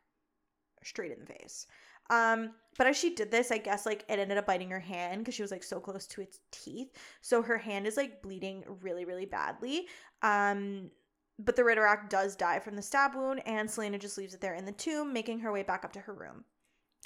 [0.83, 1.67] straight in the face.
[2.11, 5.21] Um, but as she did this, I guess like it ended up biting her hand
[5.21, 6.93] because she was like so close to its teeth.
[7.21, 9.87] So her hand is like bleeding really, really badly.
[10.23, 10.91] Um,
[11.39, 14.55] but the Ridderak does die from the stab wound, and Celaena just leaves it there
[14.55, 16.45] in the tomb, making her way back up to her room.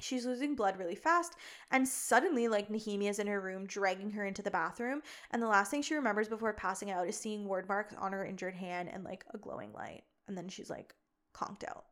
[0.01, 1.37] She's losing blood really fast,
[1.71, 5.03] and suddenly, like, Nehemia's in her room, dragging her into the bathroom.
[5.31, 8.57] And the last thing she remembers before passing out is seeing Wyrdmarks on her injured
[8.57, 10.03] hand and, like, a glowing light.
[10.27, 10.97] And then she's, like,
[11.33, 11.85] conked out.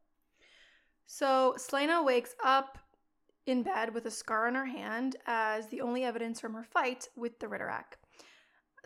[1.13, 2.79] So Celaena wakes up
[3.45, 7.07] in bed with a scar on her hand as the only evidence from her fight
[7.17, 7.99] with the Ridderak.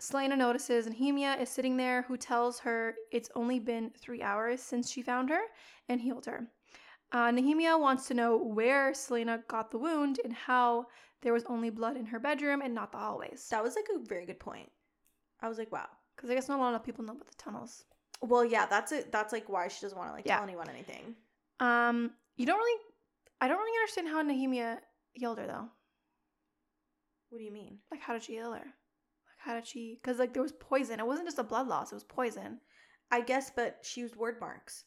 [0.00, 4.90] Celaena notices Nehemia is sitting there, who tells her it's only been three hours since
[4.90, 5.42] she found her
[5.88, 6.48] and healed her.
[7.12, 10.86] Uh, Nehemia wants to know where Celaena got the wound and how
[11.22, 13.46] there was only blood in her bedroom and not the hallways.
[13.52, 14.68] That was, like, a very good point.
[15.40, 15.86] I was like, wow.
[16.16, 17.84] Because I guess not a lot of people know about the tunnels.
[18.20, 19.12] Well, yeah, that's it.
[19.12, 20.38] That's, like, why she doesn't want to, like, Yeah.
[20.38, 21.14] tell anyone anything.
[21.60, 22.80] Um, you don't really,
[23.40, 24.78] I don't really understand how Nehemia
[25.12, 25.68] healed her though.
[27.30, 27.78] What do you mean?
[27.90, 28.58] Like, how did she heal her?
[28.58, 29.98] Like, how did she?
[30.00, 31.00] Because like there was poison.
[31.00, 31.92] It wasn't just a blood loss.
[31.92, 32.60] It was poison.
[33.10, 34.84] I guess, but she used Wyrdmarks.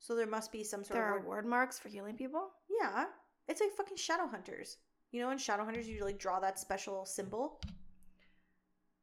[0.00, 2.48] So there must be some sort There of are word Wyrdmarks for healing people.
[2.68, 3.04] Yeah,
[3.48, 4.78] it's like fucking shadow hunters.
[5.12, 7.60] You know, in shadow hunters, you like draw that special symbol.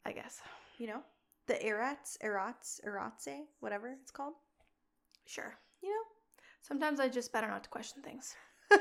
[0.06, 0.42] I guess.
[0.80, 1.02] You know,
[1.48, 4.34] the erats, erats, eratse, whatever it's called.
[5.26, 5.58] Sure.
[5.82, 5.90] You
[6.68, 8.35] Sometimes I just better not to question things.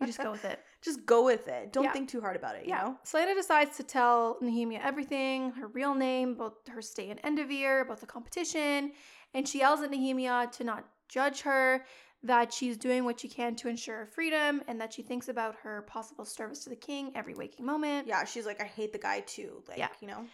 [0.00, 0.60] You just go with it.
[0.80, 1.72] just go with it.
[1.72, 1.92] Don't Yeah.
[1.92, 2.62] think too hard about it.
[2.64, 2.82] You yeah.
[2.84, 2.98] know.
[3.04, 7.98] Celaena decides to tell Nehemia everything, her real name, about her stay in Endovier, about
[8.00, 8.92] the competition,
[9.34, 11.84] and she yells at Nehemia to not judge her,
[12.22, 15.56] that she's doing what she can to ensure her freedom and that she thinks about
[15.64, 18.06] her possible service to the king every waking moment.
[18.06, 19.64] Yeah, she's like, I hate the guy too.
[19.68, 19.88] Like, Yeah.
[20.00, 20.26] you know?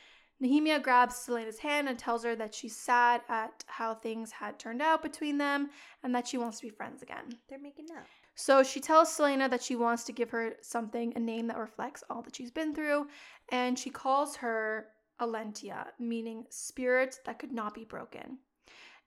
[0.44, 4.82] Nehemia grabs Celaena's hand and tells her that she's sad at how things had turned
[4.82, 5.70] out between them
[6.02, 7.38] and that she wants to be friends again.
[7.48, 8.04] They're making up.
[8.34, 12.02] So she tells Celaena that she wants to give her something, a name that reflects
[12.10, 13.06] all that she's been through,
[13.50, 14.88] and she calls her
[15.20, 18.38] Elentiya, meaning spirit that could not be broken.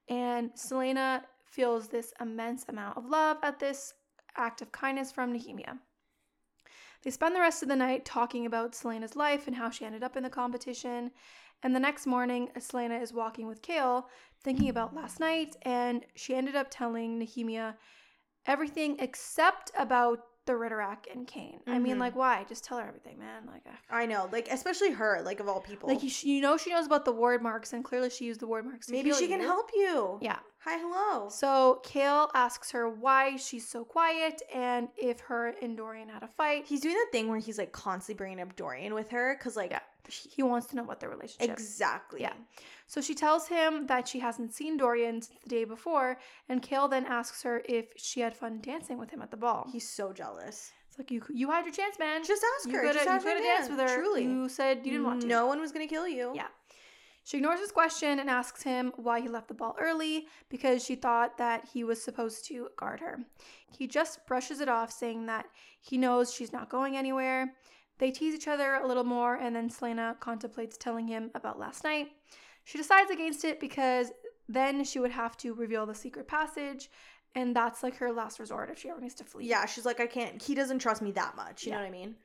[0.09, 3.93] And Celaena feels this immense amount of love at this
[4.37, 5.77] act of kindness from Nehemia.
[7.03, 10.03] They spend the rest of the night talking about Celaena's life and how she ended
[10.03, 11.11] up in the competition.
[11.63, 14.05] And the next morning, Celaena is walking with Chaol,
[14.43, 17.75] thinking about last night, and she ended up telling Nehemia
[18.45, 21.59] everything except about the Ridderak and Cain.
[21.67, 22.45] I mean, like, why?
[22.49, 23.43] Just tell her everything, man.
[23.45, 24.27] Like, uh, I know.
[24.31, 25.87] Like, especially her, like, of all people.
[25.87, 28.87] like you, you know, she knows about the Wyrdmarks, and clearly she used the Wyrdmarks.
[28.87, 29.45] To Maybe she can you.
[29.47, 30.17] help you.
[30.21, 30.39] Yeah.
[30.61, 31.29] Hi, hello.
[31.29, 36.27] So Chaol asks her why she's so quiet and if her and Dorian had a
[36.27, 36.65] fight.
[36.65, 39.71] He's doing that thing where he's like constantly bringing up Dorian with her because, like,
[39.71, 39.79] Yeah.
[40.07, 41.49] He wants to know about their relationship.
[41.51, 42.21] exactly.
[42.21, 42.33] Yeah.
[42.87, 46.17] So she tells him that she hasn't seen Dorian since the day before,
[46.47, 49.67] and Chaol then asks her if she had fun dancing with him at the ball.
[49.71, 50.71] He's so jealous.
[50.87, 52.23] It's like you you had your chance, man.
[52.23, 52.81] Just ask her.
[52.81, 53.95] could Just have ask you could have danced with her.
[53.95, 54.23] Truly.
[54.23, 55.27] You said you didn't want to.
[55.27, 56.31] No one was gonna kill you.
[56.33, 56.47] Yeah.
[57.25, 60.95] She ignores his question and asks him why he left the ball early because she
[60.95, 63.19] thought that he was supposed to guard her.
[63.77, 65.45] He just brushes it off, saying that
[65.81, 67.53] he knows she's not going anywhere.
[67.99, 71.83] They tease each other a little more, and then Celaena contemplates telling him about last
[71.83, 72.09] night.
[72.63, 74.11] She decides against it because
[74.47, 76.89] then she would have to reveal the secret passage,
[77.35, 79.47] and that's like her last resort if she ever needs to flee.
[79.47, 80.41] Yeah, she's like, I can't.
[80.41, 81.65] He doesn't trust me that much.
[81.65, 82.15] You know what I mean?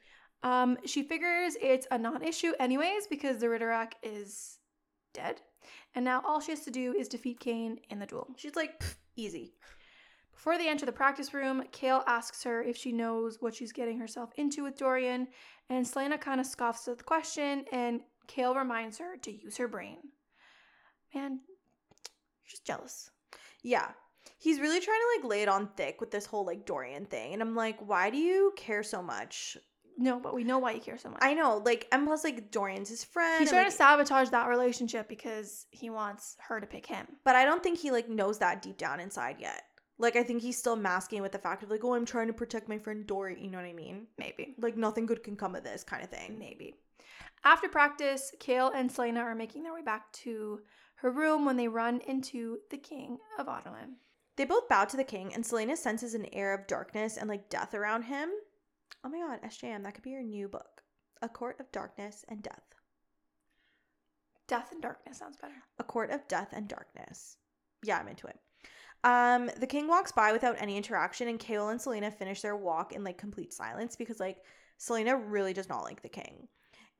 [0.42, 4.58] Um, she figures it's a non-issue anyways because the Ridderak is
[5.14, 5.40] dead,
[5.94, 8.28] and now all she has to do is defeat Cain in the duel.
[8.36, 8.82] She's like,
[9.16, 9.54] easy.
[10.32, 14.00] Before they enter the practice room, Chaol asks her if she knows what she's getting
[14.00, 15.28] herself into with Dorian,
[15.72, 19.68] and Celaena kind of scoffs at the question, and Chaol reminds her to use her
[19.68, 19.98] brain.
[21.14, 23.10] Man, you're just jealous.
[23.62, 23.88] Yeah.
[24.38, 27.32] He's really trying to like lay it on thick with this whole like Dorian thing.
[27.32, 29.56] And I'm like, why do you care so much?
[29.98, 31.18] No, but we know why you care so much.
[31.22, 33.40] I know, like, and plus, like, Dorian's his friend.
[33.40, 37.06] He's and, trying like- to sabotage that relationship because he wants her to pick him.
[37.24, 39.62] but I don't think he like knows that deep down inside yet.
[39.98, 42.32] Like, I think he's still masking with the fact of like, oh, I'm trying to
[42.32, 43.40] protect my friend Dory.
[43.40, 44.06] You know what I mean?
[44.18, 44.54] Maybe.
[44.58, 46.38] Like, nothing good can come of this kind of thing.
[46.38, 46.74] Maybe.
[47.44, 50.60] After practice, Chaol and Celaena are making their way back to
[50.96, 53.96] her room when they run into the King of Adarlan.
[54.36, 57.50] They both bow to the king, and Celaena senses an air of darkness and like
[57.50, 58.30] death around him.
[59.04, 60.82] Oh my god, SJM, that could be your new book.
[61.20, 62.74] A Court of Darkness and Death.
[64.48, 65.54] Death and darkness sounds better.
[65.78, 67.36] A Court of Death and Darkness.
[67.84, 68.38] Yeah, I'm into it.
[69.04, 72.92] Um, the king walks by without any interaction, and Chaol and Celaena finish their walk
[72.92, 74.38] in like complete silence because like
[74.78, 76.48] Celaena really does not like the king.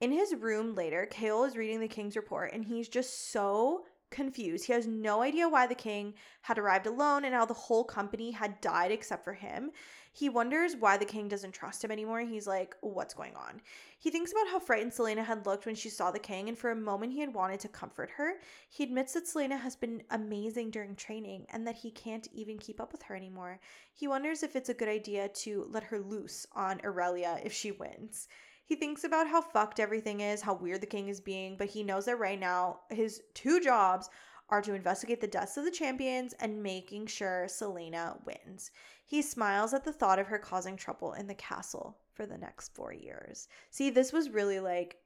[0.00, 4.66] In his room later, Chaol is reading the king's report, and he's just so confused.
[4.66, 8.32] He has no idea why the king had arrived alone and how the whole company
[8.32, 9.70] had died except for him.
[10.14, 12.20] He wonders why the king doesn't trust him anymore.
[12.20, 13.62] He's like, what's going on?
[13.98, 16.70] He thinks about how frightened Celaena had looked when she saw the king, and for
[16.70, 18.34] a moment he had wanted to comfort her.
[18.68, 22.78] He admits that Celaena has been amazing during training and that he can't even keep
[22.78, 23.58] up with her anymore.
[23.94, 27.72] He wonders if it's a good idea to let her loose on Erilea if she
[27.72, 28.28] wins.
[28.64, 31.82] He thinks about how fucked everything is, how weird the king is being, but he
[31.82, 34.08] knows that right now his two jobs
[34.52, 38.70] are to investigate the deaths of the champions and making sure Celaena wins.
[39.06, 42.74] He smiles at the thought of her causing trouble in the castle for the next
[42.74, 43.48] four years.
[43.70, 44.98] See, this was really like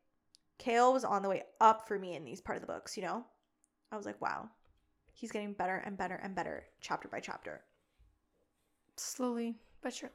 [0.59, 3.05] Chaol was on the way up for me in these part of the books, you
[3.05, 3.25] know?
[3.93, 4.49] I was like, wow,
[5.13, 7.63] he's getting better and better and better chapter by chapter.
[8.97, 10.15] Slowly but surely.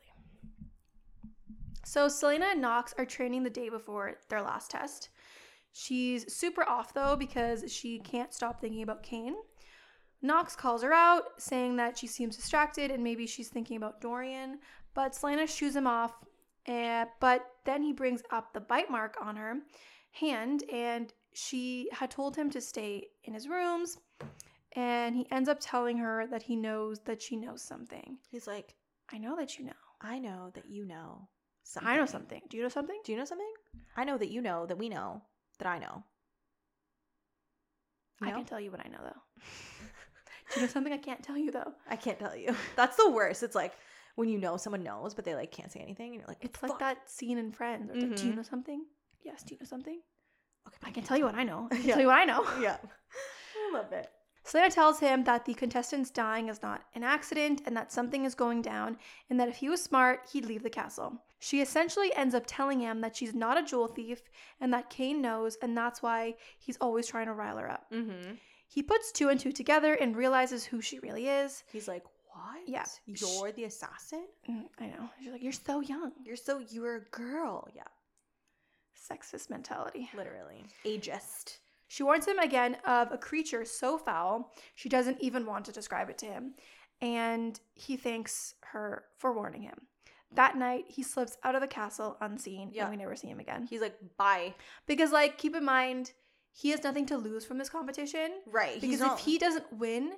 [1.85, 5.07] So Celaena and Nox are training the day before their last test.
[5.73, 9.35] She's super off though because she can't stop thinking about Cain.
[10.21, 14.59] Nox calls her out, saying that she seems distracted and maybe she's thinking about Dorian,
[14.93, 16.13] but Celaena shoos him off.
[16.67, 19.55] And, but then he brings up the bite mark on her
[20.11, 23.97] hand, and she had told him to stay in his rooms.
[24.73, 28.17] And he ends up telling her that he knows that she knows something.
[28.29, 28.75] He's like,
[29.11, 29.71] I know that you know.
[30.01, 31.27] I know that you know
[31.63, 31.89] something.
[31.89, 32.41] I know something.
[32.49, 32.99] Do you know something?
[33.03, 33.53] Do you know something?
[33.97, 35.23] I know that you know that we know
[35.61, 36.03] that I know.
[38.21, 39.21] You I can tell you what I know though.
[40.53, 41.73] Do you know something I can't tell you though?
[41.89, 42.55] I can't tell you.
[42.75, 43.41] That's the worst.
[43.43, 43.73] It's like
[44.15, 46.61] when you know someone knows, but they like can't say anything, and you're like, It's
[46.61, 47.87] like "Fuck." that scene in Friends.
[47.87, 48.37] Where it's like, do you Mhm.
[48.37, 48.85] know something?
[49.23, 49.43] Yes.
[49.43, 50.01] Do you know something?
[50.67, 51.67] Okay, I can tell you what I know.
[51.71, 51.93] I can Yeah.
[51.93, 52.43] tell you what I know.
[52.61, 52.77] yeah,
[53.55, 54.09] I love it.
[54.45, 58.33] Celaena tells him that the contestants dying is not an accident and that something is
[58.35, 58.97] going down,
[59.29, 61.21] and that if he was smart, he'd leave the castle.
[61.39, 64.21] She essentially ends up telling him that she's not a jewel thief
[64.59, 67.85] and that Cain knows, and that's why he's always trying to rile her up.
[67.91, 68.33] Mm-hmm.
[68.67, 71.63] He puts two and two together and realizes who she really is.
[71.71, 72.03] He's like,
[72.33, 72.61] what?
[72.67, 72.85] Yeah.
[73.05, 74.25] You're the assassin?
[74.49, 75.09] Mm, I know.
[75.21, 76.11] She's like, You're so young.
[76.23, 77.67] You're so, you're a girl.
[77.75, 77.83] Yeah,
[79.11, 80.09] Sexist mentality.
[80.15, 80.63] literally.
[80.85, 81.57] Ageist.
[81.91, 86.09] She warns him again of a creature so foul, she doesn't even want to describe
[86.09, 86.53] it to him.
[87.01, 89.77] And he thanks her for warning him.
[90.33, 92.83] That night, he slips out of the castle unseen, Yeah.
[92.83, 93.67] and we never see him again.
[93.69, 94.53] He's like, bye.
[94.87, 96.13] Because, like, keep in mind,
[96.53, 98.35] he has nothing to lose from this competition.
[98.47, 98.79] Right.
[98.79, 100.13] Because if he doesn't win,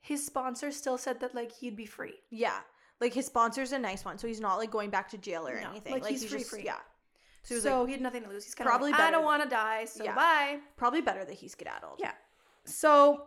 [0.00, 2.14] his sponsor still said that, like, he'd be free.
[2.30, 2.60] yeah.
[3.00, 5.58] Like his sponsor's a nice one, so he's not like going back to jail or
[5.58, 5.94] No, anything.
[5.94, 6.64] like, Like, he's he's, free, just, free.
[6.66, 6.76] Yeah.
[7.42, 8.44] So So, he was like, he had nothing to lose.
[8.44, 10.14] He's kind of Probably like, I better don't want to die, so Yeah.
[10.14, 10.58] bye.
[10.76, 11.98] probably better that he skedaddled.
[11.98, 12.12] Yeah.
[12.64, 13.26] So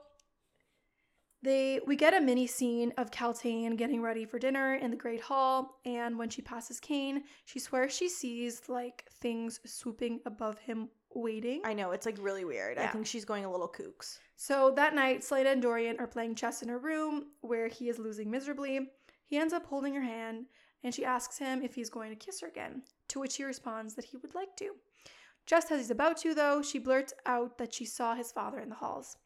[1.41, 5.21] they we get a mini scene of Kaltain getting ready for dinner in the Great
[5.21, 10.89] Hall, and when she passes Cain, she swears she sees like things swooping above him
[11.13, 11.61] waiting.
[11.65, 12.77] I know it's like really weird.
[12.77, 14.19] I think she's going a little kooks.
[14.35, 17.99] So that night, Celaena and Dorian are playing chess in her room where he is
[17.99, 18.89] losing miserably.
[19.25, 20.45] He ends up holding her hand
[20.83, 22.81] and she asks him if he's going to kiss her again,
[23.13, 24.71] to which he responds that he would like to.
[25.45, 28.69] Just as he's about to, though, she blurts out that she saw his father in
[28.69, 29.17] the halls.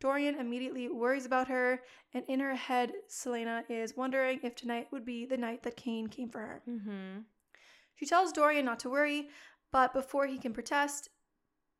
[0.00, 1.80] Dorian immediately worries about her,
[2.12, 6.08] and in her head, Celaena is wondering if tonight would be the night that Cain
[6.08, 6.62] came for her.
[6.68, 7.20] Mm-hmm.
[7.94, 9.28] She tells Dorian not to worry,
[9.70, 11.08] but before he can protest,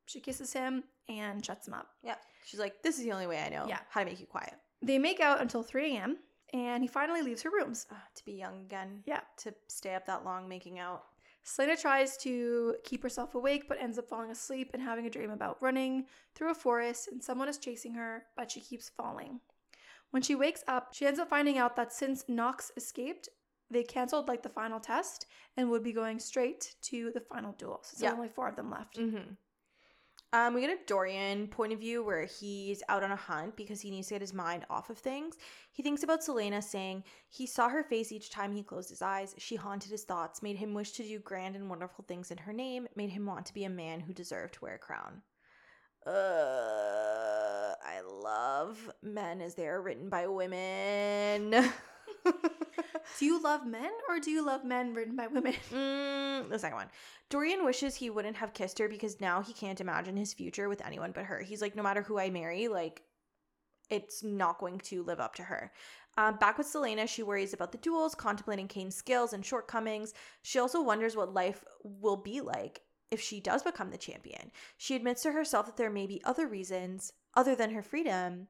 [0.06, 1.89] she kisses him and shuts him up.
[2.02, 2.14] Yeah.
[2.47, 3.78] She's like, this is the only way I know Yeah.
[3.90, 4.55] how to make you quiet.
[4.82, 6.18] They make out until 3 a.m.,
[6.55, 7.86] and he finally leaves her rooms.
[7.90, 9.02] Ugh, to be young again.
[9.06, 9.20] Yeah.
[9.39, 11.05] To stay up that long making out.
[11.44, 15.31] Celaena tries to keep herself awake, but ends up falling asleep and having a dream
[15.31, 19.40] about running through a forest and someone is chasing her, but she keeps falling.
[20.10, 23.28] When she wakes up, she ends up finding out that since Nox escaped,
[23.70, 27.81] they canceled like the final test and would be going straight to the final duel.
[27.82, 28.16] So there's Yeah.
[28.16, 28.98] only four of them left.
[28.98, 29.32] Mm-hmm.
[30.35, 33.83] Um, we get a Dorian point of view where he's out on a hunt because
[33.83, 35.37] he needs to get his mind off of things.
[35.73, 39.35] He thinks about Celaena saying he saw her face each time he closed his eyes.
[39.37, 42.53] She haunted his thoughts, made him wish to do grand and wonderful things in her
[42.55, 45.21] name, made him want to be a man who deserved to wear a crown.
[46.07, 51.71] Uh, I love men as they are written by women.
[52.24, 55.55] Do you love men or do you love men written by women?
[55.73, 56.89] Mm, the second one.
[57.28, 60.85] Dorian wishes he wouldn't have kissed her because now he can't imagine his future with
[60.85, 61.40] anyone but her.
[61.40, 63.03] He's like, no matter who I marry, like,
[63.90, 65.73] it's not going to live up to her.
[66.16, 70.15] Um, back with Celaena, she worries about the duels, contemplating Cain's skills and shortcomings.
[70.43, 74.51] She also wonders what life will be like if she does become the champion.
[74.77, 78.49] She admits to herself that there may be other reasons, other than her freedom,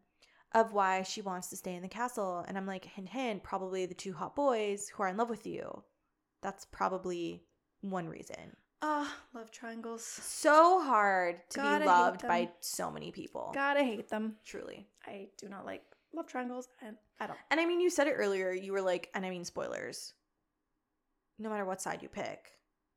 [0.55, 2.45] of why she wants to stay in the castle.
[2.47, 5.47] And I'm like, hint, hint, probably the two hot boys who are in love with
[5.47, 5.83] you.
[6.43, 7.43] That's probably
[7.81, 8.57] one reason.
[8.83, 10.03] Ah, love triangles.
[10.05, 13.53] So hard to be loved by so many people.
[13.55, 14.35] Gotta hate them.
[14.45, 14.89] Truly.
[15.07, 17.39] I do not like love triangles and I don't.
[17.51, 18.53] And I mean, you said it earlier.
[18.53, 20.15] You were like, and I mean, spoilers.
[21.39, 22.51] No matter what side you pick,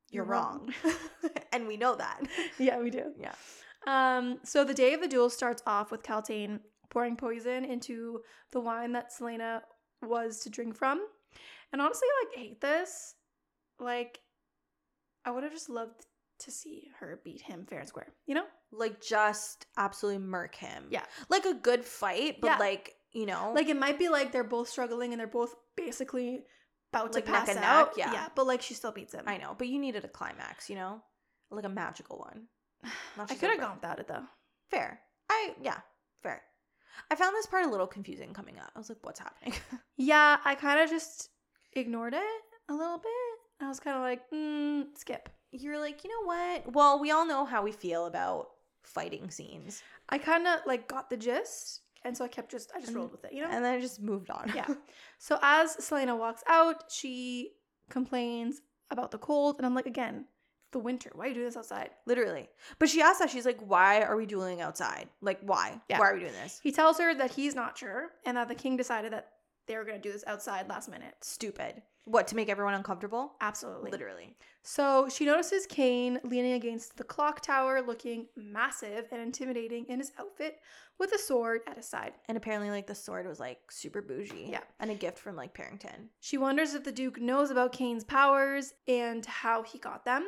[0.10, 0.74] you're, You're wrong.
[0.84, 0.96] wrong.
[1.54, 2.22] and we know that.
[2.60, 3.14] Yeah, we do.
[3.20, 3.34] Yeah.
[3.88, 6.60] Um, so the day of the duel starts off with Kaltain
[6.90, 8.22] pouring poison into
[8.52, 9.62] the wine that Celaena
[10.02, 11.02] was to drink from.
[11.72, 13.16] And honestly, I like hate this.
[13.80, 14.20] Like,
[15.26, 16.06] I would have just loved
[16.40, 18.46] to see her beat him fair and square, you know?
[18.72, 20.86] Like, just absolutely murk him.
[20.90, 21.04] Yeah.
[21.30, 22.58] Like a good fight, but Yeah.
[22.58, 26.46] like, you know, Like it might be like they're both struggling and they're both basically
[26.94, 27.94] about Like to neck pass neck, out.
[27.98, 28.12] yeah.
[28.14, 29.24] yeah, but like she still beats him.
[29.28, 31.02] I know, but you needed a climax, you know?
[31.52, 32.48] Like a magical one.
[33.18, 34.24] I could have gone without it though.
[34.70, 35.00] Fair.
[35.30, 35.80] I, yeah,
[36.22, 36.44] fair.
[37.12, 38.72] I found this part a little confusing coming up.
[38.76, 39.54] I was like, what's happening?
[39.98, 41.30] Yeah, I kind of just
[41.74, 43.64] ignored it a little bit.
[43.66, 45.30] I was kind of like, mm, skip.
[45.52, 46.74] You're like, you know what?
[46.74, 48.48] Well, we all know how we feel about
[48.84, 49.82] fighting scenes.
[50.10, 52.98] I kind of like got the gist, and so I kept just I just And-
[52.98, 53.48] rolled with it, you know.
[53.50, 54.52] And then I just moved on.
[54.54, 54.68] yeah.
[55.18, 57.52] So as Celaena walks out, she
[57.90, 58.62] complains
[58.92, 60.26] about the cold, and I'm like, again,
[60.76, 61.10] the winter.
[61.16, 61.92] Why are you doing this outside?
[62.06, 62.50] Literally.
[62.80, 63.30] But she asked that.
[63.30, 65.08] She's like, why are we dueling outside?
[65.22, 65.80] Like, why?
[65.88, 66.00] Yeah.
[66.00, 66.60] Why are we doing this?
[66.62, 69.30] He tells her that he's not sure, and that the king decided that
[69.68, 71.16] they were gonna do this outside last minute.
[71.22, 71.82] Stupid.
[72.04, 73.32] What, to make everyone uncomfortable?
[73.40, 73.90] Absolutely.
[73.90, 74.36] Literally.
[74.64, 80.12] So she notices Cain leaning against the clock tower, looking massive and intimidating in his
[80.20, 80.60] outfit,
[81.00, 82.14] with a sword at his side.
[82.28, 84.50] And apparently, like, the sword was like super bougie.
[84.52, 84.62] Yeah.
[84.80, 86.10] And a gift from like Perrington.
[86.20, 90.28] She wonders if the Duke knows about Cain's powers and how he got them.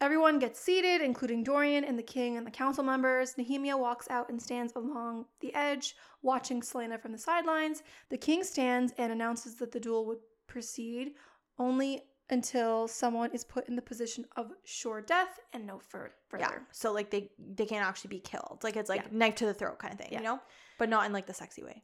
[0.00, 3.34] Everyone gets seated, including Dorian and the king and the council members.
[3.34, 7.82] Nehemia walks out and stands along the edge, watching Celaena from the sidelines.
[8.08, 11.14] The king stands and announces that the duel would proceed
[11.58, 16.44] only until someone is put in the position of sure death and no fur- further.
[16.44, 16.58] Yeah.
[16.70, 18.60] So like they they can't actually be killed.
[18.62, 19.08] Like it's like Yeah.
[19.18, 20.18] knife to the throat kind of thing, Yeah.
[20.18, 20.40] you know?
[20.78, 21.82] But not in like the sexy way.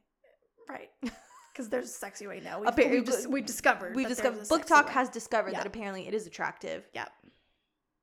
[0.69, 0.89] Right.
[1.51, 2.59] Because there's a sexy way now.
[2.59, 3.95] We've, we've, dis- we've discovered.
[3.95, 4.91] We discovered BookTok way.
[4.91, 5.59] has discovered Yeah.
[5.59, 7.05] that apparently it is attractive Yeah.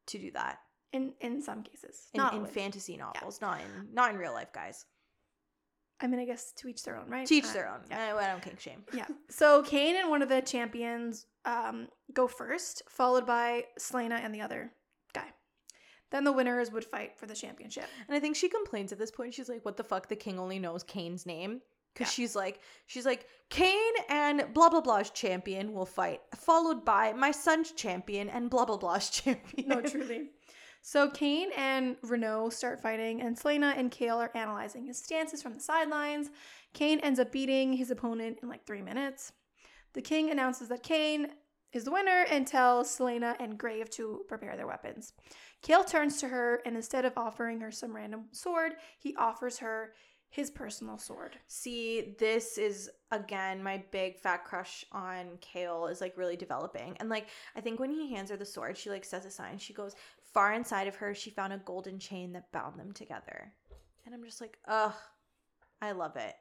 [0.08, 0.58] To do that
[0.92, 2.08] In in some cases.
[2.12, 2.52] in, Not in always.
[2.54, 4.84] fantasy novels, not in not in real life, guys.
[6.00, 7.26] I mean, I guess to each their own, right?
[7.26, 7.80] Teach Uh, their own.
[7.88, 8.14] Yeah.
[8.16, 8.84] I, I don't kink shame.
[8.92, 9.06] yeah.
[9.30, 14.40] So Cain and one of the champions um, go first, followed by Celaena and the
[14.40, 14.72] other
[15.14, 15.26] guy.
[16.10, 17.84] Then the winners would fight for the championship.
[18.08, 19.32] And I think she complains at this point.
[19.34, 20.08] She's like, "What the fuck?
[20.08, 21.60] The king only knows Cain's name."
[21.92, 22.12] Because Yeah.
[22.24, 27.30] she's like, she's like, Cain and blah blah blah's champion will fight, followed by my
[27.30, 29.68] son's champion and blah blah blah's champion.
[29.68, 30.30] No, truly.
[30.80, 35.54] So Cain and Renault start fighting, and Celaena and Chaol are analyzing his stances from
[35.54, 36.30] the sidelines.
[36.72, 39.32] Cain ends up beating his opponent in like three minutes.
[39.92, 41.28] The king announces that Cain
[41.72, 45.12] is the winner and tells Celaena and Grave to prepare their weapons.
[45.62, 49.92] Chaol turns to her, and instead of offering her some random sword, he offers her
[50.32, 51.36] his personal sword.
[51.46, 56.96] See, this is again my big fat crush on Chaol is like really developing.
[56.98, 59.58] And like I think when he hands her the sword, she like says a sign.
[59.58, 59.94] She goes,
[60.32, 63.52] Far inside of her, she found a golden chain that bound them together.
[64.06, 64.94] And I'm just like, ugh,
[65.82, 66.34] I love it.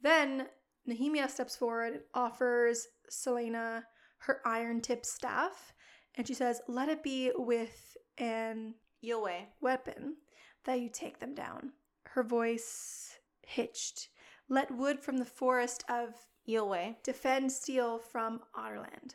[0.00, 0.46] Then
[0.88, 3.82] Nehemia steps forward and offers Celaena
[4.18, 5.72] her iron tip staff,
[6.14, 8.74] and she says, Let it be with an
[9.04, 9.46] Eyllwe.
[9.60, 10.16] weapon
[10.64, 11.72] that you take them down.
[12.14, 14.08] Her voice hitched.
[14.48, 16.14] Let wood from the forest of
[16.48, 16.96] Eyllwe.
[17.04, 19.14] defend steel from Adarlan.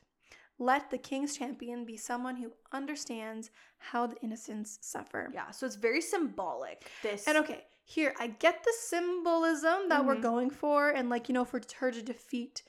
[0.58, 5.30] Let the king's champion be someone who understands how the innocents suffer.
[5.34, 6.90] Yeah, so it's very symbolic.
[7.04, 10.22] This And okay, here I get the symbolism that we're Mhm.
[10.22, 12.64] going for, and like you know, for her to defeat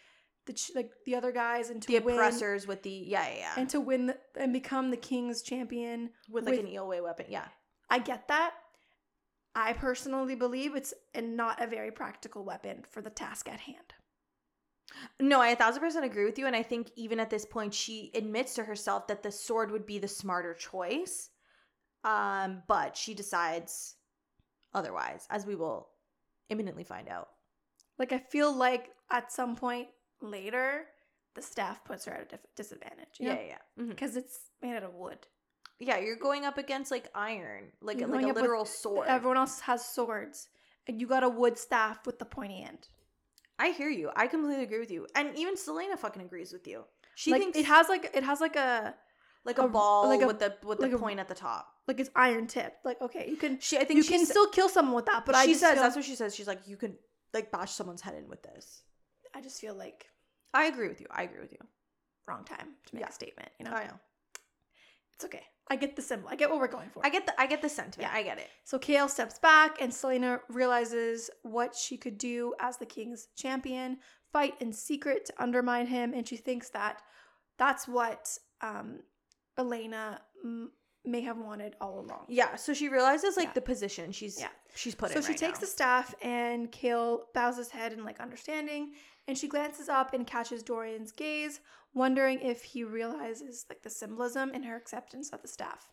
[0.47, 3.35] the ch- like the other guys and to the win oppressors with the yeah yeah,
[3.37, 3.55] yeah.
[3.57, 6.11] and to win the, and become the king's champion.
[6.29, 7.27] with like with- an Eyllwe weapon.
[7.29, 7.49] Yeah.
[7.89, 8.55] I get that.
[9.57, 13.95] I personally believe it's not a very practical weapon for the task at hand.
[15.19, 16.47] No, I a thousand percent agree with you.
[16.47, 19.87] And I think even at this point, she admits to herself that the sword would
[19.87, 21.31] be the smarter choice.
[22.05, 23.97] Um, but she decides
[24.75, 25.89] otherwise, as we will
[26.51, 27.29] imminently find out.
[27.99, 29.89] Like I feel like at some point
[30.21, 30.85] later,
[31.35, 33.19] the staff puts her at a disadvantage.
[33.19, 33.41] You Yeah, know?
[33.41, 33.83] yeah, yeah.
[33.85, 33.89] Mhm.
[33.89, 35.27] because it's made out of wood.
[35.79, 39.09] Yeah, you're going up against like iron, like You're like a literal sword.
[39.09, 40.49] Everyone else has swords,
[40.87, 42.89] and you got a wood staff with the pointy end.
[43.59, 44.11] I hear you.
[44.17, 45.07] I completely agree with you.
[45.15, 46.85] And even Celaena fucking agrees with you.
[47.15, 48.95] She like thinks it has like it has like a
[49.45, 51.35] like a, a- ball like a- with the with like the a- point at the
[51.35, 51.67] top.
[51.89, 52.85] like it's iron tipped.
[52.85, 55.07] Like okay, you can She, I think you she can sa- still kill someone with
[55.07, 56.35] that, but I she says feel, that's what she says.
[56.35, 56.97] She's like, you can
[57.35, 58.83] like bash someone's head in with this.
[59.35, 60.07] I just feel like
[60.55, 61.07] I agree with you.
[61.11, 61.59] I agree with you.
[62.29, 63.09] wrong time to make Yeah.
[63.09, 63.49] a statement.
[63.59, 63.99] You know, I know.
[65.17, 65.43] It's okay.
[65.69, 66.29] I get the symbol.
[66.31, 67.05] I get what we're going for.
[67.05, 68.11] I get the I get the sentiment.
[68.13, 68.17] Yeah.
[68.19, 68.49] I get it.
[68.65, 73.99] So Chaol steps back, and Celaena realizes what she could do as the king's champion
[74.33, 76.13] fight in secret to undermine him.
[76.15, 77.03] And she thinks that
[77.59, 78.29] that's what
[78.61, 79.01] um,
[79.59, 80.71] Elena m-
[81.05, 82.27] may have wanted all along.
[82.29, 82.57] Yeah.
[82.57, 83.53] So she realizes like Yeah.
[83.55, 84.49] the position she's Yeah.
[84.75, 85.23] she's put so in.
[85.23, 85.61] So she right takes now.
[85.63, 88.93] the staff, and Chaol bows his head in like understanding.
[89.29, 91.61] And she glances up and catches Dorian's gaze,
[91.95, 95.91] wondering if he realizes like the symbolism in her acceptance of the staff.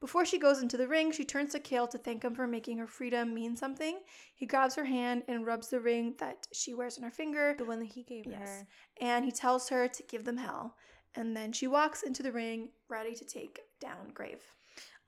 [0.00, 2.78] Before she goes into the ring, she turns to Chaol to thank him for making
[2.78, 3.98] her freedom mean something.
[4.34, 7.66] He grabs her hand and rubs the ring that she wears on her finger, the
[7.66, 8.38] one that he gave Yes.
[8.48, 8.68] her.
[9.00, 10.76] and he tells her to give them hell.
[11.16, 14.42] And then she walks into the ring, ready to take down Grave.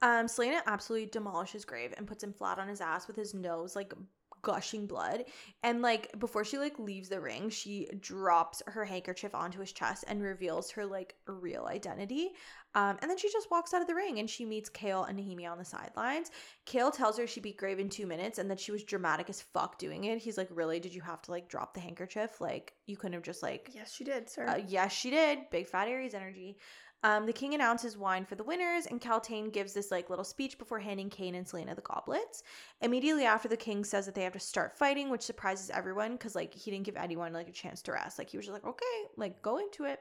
[0.02, 3.74] Um, Celaena absolutely demolishes Grave and puts him flat on his ass with his nose
[3.76, 3.94] like
[4.42, 5.24] gushing blood.
[5.62, 10.04] And like before she like leaves the ring, she drops her handkerchief onto his chest
[10.08, 12.30] and reveals her like real identity.
[12.74, 15.18] Um, and then she just walks out of the ring and she meets Chaol and
[15.18, 16.30] Nehemia on the sidelines.
[16.66, 19.42] Chaol tells her she beat Grave in two minutes and that she was dramatic as
[19.42, 20.18] fuck doing it.
[20.18, 20.80] He's like, Really?
[20.80, 22.40] Did you have to like drop the handkerchief?
[22.40, 24.46] Like you couldn't have just like Yes, she did, sir.
[24.46, 25.50] uh, yes, she did.
[25.50, 26.56] Big fat Aries energy.
[27.04, 30.56] Um, the king announces wine for the winners, and Kaltain gives this like little speech
[30.58, 32.44] before handing Cain and Celaena the goblets.
[32.80, 36.36] Immediately after, the king says that they have to start fighting, which surprises everyone because
[36.36, 38.18] like he didn't give anyone like a chance to rest.
[38.18, 38.84] Like he was just like, okay,
[39.16, 40.00] like go into it.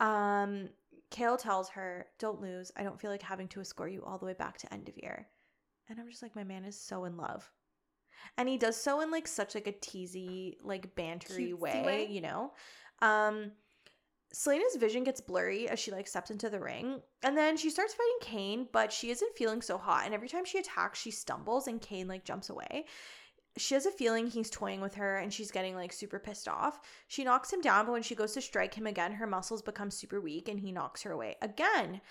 [0.00, 0.70] Um,
[1.12, 2.72] Chaol tells her, "Don't lose.
[2.76, 5.24] I don't feel like having to escort you all the way back to Endovier."
[5.88, 7.50] And I'm just like, my man is so in love.
[8.36, 12.06] And he does so in like such like a teasy, like bantery way, way.
[12.10, 12.52] you know?
[13.00, 13.52] Um
[14.32, 17.94] Celaena's vision gets blurry as she like steps into the ring, and then she starts
[17.94, 20.04] fighting Cain, but she isn't feeling so hot.
[20.04, 22.84] And every time she attacks, she stumbles, and Cain like jumps away.
[23.56, 26.78] She has a feeling he's toying with her, and she's getting like super pissed off.
[27.08, 29.90] She knocks him down, but when she goes to strike him again, her muscles become
[29.90, 32.02] super weak, and he knocks her away again.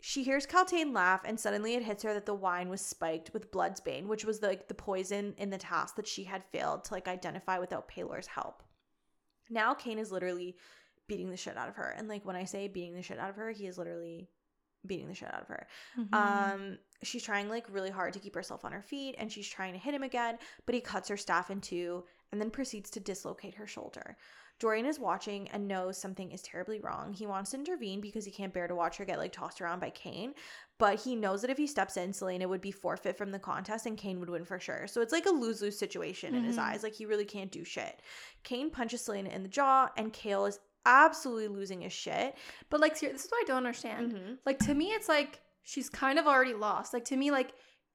[0.00, 3.52] She hears Kaltain laugh, and suddenly it hits her that the wine was spiked with
[3.52, 7.06] bloodsbane, which was like the poison in the task that she had failed to like
[7.06, 8.62] identify without Pelor's help.
[9.50, 10.56] Now Cain is literally
[11.08, 11.94] beating the shit out of her.
[11.96, 14.28] And like when I say beating the shit out of her, he is literally
[14.86, 15.66] beating the shit out of her.
[15.98, 16.14] Mm-hmm.
[16.14, 19.72] Um she's trying like really hard to keep herself on her feet and she's trying
[19.72, 23.00] to hit him again, but he cuts her staff in two and then proceeds to
[23.00, 24.16] dislocate her shoulder.
[24.58, 27.12] Dorian is watching and knows something is terribly wrong.
[27.12, 29.80] He wants to intervene because he can't bear to watch her get like tossed around
[29.80, 30.34] by Cain,
[30.78, 33.86] but he knows that if he steps in, Celaena would be forfeit from the contest
[33.86, 34.86] and Cain would win for sure.
[34.86, 36.62] So it's like a lose lose situation in his Mhm.
[36.62, 36.82] eyes.
[36.84, 38.00] Like he really can't do shit.
[38.44, 42.34] Cain punches Celaena in the jaw, and Chaol is absolutely losing his shit.
[42.70, 44.12] but like, this is what I don't understand.
[44.12, 44.38] Mhm.
[44.46, 46.92] Like to me, it's like she's kind of already lost.
[46.92, 47.52] Like to me, like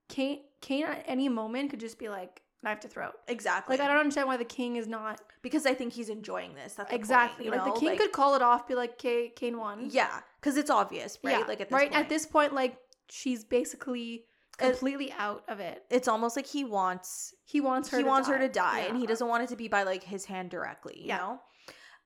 [0.08, 3.12] Cain, Cain at any moment could just be like knife to throat.
[3.28, 3.76] Exactly.
[3.76, 6.74] Like I don't understand why the king is not because I think he's enjoying this.
[6.74, 7.44] Point, exactly.
[7.44, 7.74] you like know?
[7.74, 11.18] the king could call it off, be like, "Okay, Cain won." Yeah, because it's obvious,
[11.22, 11.40] right?
[11.40, 12.02] Yeah, Like at this right point.
[12.04, 12.78] at this point, like
[13.10, 14.24] she's basically
[14.56, 15.84] completely out of it.
[15.88, 17.98] it's almost like he wants He wants her.
[17.98, 18.34] he to wants die.
[18.34, 20.98] her to die, and he doesn't want it to be by like his hand directly.
[21.00, 21.16] You Yeah.
[21.18, 21.40] know.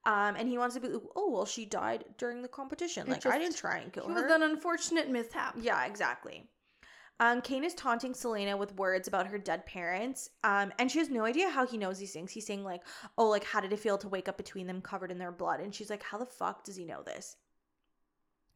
[0.05, 0.89] Um, and he wants to be.
[1.15, 3.07] Oh well, she died during the competition.
[3.07, 4.23] It Like I didn't try and kill He her.
[4.23, 5.55] was an unfortunate mishap.
[5.61, 6.49] Yeah, exactly.
[7.21, 10.31] Um, Cain is taunting Celaena with words about her dead parents.
[10.43, 12.33] Um, and she has no idea how he knows these things.
[12.33, 12.83] He's saying, like,
[13.17, 15.61] oh, like, how did it feel to wake up between them covered in their blood?
[15.61, 17.37] And she's like, how the fuck does he know this?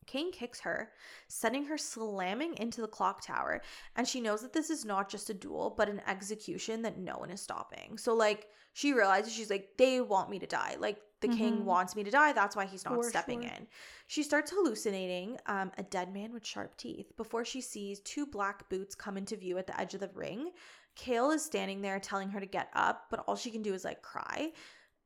[0.06, 0.90] Cain kicks her,
[1.28, 3.62] sending her slamming into the clock tower.
[3.94, 7.18] And she knows that this is not just a duel, but an execution that no
[7.18, 7.98] one is stopping.
[7.98, 10.76] So, like, she realizes she's like, they want me to die.
[10.78, 11.64] Like, the king Mhm.
[11.64, 12.32] wants me to die.
[12.32, 13.50] That's why he's not For stepping sure.
[13.50, 13.68] in.
[14.06, 18.68] She starts hallucinating um, a dead man with sharp teeth before she sees two black
[18.68, 20.52] boots come into view at the edge of the ring.
[20.96, 23.84] Chaol is standing there telling her to get up, but all she can do is
[23.84, 24.52] like cry.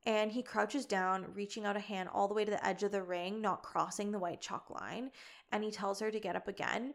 [0.05, 2.91] And he crouches down, reaching out a hand all the way to the edge of
[2.91, 5.11] the ring, not crossing the white chalk line.
[5.51, 6.93] And he tells her to get up again.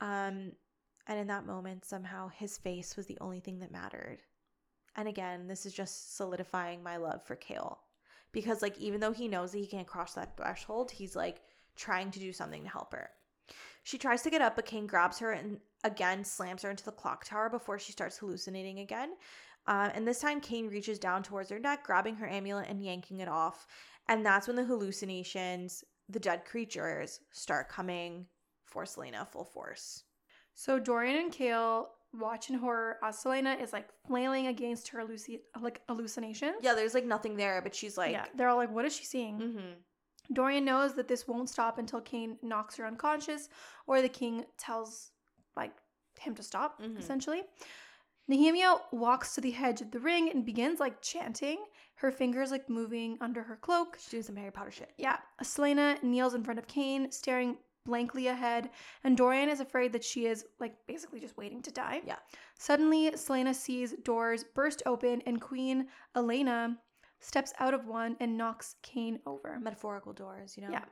[0.00, 0.52] Um,
[1.06, 4.22] and in that moment, somehow his face was the only thing that mattered.
[4.96, 7.78] And again, this is just solidifying my love for Chaol.
[8.32, 11.40] Because, like, even though he knows that he can't cross that threshold, he's like
[11.76, 13.10] trying to do something to help her.
[13.82, 16.92] She tries to get up, but Cain grabs her and again slams her into the
[16.92, 19.12] clock tower before she starts hallucinating again.
[19.66, 23.20] Um, and this time, Cain reaches down towards her neck, grabbing her amulet and yanking
[23.20, 23.66] it off.
[24.08, 28.26] And that's when the hallucinations, the dead creatures, start coming
[28.64, 30.04] for Celaena full force.
[30.54, 35.40] So Dorian and Chaol watch in horror as Celaena is like flailing against her halluci-
[35.60, 36.56] like hallucinations.
[36.62, 39.04] Yeah, there's like nothing there, but she's like, yeah, they're all like, "What is she
[39.04, 40.32] seeing?" mm-hmm.
[40.32, 43.48] Dorian knows that this won't stop until Cain knocks her unconscious,
[43.86, 45.10] or the king tells
[45.56, 45.72] like
[46.18, 46.80] him to stop.
[46.82, 46.98] Mhm.
[46.98, 47.42] Essentially,
[48.30, 51.64] Nehemia walks to the edge of the ring and begins like chanting.
[51.94, 53.96] Her fingers like moving under her cloak.
[53.98, 54.92] she's doing some Harry Potter shit.
[54.98, 57.56] Yeah, Celaena kneels in front of Cain, staring
[57.88, 58.68] blankly ahead,
[59.02, 62.02] and Dorian is afraid that she is like basically just waiting to die.
[62.06, 62.16] Yeah.
[62.58, 66.78] Suddenly, Celaena sees doors burst open, and Queen Elena
[67.20, 69.58] steps out of one and knocks Cain over.
[69.60, 70.70] Metaphorical doors, you know?
[70.70, 70.84] Yeah.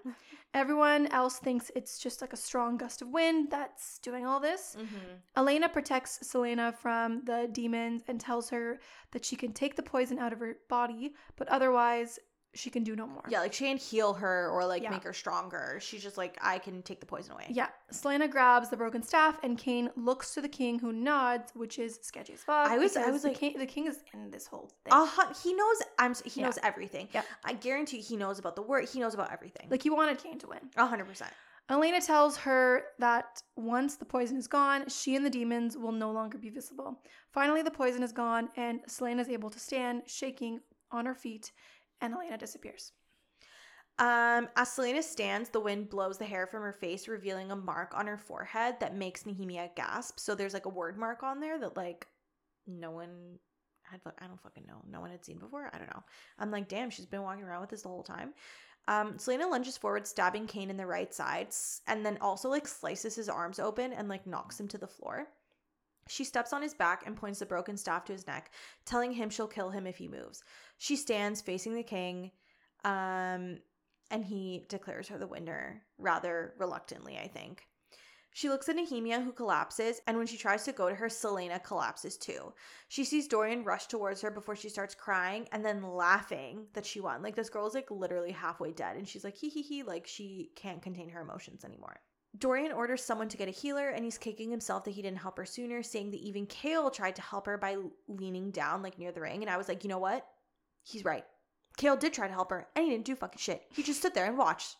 [0.55, 4.77] Everyone else thinks it's just like a strong gust of wind that's doing all this.
[4.77, 4.97] Mm-hmm.
[5.37, 8.81] Elena protects Celaena from the demons and tells her
[9.13, 12.19] that she can take the poison out of her body, but otherwise
[12.57, 13.23] she can do no more.
[13.29, 14.91] Yeah, like she can't heal her or like Yeah.
[14.91, 15.79] make her stronger.
[15.81, 17.47] She's just like, I can take the poison away.
[17.51, 21.79] Yeah, Celaena grabs the broken staff, and Cain looks to the king, who nods, which
[21.79, 22.71] is sketchy as fuck.
[22.71, 24.93] I was- I was the like- king, the king is in this whole thing.
[24.93, 25.07] Uh.
[25.43, 25.83] He knows.
[25.99, 26.15] I'm.
[26.25, 26.47] He Yeah.
[26.47, 27.09] knows everything.
[27.13, 27.23] Yeah.
[27.45, 28.89] I guarantee he knows about the word.
[28.89, 29.69] He knows about everything.
[29.71, 30.71] like he wanted Cain to win.
[30.77, 31.33] a hundred percent.
[31.69, 36.13] Elena tells her that once the poison is gone, she and the demons will no
[36.13, 37.03] longer be visible.
[37.33, 40.61] Finally, the poison is gone, and Celaena is able to stand, shaking
[40.93, 41.51] on her feet,
[42.01, 42.93] and Elena disappears.
[43.99, 47.93] Um, as Celaena stands, the wind blows the hair from her face, revealing a mark
[47.95, 50.21] on her forehead that makes Nehemia gasp.
[50.21, 52.07] So there's like a Wyrdmark on there that like
[52.67, 53.39] no one
[53.83, 54.01] had.
[54.19, 54.83] I don't fucking know.
[54.91, 55.71] No one had seen before.
[55.73, 56.03] I don't know.
[56.39, 58.35] I'm like, damn, she's been walking around with this the whole time.
[58.89, 61.49] Um, Celaena lunges forward, stabbing Cain in the right side,
[61.87, 65.27] and then also like slices his arms open and like knocks him to the floor.
[66.09, 68.53] She steps on his back and points the broken staff to his neck,
[68.85, 70.43] telling him she'll kill him if he moves.
[70.79, 72.31] She stands facing the king,
[72.85, 73.59] um,
[74.11, 77.65] and he declares her the winner rather reluctantly, I think.
[78.33, 81.65] She looks at Nehemia, who collapses, and when she tries to go to her, Celaena
[81.65, 82.53] collapses too.
[82.89, 87.01] She sees Dorian rush towards her before she starts crying and then laughing that she
[87.01, 87.23] won.
[87.23, 90.51] Like, this girl's like literally halfway dead, and she's like, hee hee hee, like she
[90.55, 91.97] can't contain her emotions anymore.
[92.39, 95.37] Dorian orders someone to get a healer, and he's kicking himself that he didn't help
[95.39, 97.77] her sooner, saying that even Chaol tried to help her by
[98.09, 99.43] leaning down, like near the ring.
[99.43, 100.27] And I was like, you know what?
[100.83, 101.25] He's right.
[101.79, 103.63] Chaol did try to help her, and he didn't do fucking shit.
[103.73, 104.77] He just stood there and watched.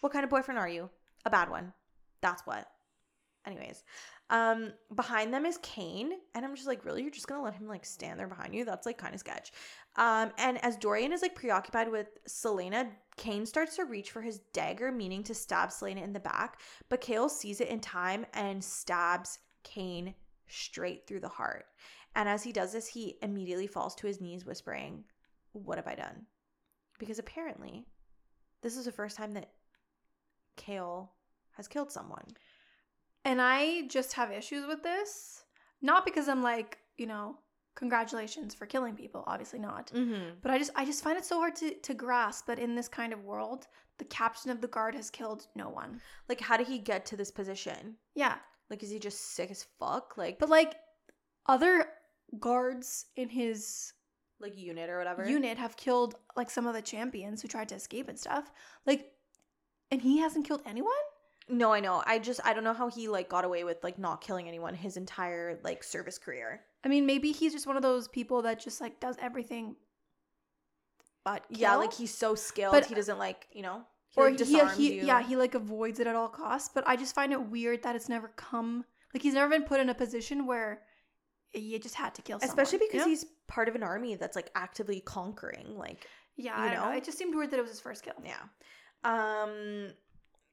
[0.00, 0.90] What kind of boyfriend are you?
[1.24, 1.72] A bad one.
[2.20, 2.68] That's what.
[3.46, 3.84] Anyways,
[4.30, 7.68] um, behind them is Cain, and I'm just like, really, you're just gonna let him
[7.68, 8.64] like stand there behind you?
[8.64, 9.52] That's like kind of sketch.
[9.96, 14.38] Um, and as Dorian is like preoccupied with Celaena, Cain starts to reach for his
[14.52, 18.64] dagger, meaning to stab Celaena in the back, but Chaol sees it in time and
[18.64, 20.14] stabs Cain
[20.48, 21.66] straight through the heart.
[22.16, 25.04] And as he does this, he immediately falls to his knees, whispering,
[25.52, 26.26] What have I done?
[26.98, 27.86] Because apparently,
[28.62, 29.50] this is the first time that
[30.56, 31.08] Chaol
[31.52, 32.24] has killed someone.
[33.24, 35.44] And I just have issues with this.
[35.82, 37.38] Not because I'm like, you know,
[37.74, 39.90] congratulations for killing people, obviously not.
[39.92, 40.36] Mm-hmm.
[40.42, 42.88] But I just I just find it so hard to, to grasp that in this
[42.88, 43.66] kind of world,
[43.98, 46.00] the captain of the guard has killed no one.
[46.28, 47.96] Like, how did he get to this position?
[48.14, 48.36] Yeah.
[48.70, 50.16] Like, is he just sick as fuck?
[50.16, 50.74] Like, But like
[51.46, 51.86] other
[52.38, 53.92] guards in his
[54.40, 55.28] like unit or whatever.
[55.28, 58.50] unit have killed like some of the champions who tried to escape and stuff.
[58.86, 59.12] Like
[59.90, 60.92] and he hasn't killed anyone?
[61.48, 62.02] No, I know.
[62.06, 64.74] I just I don't know how he like got away with like not killing anyone
[64.74, 66.62] his entire like service career.
[66.84, 69.76] I mean, maybe he's just one of those people that just like does everything
[71.24, 72.72] but Yeah, like he's so skilled.
[72.72, 73.82] But- he doesn't like you know.
[74.08, 75.06] He, or like, he, disarms he you.
[75.06, 77.96] yeah he like avoids it at all costs but i just find it weird that
[77.96, 80.82] it's never come like he's never been put in a position where
[81.52, 83.08] you just had to kill someone especially because you know?
[83.08, 85.76] he's part of an army that's like actively conquering.
[85.76, 86.06] Like,
[86.36, 86.96] yeah you I know know?
[86.96, 88.34] it just seemed weird that it was his first kill yeah,
[89.02, 89.88] um,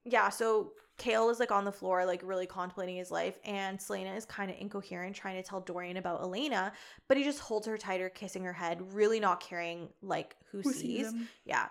[0.06, 0.30] yeah.
[0.30, 4.26] So Chaol is like on the floor, like really contemplating his life, and Celaena is
[4.26, 6.74] kind of incoherent, trying to tell Dorian about Elena,
[7.08, 10.72] but he just holds her tighter, kissing her head, really not caring like who, Who
[10.74, 11.08] sees.
[11.08, 11.28] him?
[11.46, 11.68] Yeah.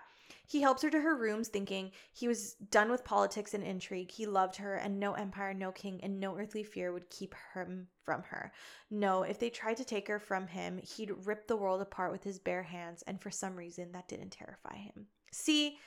[0.47, 4.11] He helps her to her rooms, thinking he was done with politics and intrigue.
[4.11, 7.87] He loved her, and no empire, no king, and no earthly fear would keep him
[8.03, 8.51] from her.
[8.89, 12.23] No, if they tried to take her from him, he'd rip the world apart with
[12.25, 15.05] his bare hands, and for some reason, that didn't terrify him.
[15.31, 15.77] See,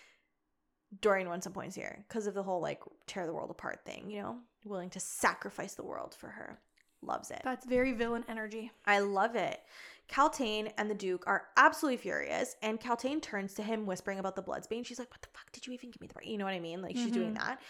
[1.01, 4.11] Dorian won some points here because of the whole like tear the world apart thing,
[4.11, 4.39] you know?
[4.65, 6.59] Willing to sacrifice the world for her.
[7.03, 7.43] Loves it.
[7.45, 9.61] that's very villain energy I love it.
[10.09, 14.43] Kaltain and the Duke are absolutely furious, and Kaltain turns to him, whispering about the
[14.43, 14.85] Bloodsbane.
[14.87, 16.55] She's like, "What the fuck did you even give me the right?" You know what
[16.55, 16.81] I mean?
[16.83, 17.39] Like she's doing Mhm.
[17.39, 17.61] that.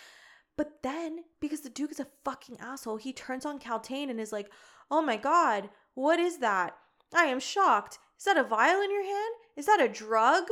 [0.57, 4.33] But then, because the Duke is a fucking asshole, he turns on Kaltain and is
[4.33, 4.53] like,
[4.91, 6.77] "Oh my god, what is that?
[7.13, 7.99] I am shocked.
[8.19, 9.35] Is that a vial in your hand?
[9.57, 10.49] Is that a drug?"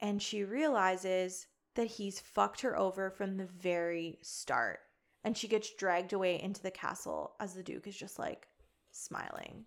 [0.00, 4.80] And she realizes that he's fucked her over from the very start,
[5.24, 8.46] and she gets dragged away into the castle as the Duke is just like
[8.92, 9.64] smiling.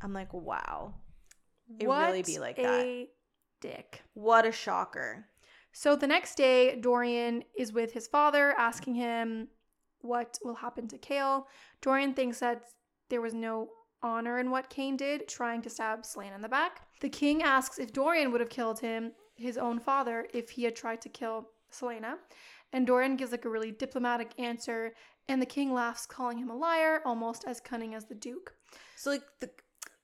[0.00, 0.94] I'm like, wow.
[1.78, 3.08] It really be like that.
[3.60, 5.26] dick What a shocker.
[5.72, 9.48] so the next day dorian is with his father asking him
[10.00, 11.44] what will happen to Chaol
[11.82, 12.62] dorian thinks that
[13.10, 13.68] there was no
[14.02, 16.82] honor in what Cain did, trying to stab Celaena in the back.
[17.00, 20.76] The king asks if Dorian would have killed him, his own father, if he had
[20.76, 22.16] tried to kill Celaena.
[22.72, 24.92] And Dorian gives like a really diplomatic answer,
[25.28, 28.52] and the king laughs, calling him a liar, almost as cunning as the Duke.
[28.96, 29.50] So like the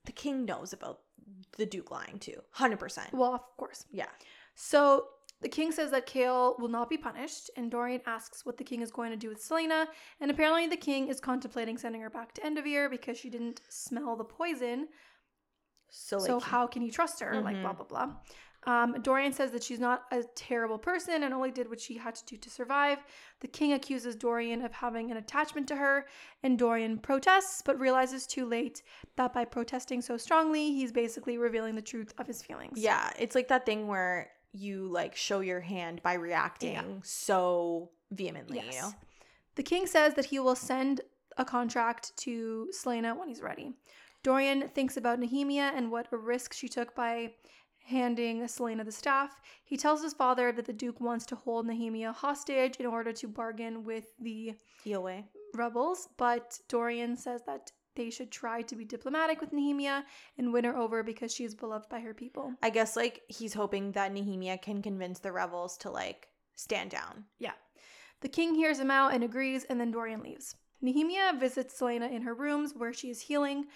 [0.06, 1.01] the king knows about
[1.56, 2.39] the Duke lying too.
[2.56, 3.12] 100%.
[3.15, 3.86] Well, of course.
[3.90, 4.11] Yeah.
[4.55, 5.06] So
[5.40, 8.82] the king says that Chaol will not be punished, and Dorian asks what the king
[8.82, 9.86] is going to do with Celaena.
[10.20, 14.15] And apparently, the king is contemplating sending her back to Endovier because she didn't smell
[14.16, 14.89] the poison.
[15.90, 17.40] So like so how can he trust her?
[17.40, 17.62] Like Mhm.
[17.62, 18.16] blah blah blah.
[18.66, 22.15] Um, Dorian says that she's not a terrible person and only did what she had
[22.15, 22.99] to do to survive.
[23.41, 26.07] The king accuses Dorian of having an attachment to her,
[26.43, 28.82] and Dorian protests, but realizes too late
[29.16, 32.78] that by protesting so strongly, he's basically revealing the truth of his feelings.
[32.78, 38.62] Yeah, it's like that thing where you like show your hand by reacting so vehemently,
[38.65, 38.93] you know.
[39.57, 41.03] The king says that he will send
[41.36, 43.73] a contract to Celaena when he's ready.
[44.23, 47.32] Dorian thinks about Nehemia and what a risk she took by
[47.85, 49.40] handing Celaena the staff.
[49.65, 53.28] He tells his father that the Duke wants to hold Nehemia hostage in order to
[53.28, 54.55] bargain with the
[54.86, 55.24] Eyllwe.
[55.55, 60.02] rebels, but Dorian says that they should try to be diplomatic with Nehemia
[60.39, 62.52] and win her over because she is beloved by her people.
[62.62, 67.24] I guess like he's hoping that Nehemia can convince the rebels to like stand down.
[67.39, 67.52] Yeah.
[68.20, 70.56] The king hears him out and agrees, and then Dorian leaves.
[70.82, 73.66] Nehemia visits Celaena in her rooms where she is healing.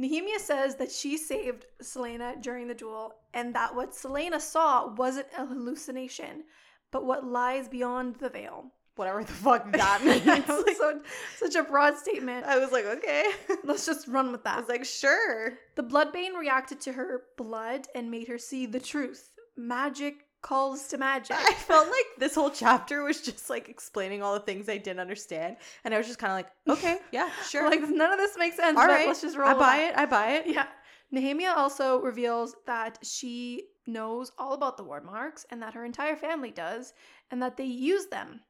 [0.00, 5.28] Nehemia says that she saved Celaena during the duel and that what Celaena saw wasn't
[5.36, 6.44] a hallucination,
[6.90, 8.72] but what lies beyond the veil.
[8.96, 10.26] whatever the fuck that means.
[10.26, 10.46] Like,
[10.76, 11.00] so,
[11.36, 12.44] such a broad statement.
[12.46, 13.24] I was like, okay.
[13.64, 14.56] Let's just run with that.
[14.56, 15.54] I was like, sure.
[15.76, 19.30] The Bloodbane reacted to her blood and made her see the truth.
[19.56, 21.36] Magic calls to magic.
[21.36, 25.00] I felt like this whole chapter was just like explaining all the things I didn't
[25.00, 27.68] understand, and I was just kind of like, okay, yeah, sure.
[27.68, 28.78] Like none of this makes sense.
[28.78, 29.48] all but right, let's just roll.
[29.48, 29.96] I buy it.
[29.96, 30.46] I buy it.
[30.46, 30.66] Yeah.
[31.14, 36.50] Nehemia also reveals that she knows all about the Wyrdmarks and that her entire family
[36.50, 36.94] does,
[37.30, 38.40] and that they use them,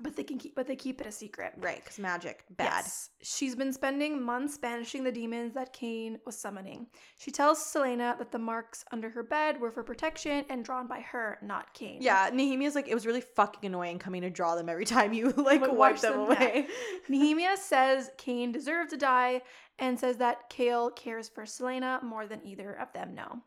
[0.00, 1.54] but they can keep but they keep it a secret.
[1.56, 2.82] Right, because magic, bad.
[2.84, 3.10] Yes.
[3.22, 6.86] She's been spending months banishing the demons that Cain was summoning.
[7.18, 11.00] She tells Celaena that the marks under her bed were for protection and drawn by
[11.00, 11.98] her, not Cain.
[12.00, 15.30] Yeah, Nehemia's like, it was really fucking annoying coming to draw them every time you
[15.36, 16.66] like wipe wash them them away.
[17.08, 19.42] Nehemia says Cain deserved to die
[19.78, 23.40] and says that Chaol cares for Celaena more than either of them know.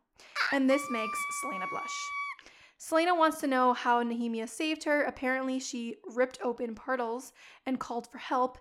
[0.51, 2.18] And this makes Celaena blush.
[2.79, 5.03] Celaena wants to know how Nehemia saved her.
[5.03, 7.33] Apparently, she ripped open portals
[7.65, 8.57] and called for help,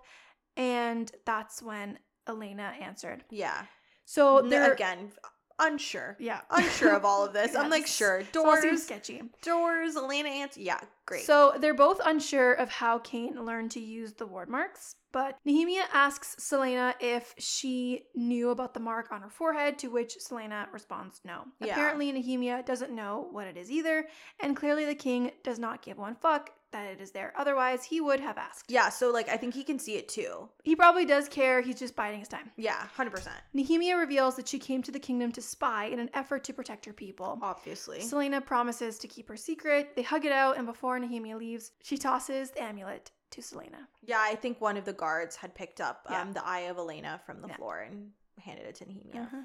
[0.57, 3.23] and that's when Elena answered.
[3.29, 3.65] Yeah.
[4.05, 5.11] So they're again,
[5.59, 6.15] unsure.
[6.19, 7.55] yeah, Unsure of all of this.
[7.55, 8.23] I'm like, sure.
[8.31, 9.21] Doors, sketchy.
[9.41, 10.59] doors, Elena answer.
[10.61, 11.25] Yeah, great.
[11.25, 16.35] So they're both unsure of how Cain learned to use the Wyrdmarks, but Nehemia asks
[16.39, 21.43] Celaena if she knew about the mark on her forehead, to which Celaena responds no.
[21.59, 21.73] Yeah.
[21.73, 24.05] Apparently, Nehemia doesn't know what it is either,
[24.39, 27.33] and clearly the king does not give one fuck that it is there.
[27.37, 28.69] Otherwise, he would have asked.
[28.71, 30.49] yeah, so like I think he can see it too.
[30.63, 32.51] He probably does care, he's just biding his time.
[32.57, 33.37] Yeah, hundred percent.
[33.55, 36.85] Nehemia reveals that she came to the kingdom to spy in an effort to protect
[36.85, 37.39] her people.
[37.41, 37.99] Obviously.
[37.99, 39.95] Celaena promises to keep her secret.
[39.95, 43.87] They hug it out, and before Nehemia leaves, she tosses the amulet to Selena.
[44.05, 46.21] Yeah, I think one of the guards had picked up Yeah.
[46.21, 47.55] um, the eye of Elena from the Yeah.
[47.57, 49.21] floor and handed it to Nehemia.
[49.23, 49.37] Uh-huh.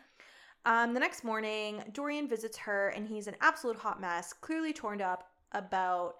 [0.66, 5.02] Um, the next morning, Dorian visits her and he's an absolute hot mess, clearly torn
[5.02, 6.16] up about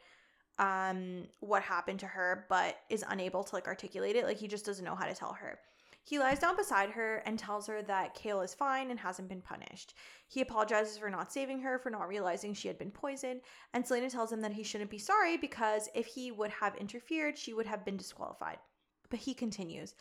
[0.58, 4.24] um what happened to her, but is unable to like articulate it.
[4.24, 5.58] Like he just doesn't know how to tell her.
[6.06, 9.40] He lies down beside her and tells her that Chaol is fine and hasn't been
[9.40, 9.94] punished.
[10.28, 13.40] He apologizes for not saving her, for not realizing she had been poisoned,
[13.72, 17.38] and Celaena tells him that he shouldn't be sorry because if he would have interfered,
[17.38, 18.58] she would have been disqualified.
[19.08, 19.94] But he continues.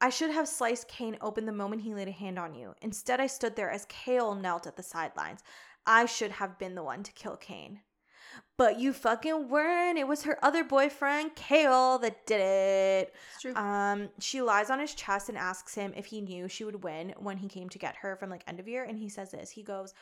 [0.00, 2.74] I should have sliced Cain open the moment he laid a hand on you.
[2.80, 5.42] Instead, I stood there as Chaol knelt at the sidelines.
[5.84, 7.80] I should have been the one to kill Cain.
[8.56, 9.98] But you fucking weren't.
[9.98, 13.14] It was her other boyfriend, Chaol, that did it.
[13.32, 13.54] It's true.
[13.54, 17.14] Um, she lies on his chest and asks him if he knew she would win
[17.18, 18.86] when he came to get her from like Endovier.
[18.88, 19.50] And he says this.
[19.50, 19.94] He goes,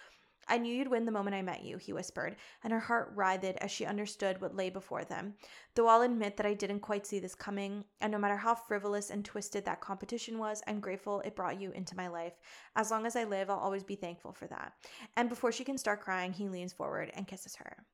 [0.49, 3.59] I knew you'd win the moment I met you, he whispered, and her heart writhed
[3.59, 5.35] as she understood what lay before them.
[5.75, 9.11] Though I'll admit that I didn't quite see this coming, and no matter how frivolous
[9.11, 12.33] and twisted that competition was, I'm grateful it brought you into my life.
[12.77, 14.73] As long as I live, I'll always be thankful for that.
[15.17, 17.85] And before she can start crying, he leans forward and kisses her.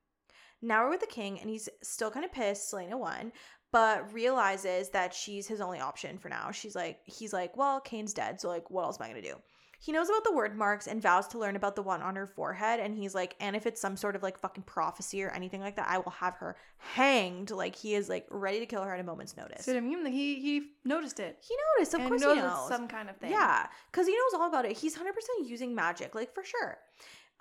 [0.61, 2.71] Now we're with the king, and he's still kind of pissed.
[2.71, 3.31] Celaena won,
[3.71, 6.51] but realizes that she's his only option for now.
[6.51, 9.35] She's like, he's like, well, Cain's dead, so like, what else am I gonna do?
[9.79, 12.79] He knows about the Wyrdmarks and vows to learn about the one on her forehead.
[12.79, 15.75] And he's like, and if it's some sort of like fucking prophecy or anything like
[15.75, 17.51] that, I will have her hanged.
[17.51, 19.67] Like he is like ready to kill her at a moment's notice.
[19.67, 20.03] What I mean?
[20.07, 21.37] He he noticed it.
[21.47, 22.67] He noticed, of and course knows he knows.
[22.67, 23.31] some kind of thing.
[23.31, 24.77] Yeah, because he knows all about it.
[24.77, 25.03] He's 100%
[25.45, 26.77] using magic, like for sure.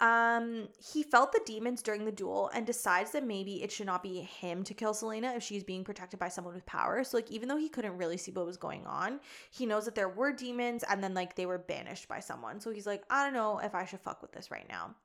[0.01, 4.03] Um, he felt the demons during the duel and decides that maybe it should not
[4.03, 7.05] be him to kill Celaena if she's being protected by someone with power.
[7.05, 9.95] So like even though he couldn't really see what was going on, he knows that
[9.95, 12.61] there were demons and then like they were banished by someone.
[12.61, 14.97] So he's like, I don't know if I should fuck with this right now.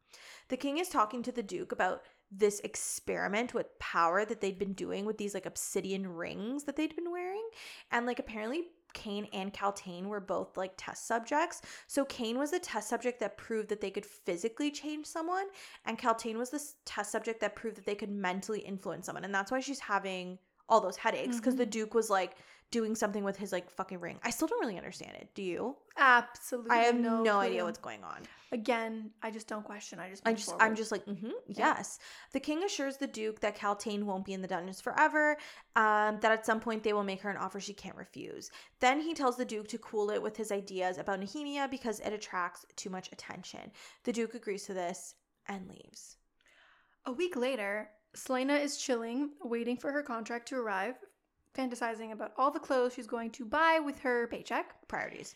[0.48, 2.02] The king is talking to the duke about
[2.32, 6.95] this experiment with power that they'd been doing with these like obsidian rings that they'd
[6.95, 7.48] been wearing.
[7.91, 8.64] And like apparently
[8.94, 11.61] Cain and Kaltain were both like test subjects.
[11.88, 15.45] So Cain was the test subject that proved that they could physically change someone,
[15.86, 19.24] and Kaltain was the test subject that proved that they could mentally influence someone.
[19.24, 20.40] And that's why she's having
[20.70, 21.72] all those headaches because the mm-hmm.
[21.72, 22.36] Duke was like
[22.72, 24.20] doing something with his like fucking ring.
[24.24, 25.30] I still don't really understand it.
[25.34, 25.76] Do you?
[25.98, 26.72] Absolutely.
[26.72, 27.32] I have no, clue.
[27.32, 28.22] idea what's going on.
[28.52, 30.00] Again, I just don't question.
[30.00, 31.76] I just I just, I'm just like, mm-hmm, Yeah.
[31.78, 32.00] yes.
[32.32, 35.38] The king assures the duke that Kaltain won't be in the dungeons forever.
[35.76, 38.52] Um, that at some point they will make her an offer she can't refuse.
[38.80, 42.14] Then he tells the duke to cool it with his ideas about Nehemia because it
[42.14, 43.72] attracts too much attention.
[44.04, 45.16] The duke agrees to this
[45.48, 46.18] and leaves.
[47.06, 50.96] A week later, Selena is chilling, waiting for her contract to arrive,
[51.57, 54.88] fantasizing about all the clothes she's going to buy with her paycheck.
[54.88, 55.35] Priorities.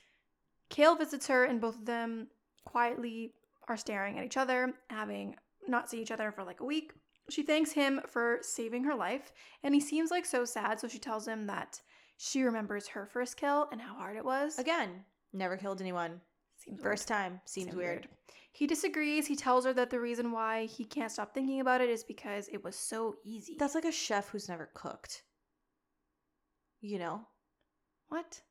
[0.70, 2.28] Chaol visits her, and both of them
[2.66, 3.34] quietly
[3.68, 5.36] are staring at each other, having
[5.68, 6.92] not seen each other for like a week.
[7.30, 9.32] She thanks him for saving her life,
[9.64, 11.82] and he seems like so sad, so she tells him that
[12.18, 14.60] she remembers her first kill and how hard it was.
[14.60, 14.90] Again,
[15.32, 16.22] never killed anyone.
[16.58, 16.92] Seems weird.
[16.92, 17.42] First time.
[17.46, 18.08] Seems, Seems weird.
[18.52, 19.26] He disagrees.
[19.26, 22.48] He tells her that the reason why he can't stop thinking about it is because
[22.50, 23.56] it was so easy.
[23.58, 25.24] That's like a chef who's never cooked.
[26.86, 27.22] You know,
[28.10, 28.42] What?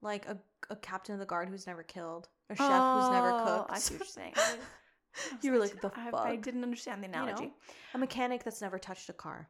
[0.00, 0.38] like a,
[0.70, 3.70] a captain of the guard who's never killed, a chef who's never Oh, cooked.
[3.70, 4.32] I see what you're saying.
[4.36, 7.52] I was- I was You were like, "The I, I fuck?" didn't understand the analogy.
[7.94, 9.48] a mechanic that's never touched a car.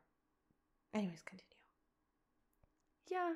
[0.94, 1.44] Anyways, continue.
[3.11, 3.32] Yeah.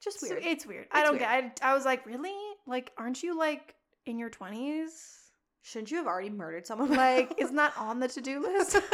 [0.00, 0.44] Just So weird.
[0.44, 0.86] it's weird.
[0.92, 1.28] I It's don't get.
[1.28, 2.32] I, I was like, really?
[2.68, 3.74] Like, aren't you like
[4.06, 4.92] in your twenties?
[5.62, 6.92] Shouldn't you have already murdered someone?
[6.94, 8.76] Like, isn't that on the to do list?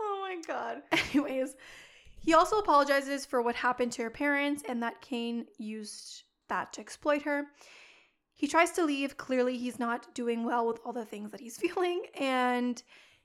[0.00, 0.36] oh my
[0.90, 1.00] god.
[1.14, 1.56] Anyways,
[2.20, 6.80] he also apologizes for what happened to her parents and that Cain used that to
[6.80, 7.44] exploit her.
[8.34, 9.16] He tries to leave.
[9.16, 12.02] Clearly, he's not doing well with all the things that he's feeling.
[12.18, 12.82] And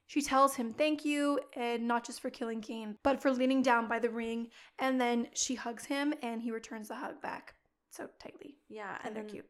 [0.07, 3.87] she tells him thank you, and not just for killing Cain, but for leaning down
[3.87, 4.47] by the ring.
[4.79, 7.53] And then she hugs him, and he returns the hug back
[7.91, 8.57] so tightly.
[8.69, 9.45] Yeah, And and they're cute.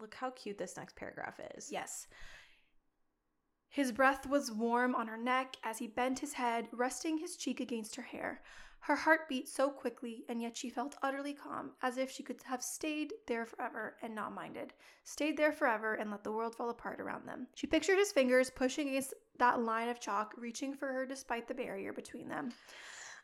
[0.00, 1.70] look how cute this next paragraph is.
[1.70, 2.06] Yes.
[3.74, 7.58] His breath was warm on her neck as he bent his head, resting his cheek
[7.58, 8.40] against her hair.
[8.78, 12.36] Her heart beat so quickly, and yet she felt utterly calm, as if she could
[12.44, 14.74] have stayed there forever and not minded.
[15.02, 17.48] Stayed there forever and let the world fall apart around them.
[17.56, 21.54] She pictured his fingers pushing against that line of chalk, reaching for her despite the
[21.54, 22.52] barrier between them.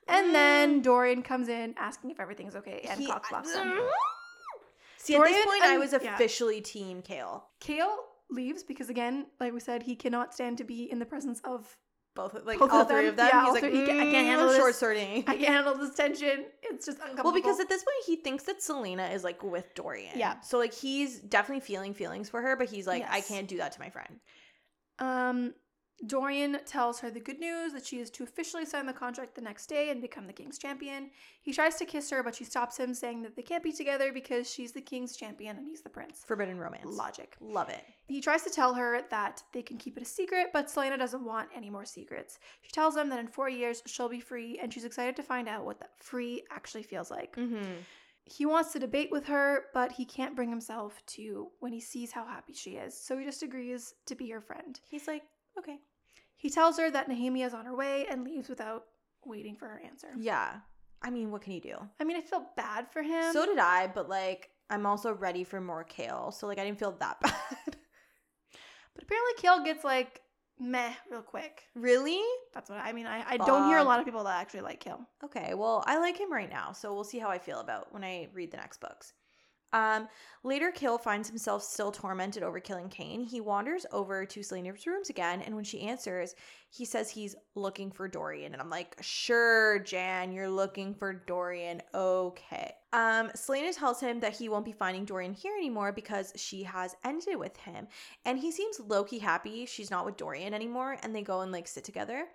[0.08, 0.82] And then mm.
[0.82, 3.72] Dorian comes in, asking if everything's okay, and He- cockblops him.
[4.96, 6.12] See, at this Dorian point, I was yeah.
[6.12, 7.42] officially Team Chaol.
[7.60, 7.94] Chaol
[8.30, 11.76] leaves because, again, like we said, he cannot stand to be in the presence of
[12.16, 13.08] Both, like Both all of three them?
[13.10, 13.28] of them.
[13.28, 13.80] Yeah, He's like, three.
[13.80, 15.24] He ca- I can't "Mm, handle short sorting.
[15.28, 16.46] I can't handle this tension.
[16.62, 17.30] It's just uncomfortable.
[17.30, 20.18] Well, because at this point he thinks that Celaena is like with Dorian.
[20.18, 20.40] Yeah.
[20.40, 23.72] So like he's definitely feeling feelings for her, but he's like, I can't do that
[23.72, 24.18] to my friend.
[24.98, 25.54] um,
[26.06, 29.42] Dorian tells her the good news that she is to officially sign the contract the
[29.42, 31.10] next day and become the king's champion.
[31.42, 34.10] He tries to kiss her, but she stops him, saying that they can't be together
[34.12, 36.22] because she's the king's champion and he's the prince.
[36.26, 36.86] Forbidden romance.
[36.86, 37.36] Logic.
[37.40, 37.84] Love it.
[38.08, 41.24] He tries to tell her that they can keep it a secret, but Celaena doesn't
[41.24, 42.38] want any more secrets.
[42.62, 45.48] She tells him that in four years she'll be free, and she's excited to find
[45.48, 47.36] out what that free actually feels like.
[47.36, 47.72] Mm-hmm.
[48.24, 52.12] He wants to debate with her, but he can't bring himself to when he sees
[52.12, 54.80] how happy she is, so he just agrees to be her friend.
[54.88, 55.24] He's like,
[55.58, 55.78] okay.
[56.40, 58.84] He tells her that Nehemia is on her way and leaves without
[59.26, 60.08] waiting for her answer.
[60.18, 60.60] Yeah.
[61.02, 61.76] I mean, what can you do?
[62.00, 63.32] I mean, I feel bad for him.
[63.34, 66.32] so did I, but like I'm also ready for more Chaol.
[66.32, 67.34] So like I didn't feel that bad.
[68.94, 70.22] but apparently, Chaol gets like
[70.58, 71.64] meh real quick.
[71.74, 72.22] really?
[72.54, 73.06] That's what I mean.
[73.06, 75.04] I, I don't hear a lot of people that actually like Chaol.
[75.24, 78.02] Okay, well, I like him right now, so we'll see how I feel about when
[78.02, 79.12] I read the next books.
[79.72, 80.08] Um,
[80.42, 83.22] later, Chaol finds himself still tormented over killing Cain.
[83.22, 86.34] He wanders over to Celaena's rooms again, and when she answers,
[86.70, 88.52] he says he's looking for Dorian.
[88.52, 91.82] And I'm like, sure, Jan, you're looking for Dorian.
[91.94, 92.72] Okay.
[92.92, 96.96] Um, Celaena tells him that he won't be finding Dorian here anymore because she has
[97.04, 97.86] ended it with him.
[98.24, 101.68] And he seems low-key happy she's not with Dorian anymore, and they go and like
[101.68, 102.26] sit together.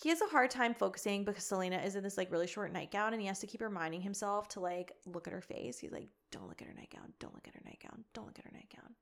[0.00, 3.12] He has a hard time focusing because Celaena is in this like really short nightgown
[3.12, 5.78] and he has to keep reminding himself to like look at her face.
[5.78, 8.44] He's like, don't look at her nightgown, don't look at her nightgown, don't look at
[8.44, 8.94] her nightgown.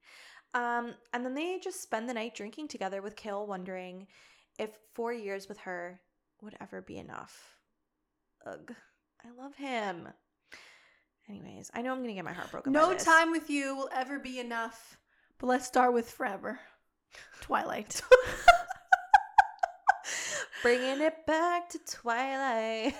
[0.54, 4.06] Um, and then they just spend the night drinking together with Chaol, wondering
[4.58, 6.00] if four years with her
[6.40, 7.56] would ever be enough.
[8.46, 8.74] Ugh,
[9.22, 10.08] I love him.
[11.28, 12.72] Anyways, I know I'm gonna get my heart broken.
[12.72, 14.96] No time with you will ever be enough.
[15.38, 16.58] But let's start with forever.
[17.42, 18.00] Twilight.
[20.66, 22.92] Bringing it back to Twilight.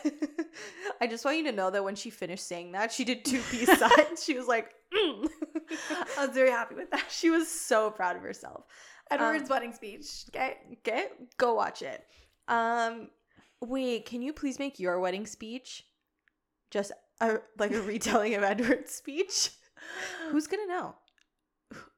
[1.01, 3.43] I just want you to know that when she finished saying that, she did two
[3.51, 4.23] peace signs.
[4.23, 5.29] She was like, mm.
[6.17, 7.07] I was very happy with that.
[7.11, 8.67] she was so proud of herself.
[9.11, 10.07] Edward's wedding speech.
[10.29, 10.59] Okay.
[10.75, 11.07] Okay,
[11.39, 12.05] go watch it.
[12.47, 13.09] Um,
[13.61, 15.85] wait, can you please make your wedding speech
[16.71, 19.51] just a, like a retelling of Edward's speech?
[20.31, 20.95] Who's gonna know?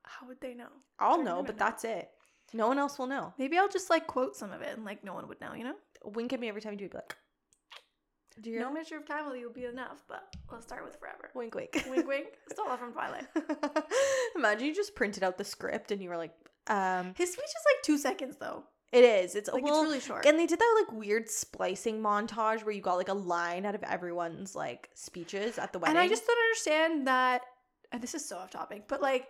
[0.02, 0.68] How would they know?
[0.98, 1.66] I'll They're know, but know.
[1.66, 2.08] that's it.
[2.52, 3.34] No one else will know.
[3.38, 5.64] Maybe I'll just like quote some of it and like no one would know, you
[5.64, 5.74] know?
[6.04, 6.90] Wink at me every time you do it.
[6.92, 7.16] Be like,
[8.40, 10.22] do you No measure of time with you will be enough, but
[10.52, 11.30] let's start with forever.
[11.34, 12.26] wink, wink, wink, wink.
[12.52, 13.26] Stole from Twilight.
[14.36, 16.32] Imagine you just printed out the script and you were like,
[16.68, 18.64] um, His speech is like two seconds though.
[18.92, 19.34] it is.
[19.34, 20.24] It's Like well, it's really short.
[20.26, 23.74] and they did that like weird splicing montage where you got like a line out
[23.74, 25.96] of everyone's like speeches at the wedding.
[25.96, 27.42] and I just don't understand that.
[27.90, 29.26] And this is so off topic, but like,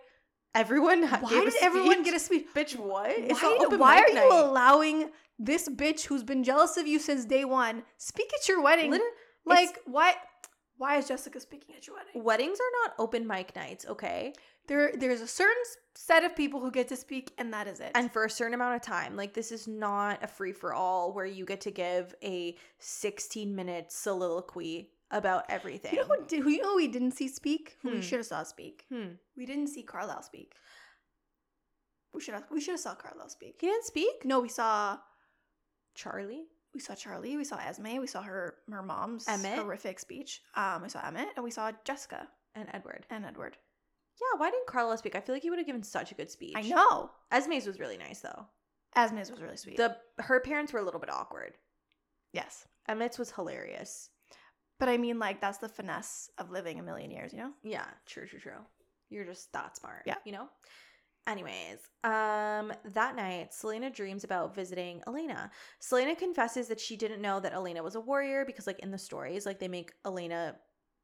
[0.55, 2.47] everyone why did everyone get a speech?
[2.55, 2.77] bitch?
[2.77, 3.11] What?
[3.11, 6.99] It's why not open why are you allowing this bitch who's been jealous of you
[6.99, 8.91] since day one speak at your wedding?
[8.91, 9.03] Liter-
[9.45, 10.15] like, why?
[10.77, 12.23] Why is Jessica speaking at your wedding?
[12.23, 14.33] weddings are not open mic nights, okay?
[14.67, 15.61] There, there's a certain
[15.95, 17.91] set of people who get to speak, and that is it.
[17.95, 19.17] And for a certain amount of time.
[19.17, 23.53] Like this is not a free for all where you get to give a 16
[23.53, 25.93] minute soliloquy about everything.
[25.93, 27.77] you know who, did, who you know we didn't see speak?
[27.81, 27.95] Who Hmm.
[27.95, 28.85] we should have saw speak.
[28.89, 29.13] hmm.
[29.37, 30.53] We didn't see Carlisle speak.
[32.13, 32.45] We should have.
[32.51, 33.57] We should have saw Carlisle speak.
[33.61, 34.25] He didn't speak?
[34.25, 34.97] No, we saw.
[35.95, 36.43] Charlie?
[36.73, 39.57] we saw Charlie, we saw Esme, we saw her her mom's Emmett.
[39.57, 40.41] horrific speech.
[40.55, 43.07] Um, we saw Emmett, and we saw Jessica And Edward.
[43.09, 43.57] and Edward.
[44.21, 45.15] Yeah, why didn't Carla speak?
[45.15, 46.53] I feel like he would have given such a good speech.
[46.55, 47.09] I know.
[47.31, 48.45] Esme's was really nice though.
[48.95, 49.77] Esme's was really sweet.
[49.77, 51.57] The her parents were a little bit awkward.
[52.33, 54.09] yes, Emmett's was hilarious.
[54.79, 57.33] But I mean, like that's the finesse of living a million years.
[57.33, 57.51] You know.
[57.63, 58.61] Yeah, true, true, true.
[59.09, 60.03] You're just that smart.
[60.05, 60.15] Yeah.
[60.25, 60.47] You know?
[61.27, 65.51] Anyways, um, that night, Celaena dreams about visiting Elena.
[65.79, 68.97] Celaena confesses that she didn't know that Elena was a warrior because, like, in the
[68.97, 70.55] stories, like, they make Elena,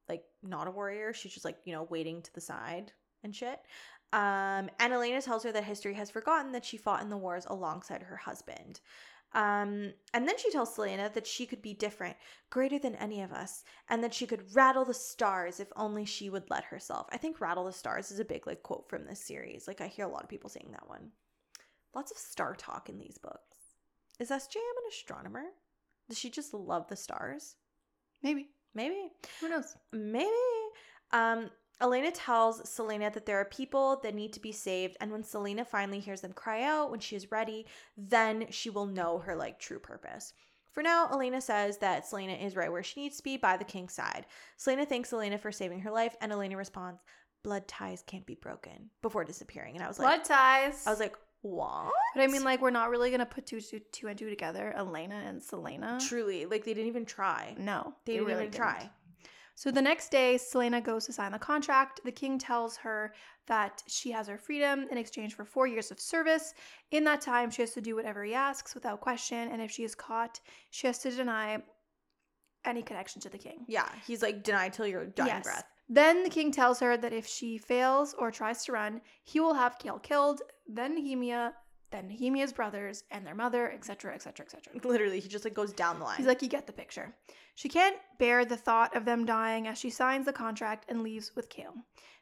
[0.09, 1.13] like, not a warrior.
[1.13, 2.91] She's just, like, you know, waiting to the side
[3.23, 3.59] and shit.
[4.13, 7.45] Um, and Elena tells her that history has forgotten that she fought in the wars
[7.47, 8.79] alongside her husband.
[9.33, 12.15] Um, and then she tells Celaena that she could be different,
[12.49, 16.29] greater than any of us, and that she could rattle the stars if only she
[16.29, 17.07] would let herself.
[17.11, 19.67] I think rattle the stars is a big like quote from this series.
[19.67, 21.11] Like I hear a lot of people saying that one.
[21.93, 23.57] Lots of star talk in these books.
[24.19, 25.43] Is SJM an astronomer?
[26.07, 27.55] Does she just love the stars?
[28.23, 28.49] Maybe.
[28.73, 29.11] Maybe.
[29.41, 29.75] Who knows?
[29.91, 30.29] Maybe.
[31.11, 31.49] Um,
[31.81, 35.67] Elena tells Celaena that there are people that need to be saved, and when Celaena
[35.67, 37.65] finally hears them cry out when she is ready,
[37.97, 40.33] then she will know her like true purpose.
[40.71, 43.63] For now, Elena says that Celaena is right where she needs to be by the
[43.63, 44.25] king's side.
[44.59, 47.01] Celaena thanks Elena for saving her life, and Elena responds,
[47.43, 50.87] "Blood ties can't be broken." Before disappearing, and I was like, Blood ties.
[50.87, 51.91] I was like, what?
[52.15, 54.73] but I mean, like, we're not really gonna put two, two, two and two together.
[54.75, 55.99] Elena and Celaena.
[56.07, 57.55] truly, like they didn't even try.
[57.57, 58.89] No, They, didn't even try.
[59.57, 62.01] So the next day, Celaena goes to sign the contract.
[62.03, 63.13] The king tells her
[63.47, 66.53] that she has her freedom in exchange for four years of service.
[66.91, 69.83] In that time, she has to do whatever he asks without question, and if she
[69.83, 70.41] is caught,
[70.71, 71.63] she has to deny
[72.65, 73.63] any connection to the king.
[73.67, 75.43] Yeah, he's like deny till your dying Yes.
[75.43, 75.65] breath.
[75.87, 79.53] Then the king tells her that if she fails or tries to run, he will
[79.53, 81.53] have Chaol killed, then Nehemia,
[81.95, 84.73] then Nehemia's brothers and their mother, etc., etc., etc.
[84.83, 86.17] Literally, he just like goes down the line.
[86.17, 87.13] He's like, you get the picture.
[87.55, 91.31] She can't bear the thought of them dying as she signs the contract and leaves
[91.35, 91.73] with Chaol.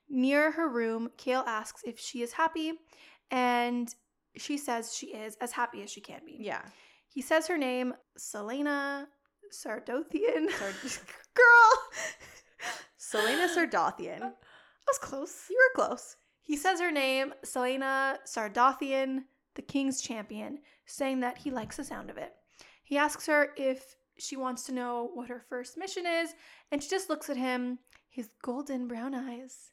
[0.09, 2.73] Near her room, Chaol asks if she is happy,
[3.31, 3.93] and
[4.35, 6.37] she says she is as happy as she can be.
[6.39, 6.61] yeah.
[7.07, 9.05] He says her name, Celaena
[9.51, 10.49] Sardothien.
[10.51, 10.75] Sard-
[11.35, 11.71] Girl!
[12.99, 14.21] Celaena Sardothien.
[14.21, 14.31] I
[14.87, 15.45] was close.
[15.49, 16.15] You were close.
[16.41, 19.23] He says her name, Celaena Sardothien,
[19.55, 22.33] the king's champion, saying that he likes the sound of it.
[22.83, 26.33] He asks her if she wants to know what her first mission is,
[26.71, 29.71] and she just looks at him, his golden brown eyes,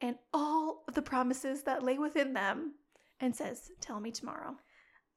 [0.00, 2.74] and all of the promises that lay within them,
[3.20, 4.56] and says, Tell me tomorrow.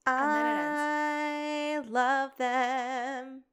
[0.08, 3.44] And then I love them.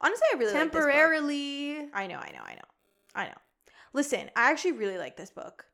[0.00, 0.72] Honestly, I really like this.
[0.72, 1.88] Temporarily.
[1.92, 2.60] I know, I know, I know.
[3.14, 3.38] I know.
[3.92, 5.64] Listen, I actually really like this book.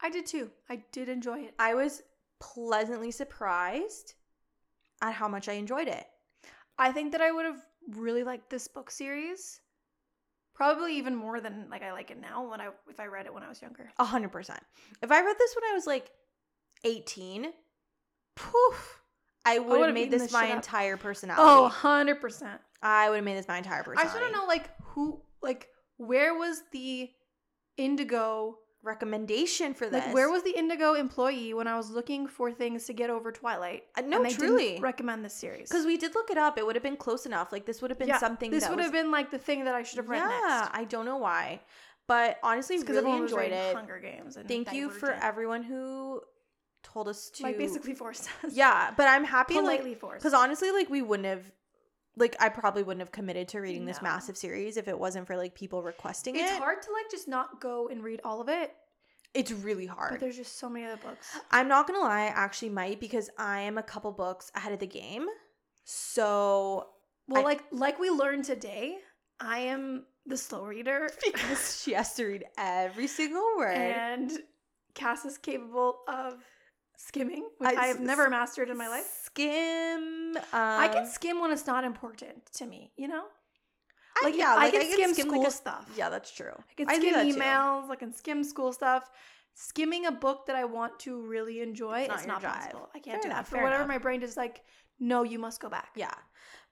[0.00, 0.50] I did too.
[0.68, 1.54] I did enjoy it.
[1.58, 2.02] I was
[2.40, 4.14] pleasantly surprised
[5.02, 6.04] at how much I enjoyed it.
[6.78, 7.60] I think that I would have
[7.90, 9.60] really liked this book series.
[10.54, 13.34] Probably even more than like I like it now when I if I read it
[13.34, 13.90] when I was younger.
[13.98, 14.60] A hundred percent.
[15.02, 16.10] If I read this when I was like
[16.84, 17.52] 18,
[18.36, 19.00] poof,
[19.44, 20.56] I would have made this my up.
[20.56, 21.42] entire personality.
[21.44, 22.58] Oh, 100%.
[22.82, 24.00] I would have made this my entire personality.
[24.00, 25.68] I just want to know like who like
[25.98, 27.10] where was the
[27.76, 28.56] indigo
[28.86, 30.04] recommendation for this.
[30.04, 33.30] like where was the indigo employee when I was looking for things to get over
[33.32, 33.84] Twilight?
[33.96, 34.68] Uh, no, truly.
[34.68, 35.68] didn't recommend this series.
[35.68, 36.56] Because we did look it up.
[36.58, 37.52] It would have been close enough.
[37.52, 38.50] Like this would have been Yeah, something.
[38.50, 40.28] this would was- have been like the thing that I should have read yeah,
[40.62, 40.78] next.
[40.78, 41.60] I don't know why,
[42.06, 43.74] but honestly, because really enjoyed it.
[43.74, 44.36] Hunger Games.
[44.36, 46.22] And Thank you for everyone who
[46.82, 48.54] told us to like basically forced us.
[48.54, 50.22] Yeah, but I'm happy like politely forced.
[50.22, 51.44] because honestly, like we wouldn't have.
[52.16, 55.36] Like I probably wouldn't have committed to reading this massive series if it wasn't for
[55.36, 56.46] like people requesting it's it.
[56.54, 58.72] It's hard to like just not go and read all of it.
[59.34, 60.20] It's really But hard.
[60.20, 61.36] there's just so many other books.
[61.50, 64.78] I'm not gonna lie, I actually might because I am a couple books ahead of
[64.78, 65.26] the game.
[65.84, 66.88] So
[67.28, 68.98] Well, I- like like we learned today,
[69.40, 73.76] I am the slow reader because she has to read every single word.
[73.76, 74.32] and
[74.94, 76.42] Cass is capable of
[76.96, 79.04] skimming, which I- I, have never mastered in my life.
[79.24, 80.36] Skim.
[80.36, 83.24] Um, I can skim when it's not important to me, you know?
[84.18, 85.90] I- Like, yeah, I like, can skim skim school like a- stuff.
[85.96, 86.54] Yeah, that's true.
[86.56, 87.38] I can skim too.
[87.38, 89.10] emails, I can skim school stuff.
[89.54, 92.88] Skimming a book that I want to really enjoy, It's not it's not, possible.
[92.94, 93.56] I can't Fair do enough, that.
[93.56, 93.88] For whatever enough.
[93.94, 94.62] my brain is like,
[94.98, 95.90] no, you must go back.
[95.96, 96.12] Yeah.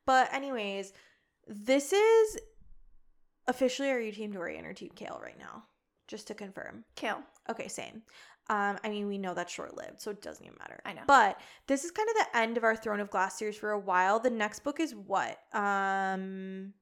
[0.07, 0.93] But anyways,
[1.47, 2.39] this is
[3.47, 5.65] officially are you team Dorian or team Chaol right now?
[6.09, 6.85] Just to confirm.
[6.97, 7.23] Chaol.
[7.51, 8.03] Okay, same.
[8.51, 10.79] Um, I mean, we know that's short lived, so it doesn't even matter.
[10.85, 11.03] I know.
[11.07, 13.79] But this is kind of the end of our Throne of Glass series for a
[13.79, 14.21] while.
[14.21, 15.39] The next book is what?
[15.55, 16.75] Um,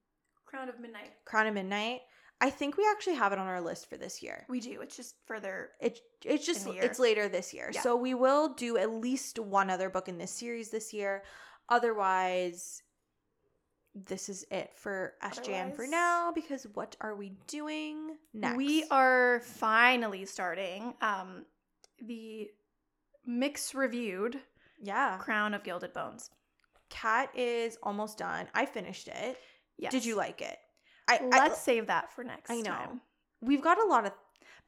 [0.45, 1.13] Crown of Midnight.
[1.25, 2.01] Crown of Midnight.
[2.41, 4.45] I think we actually have it on our list for this year.
[4.49, 4.81] We do.
[4.81, 5.71] It's just further.
[5.81, 7.71] It it's just it's later this year.
[7.73, 7.83] Yeah.
[7.83, 11.23] So we will do at least one other book in this series this year.
[11.69, 12.83] Otherwise,
[13.95, 18.57] this is it for SJM for now because what are we doing next?
[18.57, 21.45] We are finally starting um,
[22.01, 22.51] the
[23.27, 24.41] mix reviewed
[24.81, 25.17] yeah.
[25.19, 26.31] Crown of Gilded Bones.
[26.91, 28.49] Cat is almost done.
[28.55, 29.39] I finished it.
[29.79, 29.93] Yes.
[29.93, 30.59] Did you like it?
[31.09, 32.71] I, I Let's save that for next I know.
[32.71, 33.01] time.
[33.41, 34.13] we've got a lot of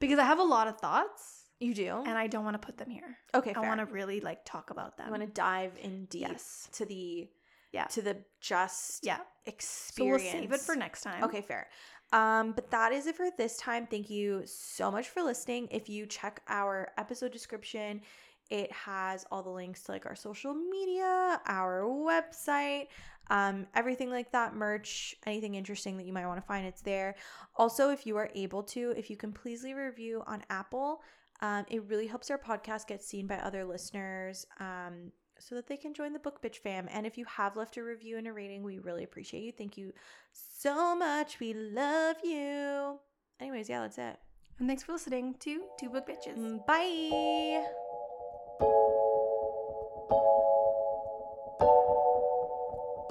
[0.00, 2.02] Because I have a lot of thoughts you do.
[2.06, 3.16] and I don't want to put them here.
[3.34, 5.06] okay, I want to really like talk about them.
[5.08, 6.68] I want to dive in deep Yes.
[6.72, 7.28] to the
[7.72, 7.84] Yeah.
[7.86, 9.16] to the just Yeah.
[9.18, 10.22] So experience.
[10.22, 11.24] we'll save it for next time.
[11.24, 11.68] Okay, fair.
[12.14, 13.88] Um, but that is it for this time.
[13.88, 15.66] Thank you so much for listening.
[15.72, 18.02] If you check our episode description,
[18.50, 22.86] it has all the links to like our social media, our website,
[23.30, 27.16] um, everything like that, merch, anything interesting that you might want to find, it's there.
[27.56, 31.02] Also, if you are able to, if you can please leave a review on Apple,
[31.40, 34.46] um, it really helps our podcast get seen by other listeners.
[34.60, 36.88] Um, so that they can join the Book Bitch fam.
[36.90, 39.52] And if you have left a review and a rating, we really appreciate you.
[39.52, 39.92] Thank you
[40.32, 41.40] so much.
[41.40, 42.98] We love you.
[43.40, 44.18] Anyways, yeah, that's it.
[44.58, 46.38] And thanks for listening to Two Book Bitches.
[46.38, 47.66] Mm, Bye.